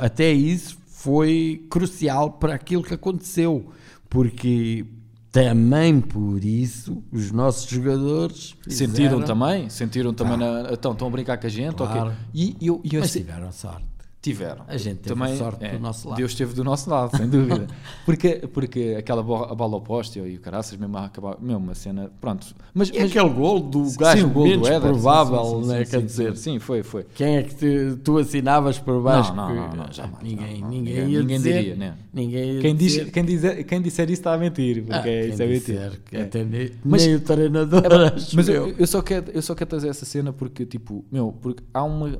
[0.00, 0.78] até isso
[1.08, 3.70] foi crucial para aquilo que aconteceu,
[4.10, 4.84] porque
[5.32, 11.10] também por isso os nossos jogadores sentiram fizeram- também, sentiram também, na, então, estão a
[11.10, 12.10] brincar com a gente, Claro.
[12.10, 12.12] ok.
[12.34, 13.86] E, eu, eu Mas tiveram sorte.
[14.20, 14.64] Tiveram.
[14.66, 16.18] A gente teve também, sorte é, do nosso lado.
[16.18, 17.66] Deus esteve do nosso lado, sem dúvida.
[18.04, 21.74] porque, porque aquela bola, a bola oposta e o caraças mesmo a acabar, mesmo uma
[21.74, 22.46] cena, pronto.
[22.74, 25.62] Mas, E mas aquele gol do sim, gajo o gol do Éder, sim, provável, sim,
[25.62, 25.84] sim, né?
[25.84, 27.06] sim, quer sim, dizer, sim, foi, foi.
[27.14, 29.32] quem é que te- tu assinavas por baixo?
[29.34, 31.76] Não, que- não, não, não, jamais, ninguém, não, não, ninguém, ninguém- ia ninguém dizer, diria,
[31.76, 31.94] né?
[32.12, 33.10] Ninguém ia Quem, diz, dizer.
[33.12, 36.22] quem, dizer, quem disser isso está a mentir, porque Ah, quem isso é que É.
[36.22, 37.88] até nem, Mas- nem o treinador É,
[38.34, 38.68] mas eu.
[38.68, 41.84] eu, eu, só quero, eu só quero trazer essa cena porque, tipo, meu, porque há
[41.84, 42.18] uma.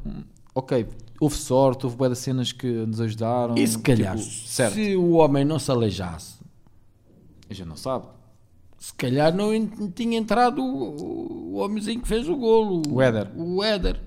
[0.55, 0.87] Ok,
[1.21, 3.55] houve sorte, houve boas cenas que nos ajudaram.
[3.57, 6.37] E se calhar, tipo, certo, se o homem não se aleijasse,
[7.49, 8.07] a gente não sabe.
[8.79, 9.51] se calhar não
[9.95, 12.83] tinha entrado o, o homenzinho que fez o golo.
[12.91, 13.29] O Éder.
[13.37, 14.01] O Éder.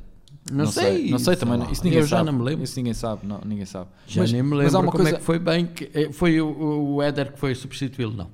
[0.51, 1.09] Não, sei.
[1.09, 1.71] Não sei também, lá.
[1.71, 2.19] isso ninguém eu sabe.
[2.25, 2.63] já não me lembro.
[2.63, 3.89] Isso ninguém sabe, não, ninguém sabe.
[4.07, 5.15] Já mas, nem me mas lembro há uma como coisa.
[5.17, 5.65] é que foi bem.
[5.67, 8.27] Que, eh, foi o, o Éder que foi substituí-lo, não.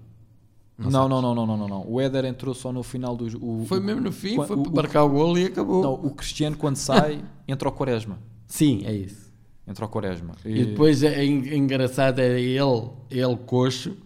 [0.79, 1.85] Não, não, não, não, não, não, não.
[1.91, 3.25] O Éder entrou só no final do.
[3.43, 5.81] O, Foi o- mesmo no fim, o- foi o- para marcar o golo e acabou.
[5.81, 8.19] Não, o Cristiano, quando sai, entra o Quaresma.
[8.47, 9.27] Sim, é isso.
[9.67, 10.33] Entra o Quaresma.
[10.45, 13.97] E depois é en- engraçado é ele, ele coxo,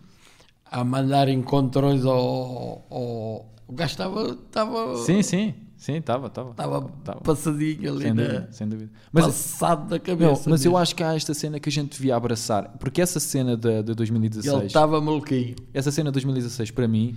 [0.66, 2.86] a mandar encontrões ao.
[2.90, 4.30] ao o gajo estava.
[4.32, 6.50] estava Sim, sim, sim, estava, estava.
[6.52, 7.22] Estava Tava.
[7.22, 8.22] passadinho ali Sem na.
[8.24, 8.92] dúvida, sem dúvida.
[9.12, 10.50] Mas, passado da Não, cabeça.
[10.50, 10.78] mas eu mesmo.
[10.78, 13.94] acho que há esta cena que a gente devia abraçar, porque essa cena de, de
[13.94, 15.56] 2016, Ele estava maluquinho.
[15.74, 17.16] essa cena de 2016 para mim,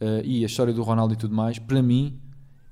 [0.00, 2.18] eh, e a história do Ronaldo e tudo mais, para mim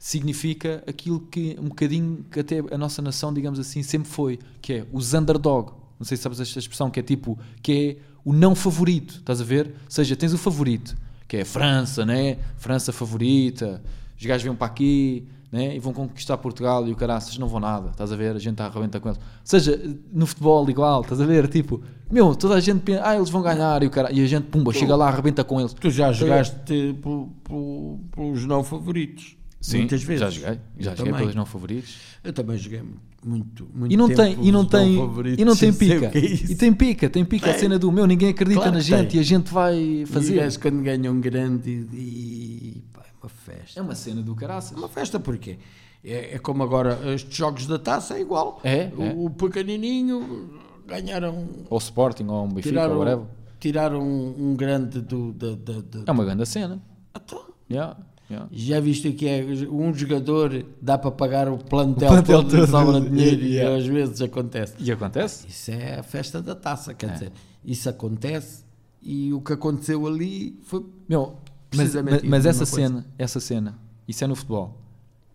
[0.06, 4.72] significa aquilo que um bocadinho que até a nossa nação, digamos assim, sempre foi, que
[4.72, 5.70] é os underdog.
[5.96, 9.40] Não sei se sabes esta expressão, que é tipo, que é o não favorito, estás
[9.40, 9.66] a ver?
[9.68, 10.96] Ou seja, tens o favorito,
[11.28, 12.38] que é a França, né?
[12.56, 13.80] França favorita,
[14.18, 15.76] os gajos vêm para aqui, né?
[15.76, 18.34] E vão conquistar Portugal e o caraças não vão nada, estás a ver?
[18.34, 19.18] A gente está a arrebentar com eles.
[19.20, 19.80] Ou seja,
[20.12, 21.46] no futebol igual, estás a ver?
[21.46, 21.80] Tipo,
[22.10, 24.10] meu, toda a gente pensa, ah, eles vão ganhar e, o cara...
[24.12, 25.72] e a gente, pumba, chega lá, arrebenta com eles.
[25.74, 26.56] Tu já jogaste
[27.00, 29.36] pel- pel- pelos não favoritos.
[29.62, 30.20] Sim, muitas vezes.
[30.20, 31.14] já joguei, já Eu joguei também.
[31.20, 31.97] pelos não favoritos.
[32.24, 32.82] Eu também joguei
[33.24, 36.06] muito, muito E não tem, e não tem, favoritos, e não tem pica.
[36.12, 36.18] é.
[36.18, 37.60] E tem pica, tem pica a Tem.
[37.60, 39.18] cena do meu, ninguém acredita Claro na gente tem.
[39.18, 40.34] e a gente vai E fazer.
[40.34, 43.78] gajos quando ganham grande e, e, pá, festa.
[43.78, 44.72] É uma cena do caraças.
[44.76, 45.59] É uma festa porquê?
[46.05, 48.60] É, é como agora estes jogos da taça, é igual.
[48.64, 49.14] É, o, é.
[49.16, 50.51] o pequenininho
[50.86, 51.47] ganharam.
[51.70, 53.24] Ou Sporting, ou um Benfica, ou Tiraram, whatever.
[53.60, 55.32] tiraram um, um grande do.
[55.32, 56.82] Da, da, da- É uma grande cena.
[57.16, 57.40] Então,
[57.70, 57.97] Yeah,
[58.32, 58.48] yeah.
[58.52, 62.66] já viste que é um jogador dá para pagar o plantel, plantel todo, todo.
[62.70, 63.70] sobra dinheiro Yeah.
[63.74, 64.74] e às vezes acontece.
[64.78, 65.46] E acontece?
[65.48, 67.12] Isso é a festa da taça, quer É.
[67.12, 67.32] dizer,
[67.64, 68.64] isso acontece
[69.02, 71.36] e o que aconteceu ali foi Meu,
[71.70, 72.88] mas, Precisamente mas, mas essa coisa.
[72.88, 74.78] cena, essa cena, isso é no futebol.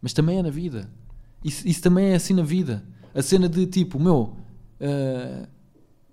[0.01, 0.89] Mas também é na vida.
[1.43, 2.83] Isso, isso também é assim na vida.
[3.13, 4.35] A cena de tipo, meu,
[4.79, 5.47] eh,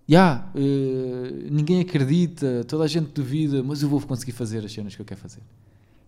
[0.08, 4.94] já, eh, ninguém acredita, toda a gente duvida, mas eu vou conseguir fazer as cenas
[4.94, 5.40] que eu quero fazer.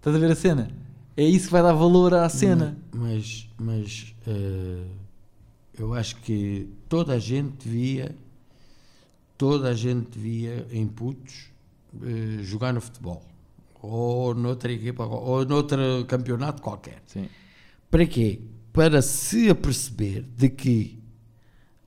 [0.06, 0.70] Estás a ver a cena?
[1.16, 2.78] É isso que vai dar valor à cena.
[2.94, 4.84] Mas, mas eh,
[5.76, 8.14] eu acho que toda a gente via,
[9.36, 11.46] toda a gente via em putos
[12.00, 13.20] eh, jogar no futebol.
[13.82, 17.02] Ou noutra equipa, ou noutro campeonato qualquer.
[17.08, 17.28] Sim.
[17.90, 18.38] Para quê?
[18.72, 21.00] Para se aperceber de que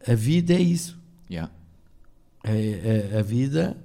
[0.05, 0.99] a vida é isso.
[1.31, 1.49] Yeah.
[2.43, 3.77] A, a- a vida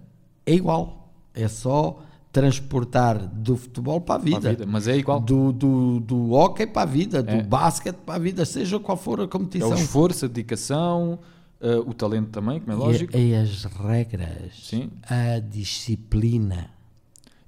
[0.45, 1.15] é igual.
[1.33, 2.03] É só
[2.35, 4.41] transportar do futebol para a vida.
[4.41, 5.21] Para a vida, Mas é igual.
[5.21, 7.43] Do, do, do hockey para a vida, do É.
[7.43, 9.71] basquete para a vida, seja qual for a É competição.
[9.71, 11.21] o esforço, a dedicação,
[11.61, 13.17] eh, o talento também, como é lógico.
[13.17, 14.91] E, e as regras, Sim.
[15.09, 16.71] a disciplina.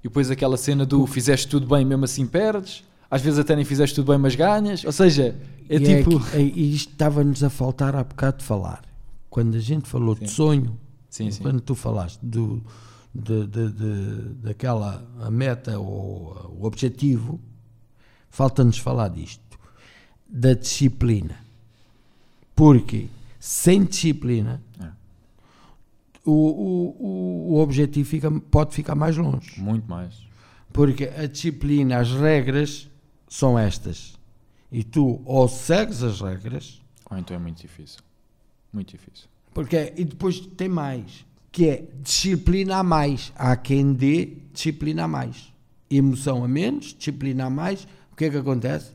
[0.01, 2.83] E depois aquela cena do fizeste tudo bem, mesmo assim perdes.
[3.11, 4.85] Às vezes até nem fizeste tudo bem, mas ganhas.
[4.85, 5.35] Ou seja,
[5.69, 6.19] é e tipo.
[6.19, 8.83] que- é- e isto estava-nos a faltar há bocado de falar.
[9.29, 10.35] Quando a gente falou de Sim.
[10.35, 10.77] sonho,
[11.09, 11.41] Sim, sim.
[11.41, 12.63] quando tu falaste do,
[13.17, 17.39] de, de- de- daquela a meta ou o objetivo,
[18.29, 19.41] falta-nos falar disto,
[20.27, 21.35] da disciplina.
[22.55, 23.07] Porque
[23.39, 24.89] sem disciplina É.
[26.25, 29.59] o, o, o, objetivo fica, pode ficar mais longe.
[29.59, 30.25] Muito mais.
[30.73, 32.89] Porque a disciplina, as regras
[33.27, 34.15] são estas.
[34.71, 37.99] E tu ou segues as regras, Ou então é muito difícil.
[38.71, 39.27] Muito difícil.
[39.53, 43.31] porque é- e depois tem mais, que é disciplina a mais.
[43.35, 45.51] Há quem dê disciplina a mais.
[45.89, 47.87] Emoção a menos, disciplina a mais.
[48.11, 48.91] O que é que acontece?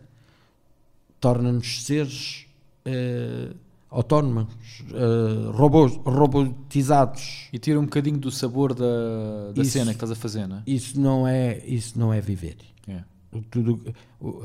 [1.20, 2.46] Torna-nos seres
[2.84, 3.50] eh,
[3.88, 4.48] autónomos,
[4.92, 7.48] eh, robôs, robotizados.
[7.52, 9.70] E tira um bocadinho do sabor da, da Isso.
[9.72, 10.62] cena que estás a fazer, não é?
[10.66, 12.56] Isso não é, isso não é viver.
[12.88, 13.02] É.
[13.50, 13.80] Tudo,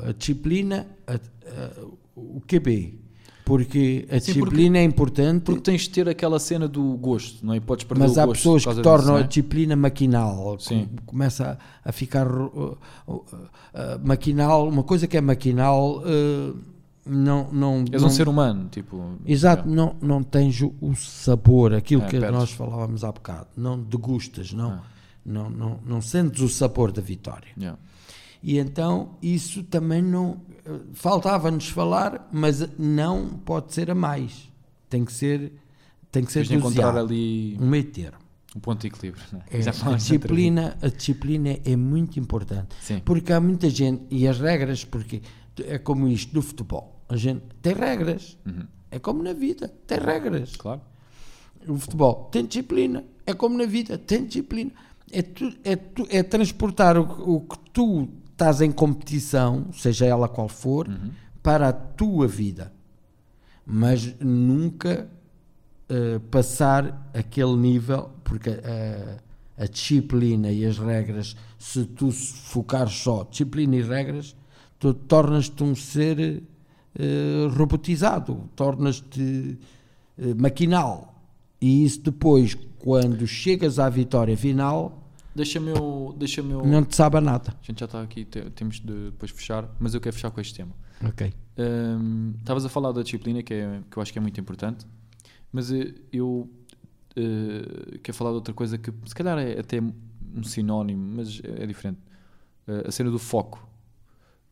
[0.06, 1.86] a disciplina, a- a-
[2.16, 2.94] o QB.
[3.48, 7.54] Porque a Sim, disciplina é importante, Porque tens de ter aquela cena do gosto, não
[7.54, 7.60] é?
[7.60, 9.22] Podes perder mas o há gosto pessoas por que tornam disso, não a é?
[9.26, 10.56] disciplina maquinal.
[10.60, 10.86] Sim.
[10.96, 12.76] Com- Começa a, a ficar uh,
[13.06, 13.24] uh, uh,
[14.04, 14.68] maquinal.
[14.68, 16.56] Uma coisa que é maquinal uh,
[17.06, 17.48] não.
[17.50, 19.02] não, És não um ser humano, tipo.
[19.26, 19.72] Exato, é.
[19.72, 22.38] não, não tens o, o sabor, aquilo É, que perdes.
[22.38, 23.46] nós falávamos há bocado.
[23.56, 24.82] Não degustas, não, Ah.
[25.24, 27.48] não, não, não sentes o sabor da vitória.
[27.58, 27.78] Yeah.
[28.42, 30.36] E então isso também não.
[30.92, 34.50] Faltava-nos falar, mas não pode ser a mais.
[34.88, 35.52] Tem que ser,
[36.10, 38.18] tem que ser de encontrar ali um meio termo.
[38.56, 39.24] um ponto de equilíbrio.
[39.32, 39.92] Não é?
[39.92, 42.74] A, disciplina, a disciplina é muito importante.
[42.80, 43.00] Sim.
[43.04, 45.22] Porque há muita gente, e as regras, porque
[45.64, 47.02] é como isto do futebol.
[47.08, 48.36] A gente tem regras.
[48.46, 48.66] Uhum.
[48.90, 50.56] É como na vida, tem regras.
[50.56, 50.80] Claro.
[51.66, 53.04] O futebol tem disciplina.
[53.26, 54.72] É como na vida, tem disciplina.
[55.10, 58.08] É, tu, é, tu, é transportar o, o que tu
[58.38, 61.10] estás em competição, seja ela qual for, Uhum.
[61.42, 62.72] para a tua vida.
[63.66, 65.08] Mas nunca
[65.88, 69.16] eh, passar aquele nível, porque eh,
[69.56, 74.36] a disciplina e as regras, se tu focares só disciplina e regras,
[74.78, 76.42] tu tornas-te um ser
[76.96, 79.58] eh, robotizado, tornas-te
[80.36, 81.20] maquinal.
[81.60, 86.14] E isso depois, quando chegas à vitória final, Deixa-me eu.
[86.18, 86.64] Deixa-me eu...
[86.66, 87.54] não te sabe a nada.
[87.60, 90.40] A gente já está aqui, te- temos de depois fechar, mas eu quero fechar com
[90.40, 90.72] este tema.
[91.04, 91.32] Ok.
[91.58, 94.84] Hum, Estavas a falar da disciplina, que, é, que eu acho que é muito importante,
[95.52, 96.50] mas eh, eu
[97.16, 101.62] eh, quero falar de outra coisa que se calhar é até um sinónimo, mas é,
[101.62, 102.00] é diferente.
[102.66, 103.66] Eh, a cena do foco.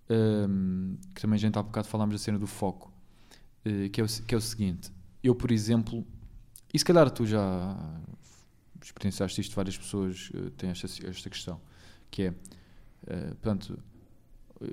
[0.09, 2.93] Hum, que também a gente há bocado falámos da cena do foco,
[3.65, 4.93] eh, que, é o, que é o seguinte:
[5.23, 6.07] eu, por exemplo,
[6.73, 7.77] e se calhar tu já
[8.82, 11.61] experienciaste isto, várias pessoas eh, têm esta, esta questão,
[12.11, 12.35] que é,
[13.07, 13.78] eh, portanto,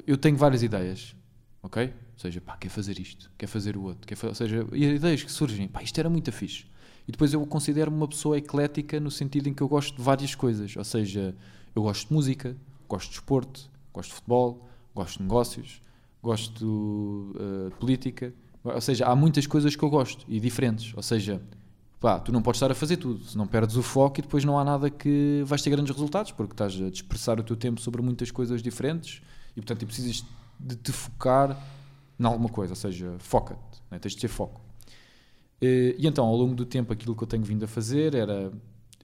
[0.07, 1.15] eu tenho várias ideias,
[1.61, 1.85] ok?
[1.85, 5.23] Ou seja, pá, quer fazer isto, quer fazer o outro, quer ou seja, e ideias
[5.23, 6.65] que surgem, pá, isto era muito fixe.
[7.07, 10.35] E depois eu considero-me uma pessoa eclética no sentido em que eu gosto de várias
[10.35, 11.35] coisas, ou seja,
[11.75, 12.55] eu gosto de música,
[12.87, 15.81] gosto de esporte, gosto de futebol, gosto de negócios,
[16.21, 21.03] gosto eh, de política, ou seja, há muitas coisas que eu gosto e diferentes, ou
[21.03, 21.41] seja,
[22.03, 24.59] pá, tu não podes estar a fazer tudo, senão perdes o foco e depois não
[24.59, 28.01] há nada que vais ter grandes resultados, porque estás a dispersar o teu tempo sobre
[28.01, 29.21] muitas coisas diferentes
[29.55, 30.25] E portanto, precisas
[30.59, 31.57] de te focar
[32.19, 33.99] em alguma coisa, ou seja, foca-te, né?
[33.99, 34.59] tens de ter foco.
[35.61, 38.51] Eh, E então, ao longo do tempo, aquilo que eu tenho vindo a fazer era.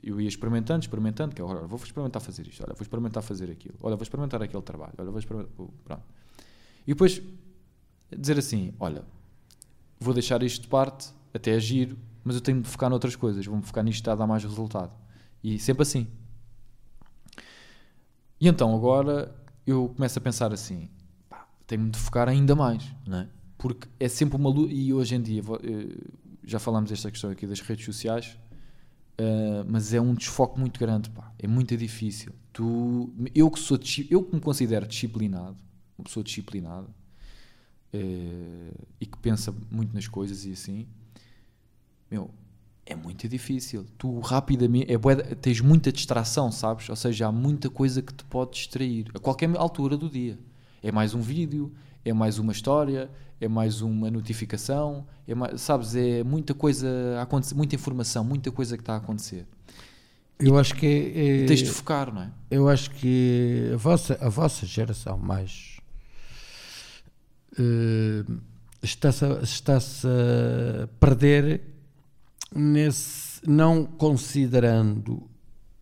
[0.03, 3.49] Eu ia experimentando, experimentando, que é, olha, vou experimentar fazer isto, olha, vou experimentar fazer
[3.49, 5.51] aquilo, olha, vou experimentar aquele trabalho, olha, vou experimentar.
[5.85, 6.03] Pronto.
[6.85, 7.21] E depois
[8.17, 9.03] dizer assim: olha,
[9.99, 13.45] vou deixar isto de parte, até é giro, mas eu tenho de focar noutras coisas,
[13.45, 14.91] vou-me focar nisto está a dar mais resultado.
[15.43, 16.07] E sempre assim.
[18.39, 19.35] E então agora
[19.65, 20.89] eu começo a pensar assim:
[21.29, 23.29] pá, tenho de focar ainda mais, não é?
[23.57, 25.97] Porque é sempre uma luta, e hoje em dia, eh,
[26.43, 28.37] já falámos desta questão aqui das redes sociais,
[29.17, 32.33] eh, mas é um desfoque muito grande, pá, é muito difícil.
[32.53, 33.77] Tu, eu, que sou,
[34.09, 35.57] eu que me considero disciplinado,
[35.97, 36.87] uma pessoa disciplinada,
[37.91, 38.71] eh,
[39.01, 40.87] e que pensa muito nas coisas e assim,
[42.09, 42.29] meu,
[42.85, 43.85] é muito difícil.
[43.97, 46.89] Tu rapidamente, é bué tens muita distração, sabes?
[46.89, 50.39] Ou seja, há muita coisa que te pode distrair a qualquer altura do dia.
[50.81, 51.71] É mais um vídeo,
[52.03, 53.09] é mais uma história,
[53.39, 55.95] é mais uma notificação, é mais, sabes?
[55.95, 59.45] É muita coisa a acontecer, muita informação, muita coisa que está a acontecer.
[60.39, 62.31] Eu acho que é, E tens de focar, não é?
[62.49, 65.79] eu acho que a vossa, a vossa geração mais
[67.57, 68.23] eh,
[68.81, 71.61] está-se a, está-se a perder
[72.53, 75.23] nesse não considerando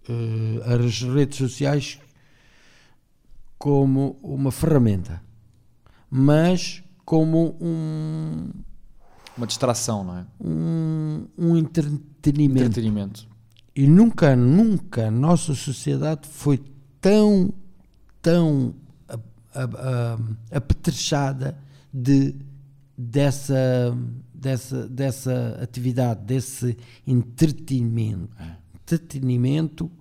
[0.08, 2.00] eh, as redes sociais
[3.58, 5.22] como uma ferramenta,
[6.10, 8.50] mas como um,
[9.36, 10.26] Uma distração, não é?
[10.40, 12.66] um, um entretenimento.
[12.66, 13.28] Entretenimento.
[13.76, 16.62] E nunca, nunca a nossa sociedade foi
[17.00, 17.54] tão,
[18.22, 18.74] tão
[20.52, 21.58] apetrechada
[21.94, 22.36] de,
[22.98, 23.96] dessa,
[24.38, 28.30] dessa, dessa atividade, desse entretenimento.
[28.76, 29.92] Entretenimento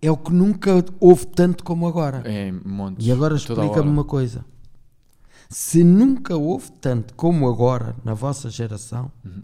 [0.00, 2.22] é o que nunca houve tanto como agora.
[2.24, 3.06] É montes.
[3.06, 4.44] E agora explica-me uma coisa.
[5.48, 9.42] Se nunca houve tanto como agora na vossa geração, Uhum.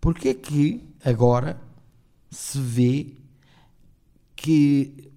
[0.00, 1.60] porque é que agora
[2.30, 3.14] se vê
[4.36, 5.10] que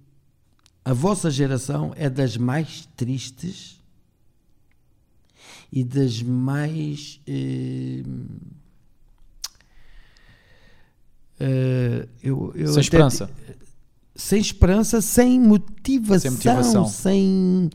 [0.84, 3.80] a vossa geração é das mais tristes
[5.76, 8.02] e das mais eh,
[11.40, 13.28] eh, eu, eu Sem esperança.
[14.14, 16.86] sem esperança, sem motivação, Sem motivação.
[16.86, 17.70] sem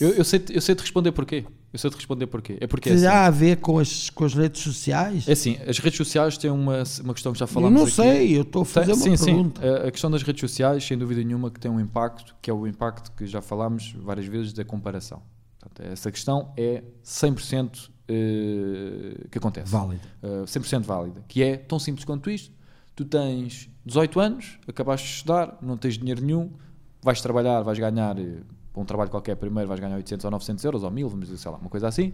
[0.00, 1.44] Eu, eu sei, eu sei te responder porquê.
[1.72, 2.58] Eu sei te responder porquê.
[2.60, 3.02] É porque é assim.
[3.02, 5.26] terá a ver com as, com as redes sociais?
[5.28, 7.92] É assim, as redes sociais têm uma, uma questão que já eu falámos não aqui.
[7.94, 9.60] sei, eu estou a fazer Tem- uma sim, pergunta.
[9.62, 9.68] sim.
[9.68, 12.52] A, a questão das redes sociais, sem dúvida nenhuma, que tem um impacto, que é
[12.52, 15.22] o impacto que já falámos várias vezes da comparação.
[15.60, 19.70] Portanto, essa questão é 100% eh, que acontece.
[19.70, 20.02] Válido.
[20.22, 22.52] Uh, 100% válida, que é tão simples quanto isto.
[22.96, 26.50] Tu tens 18 anos, acabaste de estudar, não tens dinheiro nenhum,
[27.02, 28.40] vais trabalhar, vais ganhar, eh,
[28.74, 31.50] um trabalho qualquer primeiro, vais ganhar 800 ou 900 euros, ou 1000, vamos dizer, sei
[31.50, 32.12] lá, uma coisa assim,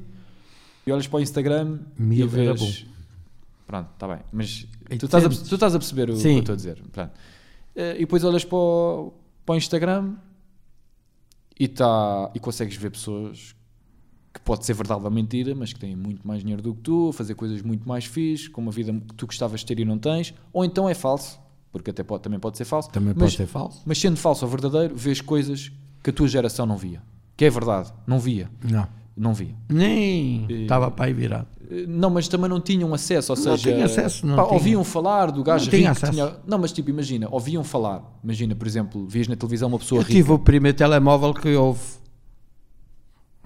[0.86, 2.86] e olhas para o Instagram Mil e vês...
[3.66, 4.66] Pronto, está bem, mas
[4.98, 5.48] tu estás, a, 800.
[5.48, 6.34] tu estás a perceber o que Sim.
[6.34, 6.80] eu estou a dizer.
[6.92, 7.12] Pronto.
[7.74, 9.12] Eh, E depois olhas para o,
[9.44, 10.14] para o Instagram
[11.58, 13.54] e, tá, e consegues ver pessoas
[14.32, 17.08] que pode ser verdade ou mentira, mas que têm muito mais dinheiro do que tu,
[17.08, 19.84] a fazer coisas muito mais fixe, com uma vida que tu gostavas de ter e
[19.84, 21.40] não tens, ou então é falso,
[21.72, 23.82] porque até pode, também pode ser falso, Também mas, pode ser falso?
[23.86, 25.72] mas sendo falso ou verdadeiro, vês coisas
[26.02, 27.02] que a tua geração não via.
[27.36, 28.86] Que é verdade, não via, Não.
[29.16, 29.54] Não via.
[29.68, 31.46] Nem estava para aí virado.
[31.70, 34.54] Eh, Não, mas também não tinham acesso, ou Não seja, tinha acesso, não pá, tinha.
[34.54, 36.28] ouviam falar do gajo Não tinha rico que acesso.
[36.30, 36.40] tinha...
[36.46, 40.02] Não, mas tipo, imagina, ouviam falar, imagina, por exemplo, vias na televisão uma pessoa Eu
[40.02, 40.12] rica.
[40.14, 41.80] tive o primeiro telemóvel que houve.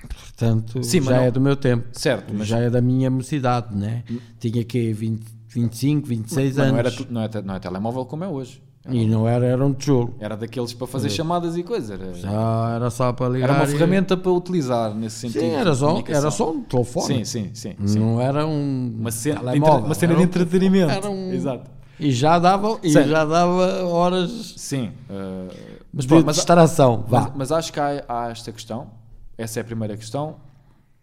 [0.08, 1.86] Portanto, Sim, mas já não- é do meu tempo.
[1.92, 4.02] Certo, mas Já é da minha mocidade, né?
[4.38, 6.72] Tinha que 20, 25, 26 mas anos.
[6.72, 8.62] não, era, não, é, te- não é telemóvel como é hoje.
[8.88, 10.14] E não era, era um tijolo.
[10.18, 11.94] Era daqueles para fazer chamadas e coisa.
[11.94, 13.50] Era, Já era só para ligar.
[13.50, 15.42] era uma e- ferramenta para utilizar nesse sentido.
[15.42, 17.06] Sim, era só, era só um telefone.
[17.06, 17.86] Sim, sim, sim.
[17.86, 17.98] sim.
[17.98, 20.92] Não era um Uma cena, de, entre- uma cena era de entretenimento.
[20.92, 21.70] Era um, Exato.
[21.98, 23.04] E já dava, e Sim.
[23.06, 24.90] já dava horas Sim.
[25.10, 25.48] eh,
[25.92, 27.04] mas, de pronto, mas, distração.
[27.06, 27.32] mas, Vá.
[27.36, 28.90] mas acho que há, há esta questão,
[29.36, 30.36] essa é a primeira questão,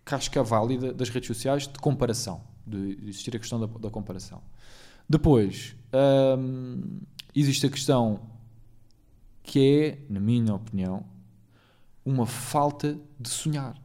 [0.04, 3.68] que acho que é válida das redes sociais de comparação, de existir a questão da,
[3.68, 4.42] da comparação.
[5.08, 5.76] Depois,
[6.40, 6.98] hum,
[7.40, 8.20] existe a questão
[9.44, 11.06] que é, na minha opinião,
[12.06, 13.76] uma falta de sonhar,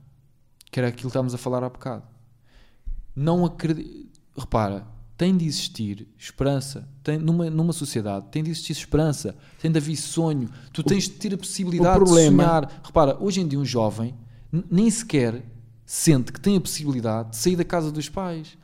[0.70, 2.04] que era aquilo que estávamos a falar há bocado.
[3.14, 4.10] Não acredito.
[4.36, 6.88] Repara, tem de existir esperança.
[7.02, 10.48] Tem, numa, numa sociedade tem de existir esperança, tem de haver sonho.
[10.72, 12.80] Tu tens de ter a possibilidade o problema- de sonhar.
[12.82, 14.14] Repara, hoje em dia um jovem
[14.70, 15.44] nem sequer
[15.84, 18.56] sente que tem a possibilidade de sair da casa dos pais.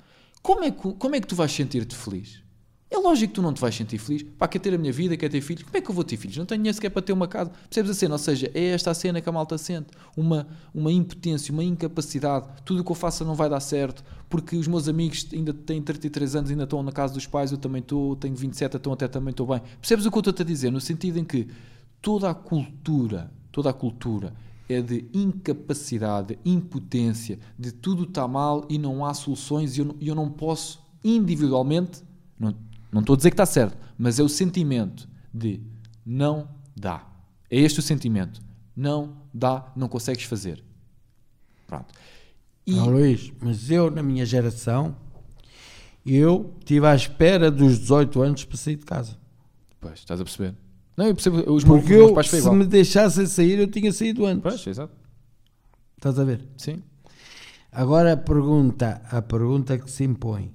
[0.43, 2.43] Como é que, como é que tu vais sentir-te feliz?
[2.91, 4.23] É lógico que tu não te vais sentir feliz.
[4.39, 5.63] Pá, quer ter a minha vida, quer ter filhos.
[5.63, 6.39] Como é que eu vou ter filhos?
[6.39, 7.51] Não tenho dinheiro sequer para ter uma casa.
[7.69, 8.15] Percebes a cena?
[8.15, 9.89] Ou seja, é esta a cena que a malta sente.
[10.17, 12.47] Uma, uma impotência, uma incapacidade.
[12.65, 14.03] Tudo o que eu faça não vai dar certo.
[14.31, 17.59] Porque os meus amigos ainda têm 33 anos, ainda estão na casa dos pais, eu
[17.59, 19.61] também estou, tenho 27, então até também estou bem.
[19.81, 20.71] Percebes o que eu estou a dizer?
[20.71, 21.47] No sentido em que
[22.01, 24.33] toda a cultura, toda a cultura
[24.69, 29.97] é de incapacidade, de impotência, de tudo está mal e não há soluções e eu,
[30.01, 32.03] eu não posso individualmente,
[32.39, 32.55] não,
[32.93, 35.61] não estou a dizer que está certo, mas é o sentimento de
[36.05, 37.07] não dá.
[37.51, 38.41] É este o sentimento.
[38.77, 40.63] Não dá, não consegues fazer.
[41.67, 41.93] Pronto.
[42.67, 44.95] E, Ah, Luís, mas eu, na minha geração,
[46.07, 49.17] eu estive à espera dos 18 anos para sair de casa.
[49.81, 50.55] pois, estás a perceber?
[50.97, 53.93] Não, eu percebo, os meus, Porque meus eu, foi se me deixassem sair, eu tinha
[53.93, 54.43] saído antes.
[54.43, 54.93] Pois, exato.
[55.97, 56.45] Estás a ver?
[56.57, 56.83] Sim.
[57.71, 60.53] Agora a pergunta, a pergunta que se impõe.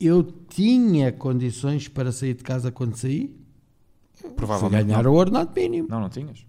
[0.00, 3.34] Eu tinha condições para sair de casa quando saí?
[4.36, 4.86] Provavelmente.
[4.86, 5.12] ganhar não.
[5.12, 5.88] o ordenado mínimo.
[5.88, 6.44] não, não tinhas.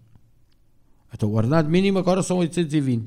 [1.13, 3.05] Então o ordenado mínimo agora são 820.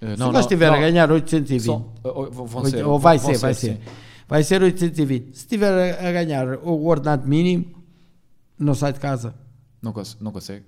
[0.00, 3.38] Eh, Se o gajo estiver a ganhar 820, Só- ou, ser, ou vai vão ser,
[3.40, 3.80] vai ser, sim.
[4.26, 5.24] vai ser 820.
[5.36, 7.66] Se estiver a, a ganhar o ordenado mínimo,
[8.58, 9.34] não sai de casa.
[9.82, 10.64] Não, cons- não consegue.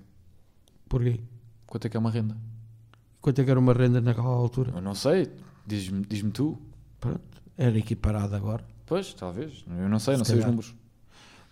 [0.87, 1.19] Porquê?
[1.65, 2.37] Quanto é que é uma renda?
[3.21, 4.71] Quanto é que era uma renda naquela altura?
[4.75, 5.29] Eu não sei.
[5.65, 6.57] Diz-me diz tu.
[6.99, 7.21] Pronto,
[7.57, 8.63] era equiparado agora.
[8.91, 9.63] Pois, talvez.
[9.79, 10.75] Eu não sei, Se não sei os números.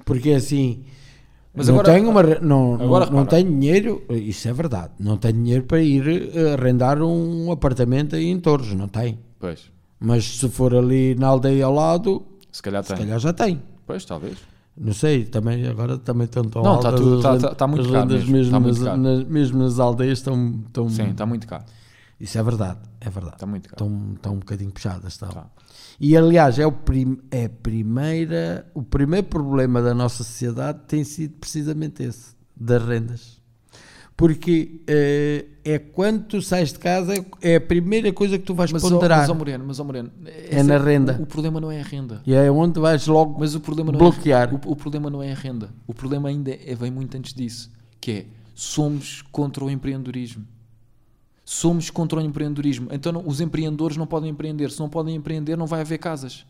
[0.04, 0.84] Porque assim,
[1.54, 3.28] Mas não agora- tenho uma, não, não- agora não, repara.
[3.44, 8.26] tenho dinheiro, isso é verdade, não tenho dinheiro para ir eh, arrendar um apartamento aí
[8.28, 9.20] em Torres, não tem.
[9.40, 9.72] Pois.
[9.98, 12.98] Mas se for ali na aldeia ao lado, Se calhar se tem.
[13.06, 13.62] calhar já tem.
[13.88, 14.38] Pois, talvez.
[14.78, 17.68] Não sei, também agora também estão tão Não, tá altas tudo- as tá- rendas- tá-
[17.68, 19.02] muito caro mesmo, mesmo, tá muito nas, caro.
[19.02, 21.64] nas- mesmo nas aldeias estão, estão Sim, está muito caro.
[22.20, 23.36] isso é verdade, é verdade.
[23.36, 23.86] Está muito caro.
[23.86, 25.30] Estão, estão um bocadinho puxadas, estão.
[25.30, 25.48] Tá.
[26.00, 31.34] E aliás, é, o prim, é primeira, o primeiro problema da nossa sociedade tem sido
[31.38, 33.40] precisamente esse, das rendas.
[34.16, 38.70] Porque eh, é quando tu sais de casa, é a primeira coisa que tu vais
[38.70, 39.20] Mas, ó, ponderar.
[39.20, 40.12] mas, ó Moreno, mas, ó Moreno,
[40.50, 41.16] É na renda.
[41.18, 42.22] O, o problema não é a renda.
[42.26, 44.50] E é onde vais logo Mas o problema não bloquear.
[44.50, 45.70] É, o, o problema não é a renda.
[45.88, 47.72] O problema ainda é, vem muito antes disso.
[48.02, 50.46] Que é, somos contra o empreendedorismo.
[51.52, 52.90] Somos contra o empreendedorismo.
[52.92, 54.70] Então não- os empreendedores não podem empreender.
[54.70, 56.46] Se não podem empreender, não vai haver casas.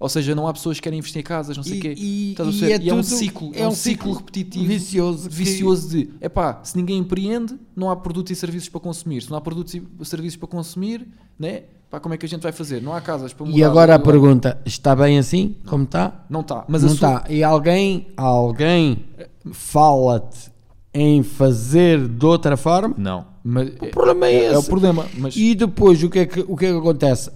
[0.00, 1.94] Ou seja, não há pessoas que querem investir em casas, não sei o E- quê.
[1.98, 2.72] e- e perceber?
[2.72, 6.74] é E é um ciclo, é um ciclo repetitivo, vicioso que- vicioso de, epá, se
[6.78, 9.20] ninguém empreende, não há produtos e serviços para consumir.
[9.22, 11.06] Se não há produtos e serviços para consumir,
[11.38, 11.64] né?
[11.90, 12.80] Pá, como é que a gente vai fazer?
[12.80, 13.58] Não há casas para mudar.
[13.58, 16.24] E agora a pergunta, está bem assim, como está?
[16.30, 16.64] Não está.
[16.68, 17.30] Mas não sua- está.
[17.30, 19.04] E alguém, alguém
[19.52, 20.50] fala-te
[20.94, 22.94] em fazer de outra forma?
[22.98, 23.26] Não.
[23.44, 24.68] Mas O problema é é, o esse.
[24.68, 25.06] problema.
[25.16, 27.30] Mas E depois o que é que, o que, é que acontece?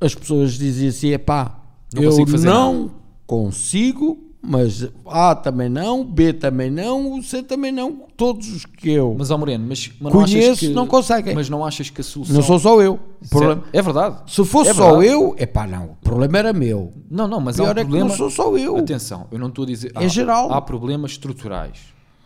[0.00, 1.58] As pessoas dizem assim: pá,
[1.94, 2.90] Não eu consigo fazer não
[3.26, 8.06] consigo, mas A também não, B também não, o C também não.
[8.16, 11.34] Todos os que eu Mas, ó Moreno, mas, mas não achas conheço que, não conseguem.
[11.34, 12.34] Mas não achas que a solução.
[12.34, 12.94] Não sou só eu.
[12.94, 13.30] O Certo?
[13.30, 14.16] problema- É verdade.
[14.26, 15.06] Se fosse É só verdade.
[15.12, 15.84] eu, é pá, não.
[15.92, 16.92] O problema era meu.
[17.10, 18.08] Não, não, mas há Pior um é que problema.
[18.08, 18.76] não sou só eu.
[18.76, 19.92] Atenção, eu não estou a dizer.
[19.94, 20.52] É há, geral.
[20.52, 21.78] Há problemas estruturais.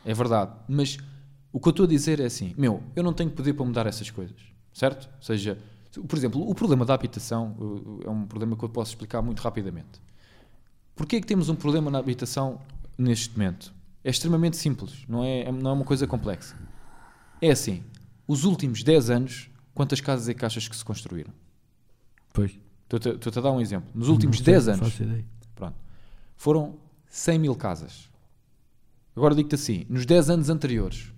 [0.04, 0.52] É verdade.
[0.68, 0.98] Mas
[1.52, 3.86] o que eu estou a dizer é assim: meu, eu não tenho poder para mudar
[3.86, 4.36] essas coisas.
[4.72, 5.08] Certo?
[5.16, 5.58] Ou seja,
[6.08, 7.56] por exemplo, o problema da habitação
[8.04, 10.00] é um problema que eu posso explicar muito rapidamente.
[10.96, 12.60] Porquê é que temos um problema na habitação
[12.98, 13.72] neste momento?
[14.02, 16.56] É extremamente simples, não é, não é uma coisa complexa.
[17.40, 17.82] É assim:
[18.26, 21.32] os últimos 10 anos, quantas casas é que achas que se construíram?
[22.32, 22.58] Pois.
[22.92, 23.88] Estou-te a- dar um exemplo.
[23.94, 25.24] Nos últimos 10 Não anos, faço ideia.
[25.54, 25.74] Pronto.
[26.36, 26.74] Foram
[27.08, 28.08] 100 mil casas.
[29.16, 31.12] Agora digo-te assim, nos 10 anos anteriores,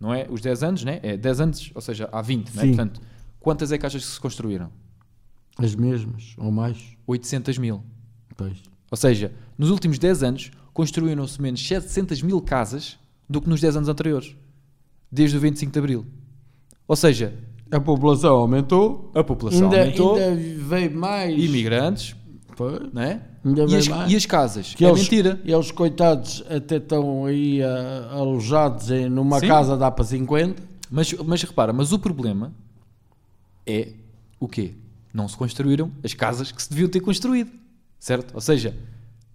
[0.00, 0.26] não é?
[0.30, 1.00] Os 10 anos, né?
[1.02, 2.62] É 10 anos, ou seja, há 20, né?
[2.62, 2.68] Sim.
[2.68, 3.00] Portanto,
[3.40, 4.70] quantas é que achas que se construíram?
[5.58, 6.78] As mesmas, ou mais.
[7.06, 7.82] 800 mil.
[8.36, 8.56] Pois.
[8.90, 12.98] Ou seja, nos últimos 10 anos, construíram-se menos 700 mil casas
[13.28, 14.34] do que nos 10 anos anteriores.
[15.10, 16.06] Desde o 25 de Abril.
[16.86, 17.34] Ou seja,
[17.70, 19.10] A população aumentou.
[19.14, 21.42] a população ainda, aumentou, ainda veio mais.
[21.42, 22.14] imigrantes,
[22.58, 22.80] Pois.
[22.96, 23.20] é?
[23.44, 24.74] Ainda E as, e as casas?
[24.74, 25.40] Que é eles, mentira.
[25.44, 29.46] Eles, coitados, até estão aí ah, alojados em, numa Sim.
[29.46, 30.60] casa dá para 50.
[30.90, 32.52] Mas, mas repara, mas o problema
[33.64, 33.92] é
[34.40, 34.74] o quê?
[35.14, 37.50] Não se construíram as casas que se deviam ter construído,
[37.96, 38.34] certo?
[38.34, 38.76] Ou seja,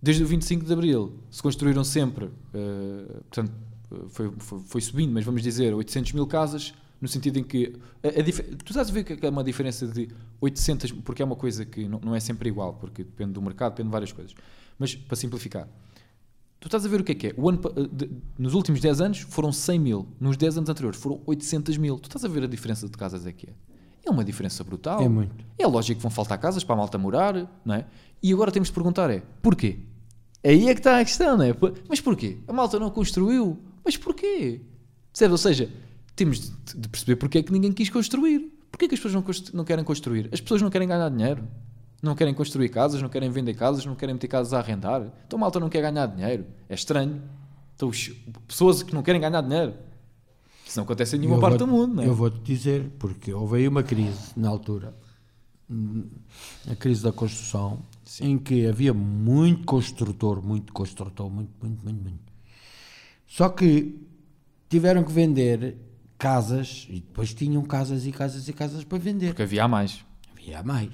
[0.01, 3.51] desde o 25 de Abril se construíram sempre, eh, portanto,
[3.91, 7.73] eh, foi, foi, foi subindo, mas vamos dizer 800 mil casas, no sentido em que,
[8.01, 8.23] a, a
[8.63, 10.07] tu estás a ver que é uma diferença de
[10.39, 13.73] 800, porque é uma coisa que não, não é sempre igual, porque depende do mercado,
[13.73, 14.33] depende de várias coisas,
[14.79, 15.67] mas para simplificar,
[16.59, 17.33] Tu estás a ver o que é que é?
[17.35, 18.09] O ano, pa- de-
[18.39, 20.07] nos últimos 10 anos foram 100 mil.
[20.17, 21.99] Nos 10 anos anteriores foram 800 mil.
[21.99, 23.53] Tu estás a ver a diferença de casas é que é?
[24.05, 25.01] É uma diferença brutal.
[25.01, 25.43] É muito.
[25.59, 27.35] É lógico que vão faltar casas para a malta morar,
[27.65, 27.85] não é?
[28.21, 29.79] E agora temos de perguntar é, porquê?
[30.41, 31.53] Aí é que está a questão, não é?
[31.89, 32.37] Mas porquê?
[32.47, 33.59] A malta não construiu.
[33.83, 34.61] Mas porquê?
[35.29, 35.69] Ou seja,
[36.15, 38.51] temos de, de perceber porque é que ninguém quis construir.
[38.71, 40.29] Porquê que as pessoas não, não querem construir?
[40.31, 41.47] As pessoas não querem ganhar dinheiro.
[42.01, 45.07] Não querem construir casas, não querem vender casas, não querem meter casas a arrendar.
[45.25, 46.45] Então malta não quer ganhar dinheiro.
[46.67, 47.21] É estranho.
[47.75, 47.89] Então,
[48.47, 49.73] pessoas que não querem ganhar dinheiro.
[50.65, 52.07] Isso não acontece em nenhuma Eu parte vou- do mundo, não é?
[52.07, 54.93] Eu vou-te dizer, porque houve aí uma crise na altura,
[56.69, 57.79] a crise da construção,
[58.21, 62.19] em que havia muito construtor, muito construtor, muito, muito, muito, muito.
[63.27, 63.99] Só que
[64.69, 65.77] tiveram que vender
[66.23, 69.27] casas, e depois tinham casas e casas e casas para vender.
[69.27, 70.03] Porque havia a mais.
[70.31, 70.89] Havia mais.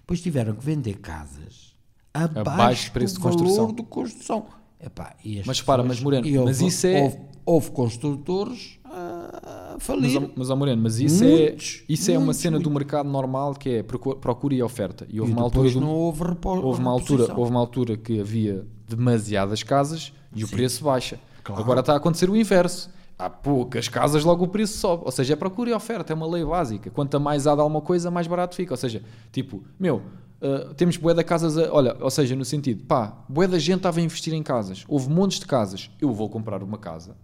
[0.00, 1.74] Depois tiveram que vender casas
[2.14, 3.72] abaixo, Abaixo de preço do de construção.
[3.72, 4.46] de construção.
[4.80, 9.82] Epá, as Mas pessoas- mas, Moreno, houve, mas isso é- Houve, houve construtores a Mas,
[9.82, 10.22] falir.
[10.22, 12.72] ó- mas ó Moreno, mas isso Muitos, é, isso é uma muitos, cena do muitos.
[12.86, 15.06] mercado normal que é procu- procura e oferta.
[15.10, 16.22] E houve e uma altura do- não houve
[16.62, 21.18] houve uma altura, houve uma altura que havia demasiadas casas e o preço baixa.
[21.42, 21.60] Claro.
[21.62, 22.88] Agora está a acontecer o inverso.
[23.18, 25.02] Há poucas casas, logo o preço sobe.
[25.04, 26.88] Ou seja, é procura e oferta, é uma lei básica.
[26.90, 28.72] Quanto mais há de alguma coisa, mais barato fica.
[28.72, 29.96] Ou seja, tipo, meu,
[30.40, 33.78] uh, temos bué de casas, a- olha, ou seja, no sentido, pá, bué da gente
[33.78, 34.84] estava a investir em casas.
[34.86, 35.90] Houve montes de casas.
[36.00, 37.16] Eu vou comprar uma casa.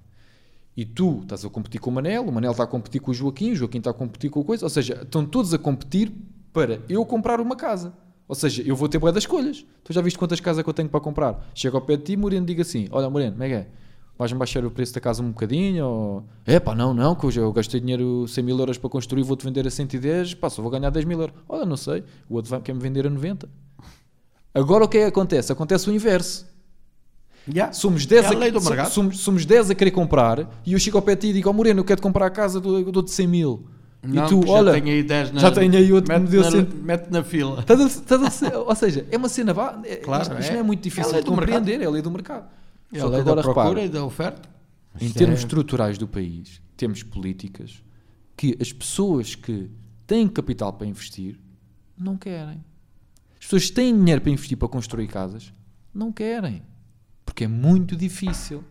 [0.77, 3.15] E tu estás a competir com o Manel, o Manel está a competir com o
[3.15, 4.67] Joaquim, o Joaquim está a competir com o coisa.
[4.67, 6.13] Ou seja, estão todos a competir
[6.53, 7.93] para eu comprar uma casa.
[8.27, 9.65] Ou seja, eu vou ter bué das escolhas.
[9.85, 11.47] Tu já viste quantas casas que eu tenho para comprar?
[11.55, 13.69] Chego ao pé de ti, Moreno, diga assim: Olha, Moreno, como é que é?
[14.17, 15.85] Vais-me baixar o preço da casa um bocadinho?
[15.87, 16.25] Ou...
[16.47, 19.45] É pá, não, não, que hoje eu gastei dinheiro 100 mil euros para construir, vou-te
[19.45, 21.35] vender a 110, pá, só vou ganhar 10 mil euros.
[21.49, 23.49] Olha, não sei, o outro quer-me vender a 90.
[24.55, 25.53] Agora o que é que acontece?
[25.53, 26.47] Acontece o inverso.
[27.47, 27.73] Já.
[27.73, 30.79] Somos 10, É a lei do a, somos, somos 10 a querer comprar e eu
[30.79, 33.11] chego ao pé de ti e digo: Ó Moreno, eu quero comprar a casa, dou-te
[33.11, 33.67] 100 mil.
[34.03, 36.23] Não, e tu, olha, já tenho aí 10 na, já tenho aí outro que mete
[36.25, 37.61] me deu na, cento- mete na fila.
[37.61, 39.53] Estás a- ser- ou seja, é uma cena.
[39.53, 40.53] vá- é- Claro, isto, isto é.
[40.55, 41.55] não é muito É difícil lei de do mercado.
[41.59, 42.45] compreender, é a lei do mercado.
[42.93, 44.49] É Só a lei da agora procura repara, e da oferta.
[45.01, 47.83] em termos é- estruturais do país, temos políticas
[48.37, 49.71] que as pessoas que
[50.07, 51.39] têm capital para investir
[51.97, 52.65] não querem.
[53.39, 55.53] As pessoas que têm dinheiro para investir para construir casas
[55.93, 56.63] não querem.
[57.25, 58.63] Porque é muito difícil.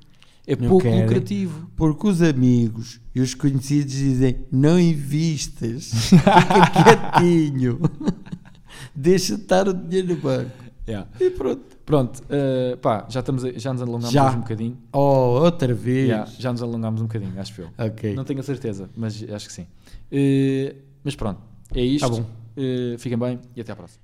[0.46, 1.04] É Não pouco querem.
[1.04, 1.72] lucrativo.
[1.76, 7.80] Porque os amigos e os conhecidos dizem: não investas, fica quietinho,
[8.94, 10.52] deixa estar o dinheiro no banco.
[10.88, 11.10] Yeah.
[11.20, 11.78] E pronto.
[11.86, 14.28] Pronto, eh, pá, já, estamos a- já nos alongámos Já.
[14.28, 14.78] hoje um bocadinho.
[14.92, 16.08] Oh, outra vez.
[16.10, 17.70] Yeah, já nos alongámos um bocadinho, acho eu.
[17.78, 18.14] Ok.
[18.14, 19.68] Não tenho a certeza, mas acho que sim.
[20.12, 21.42] Eh, mas pronto,
[21.74, 22.08] é isto.
[22.10, 22.26] Tá bom.
[22.58, 24.04] Eh, fiquem bem e até à próxima.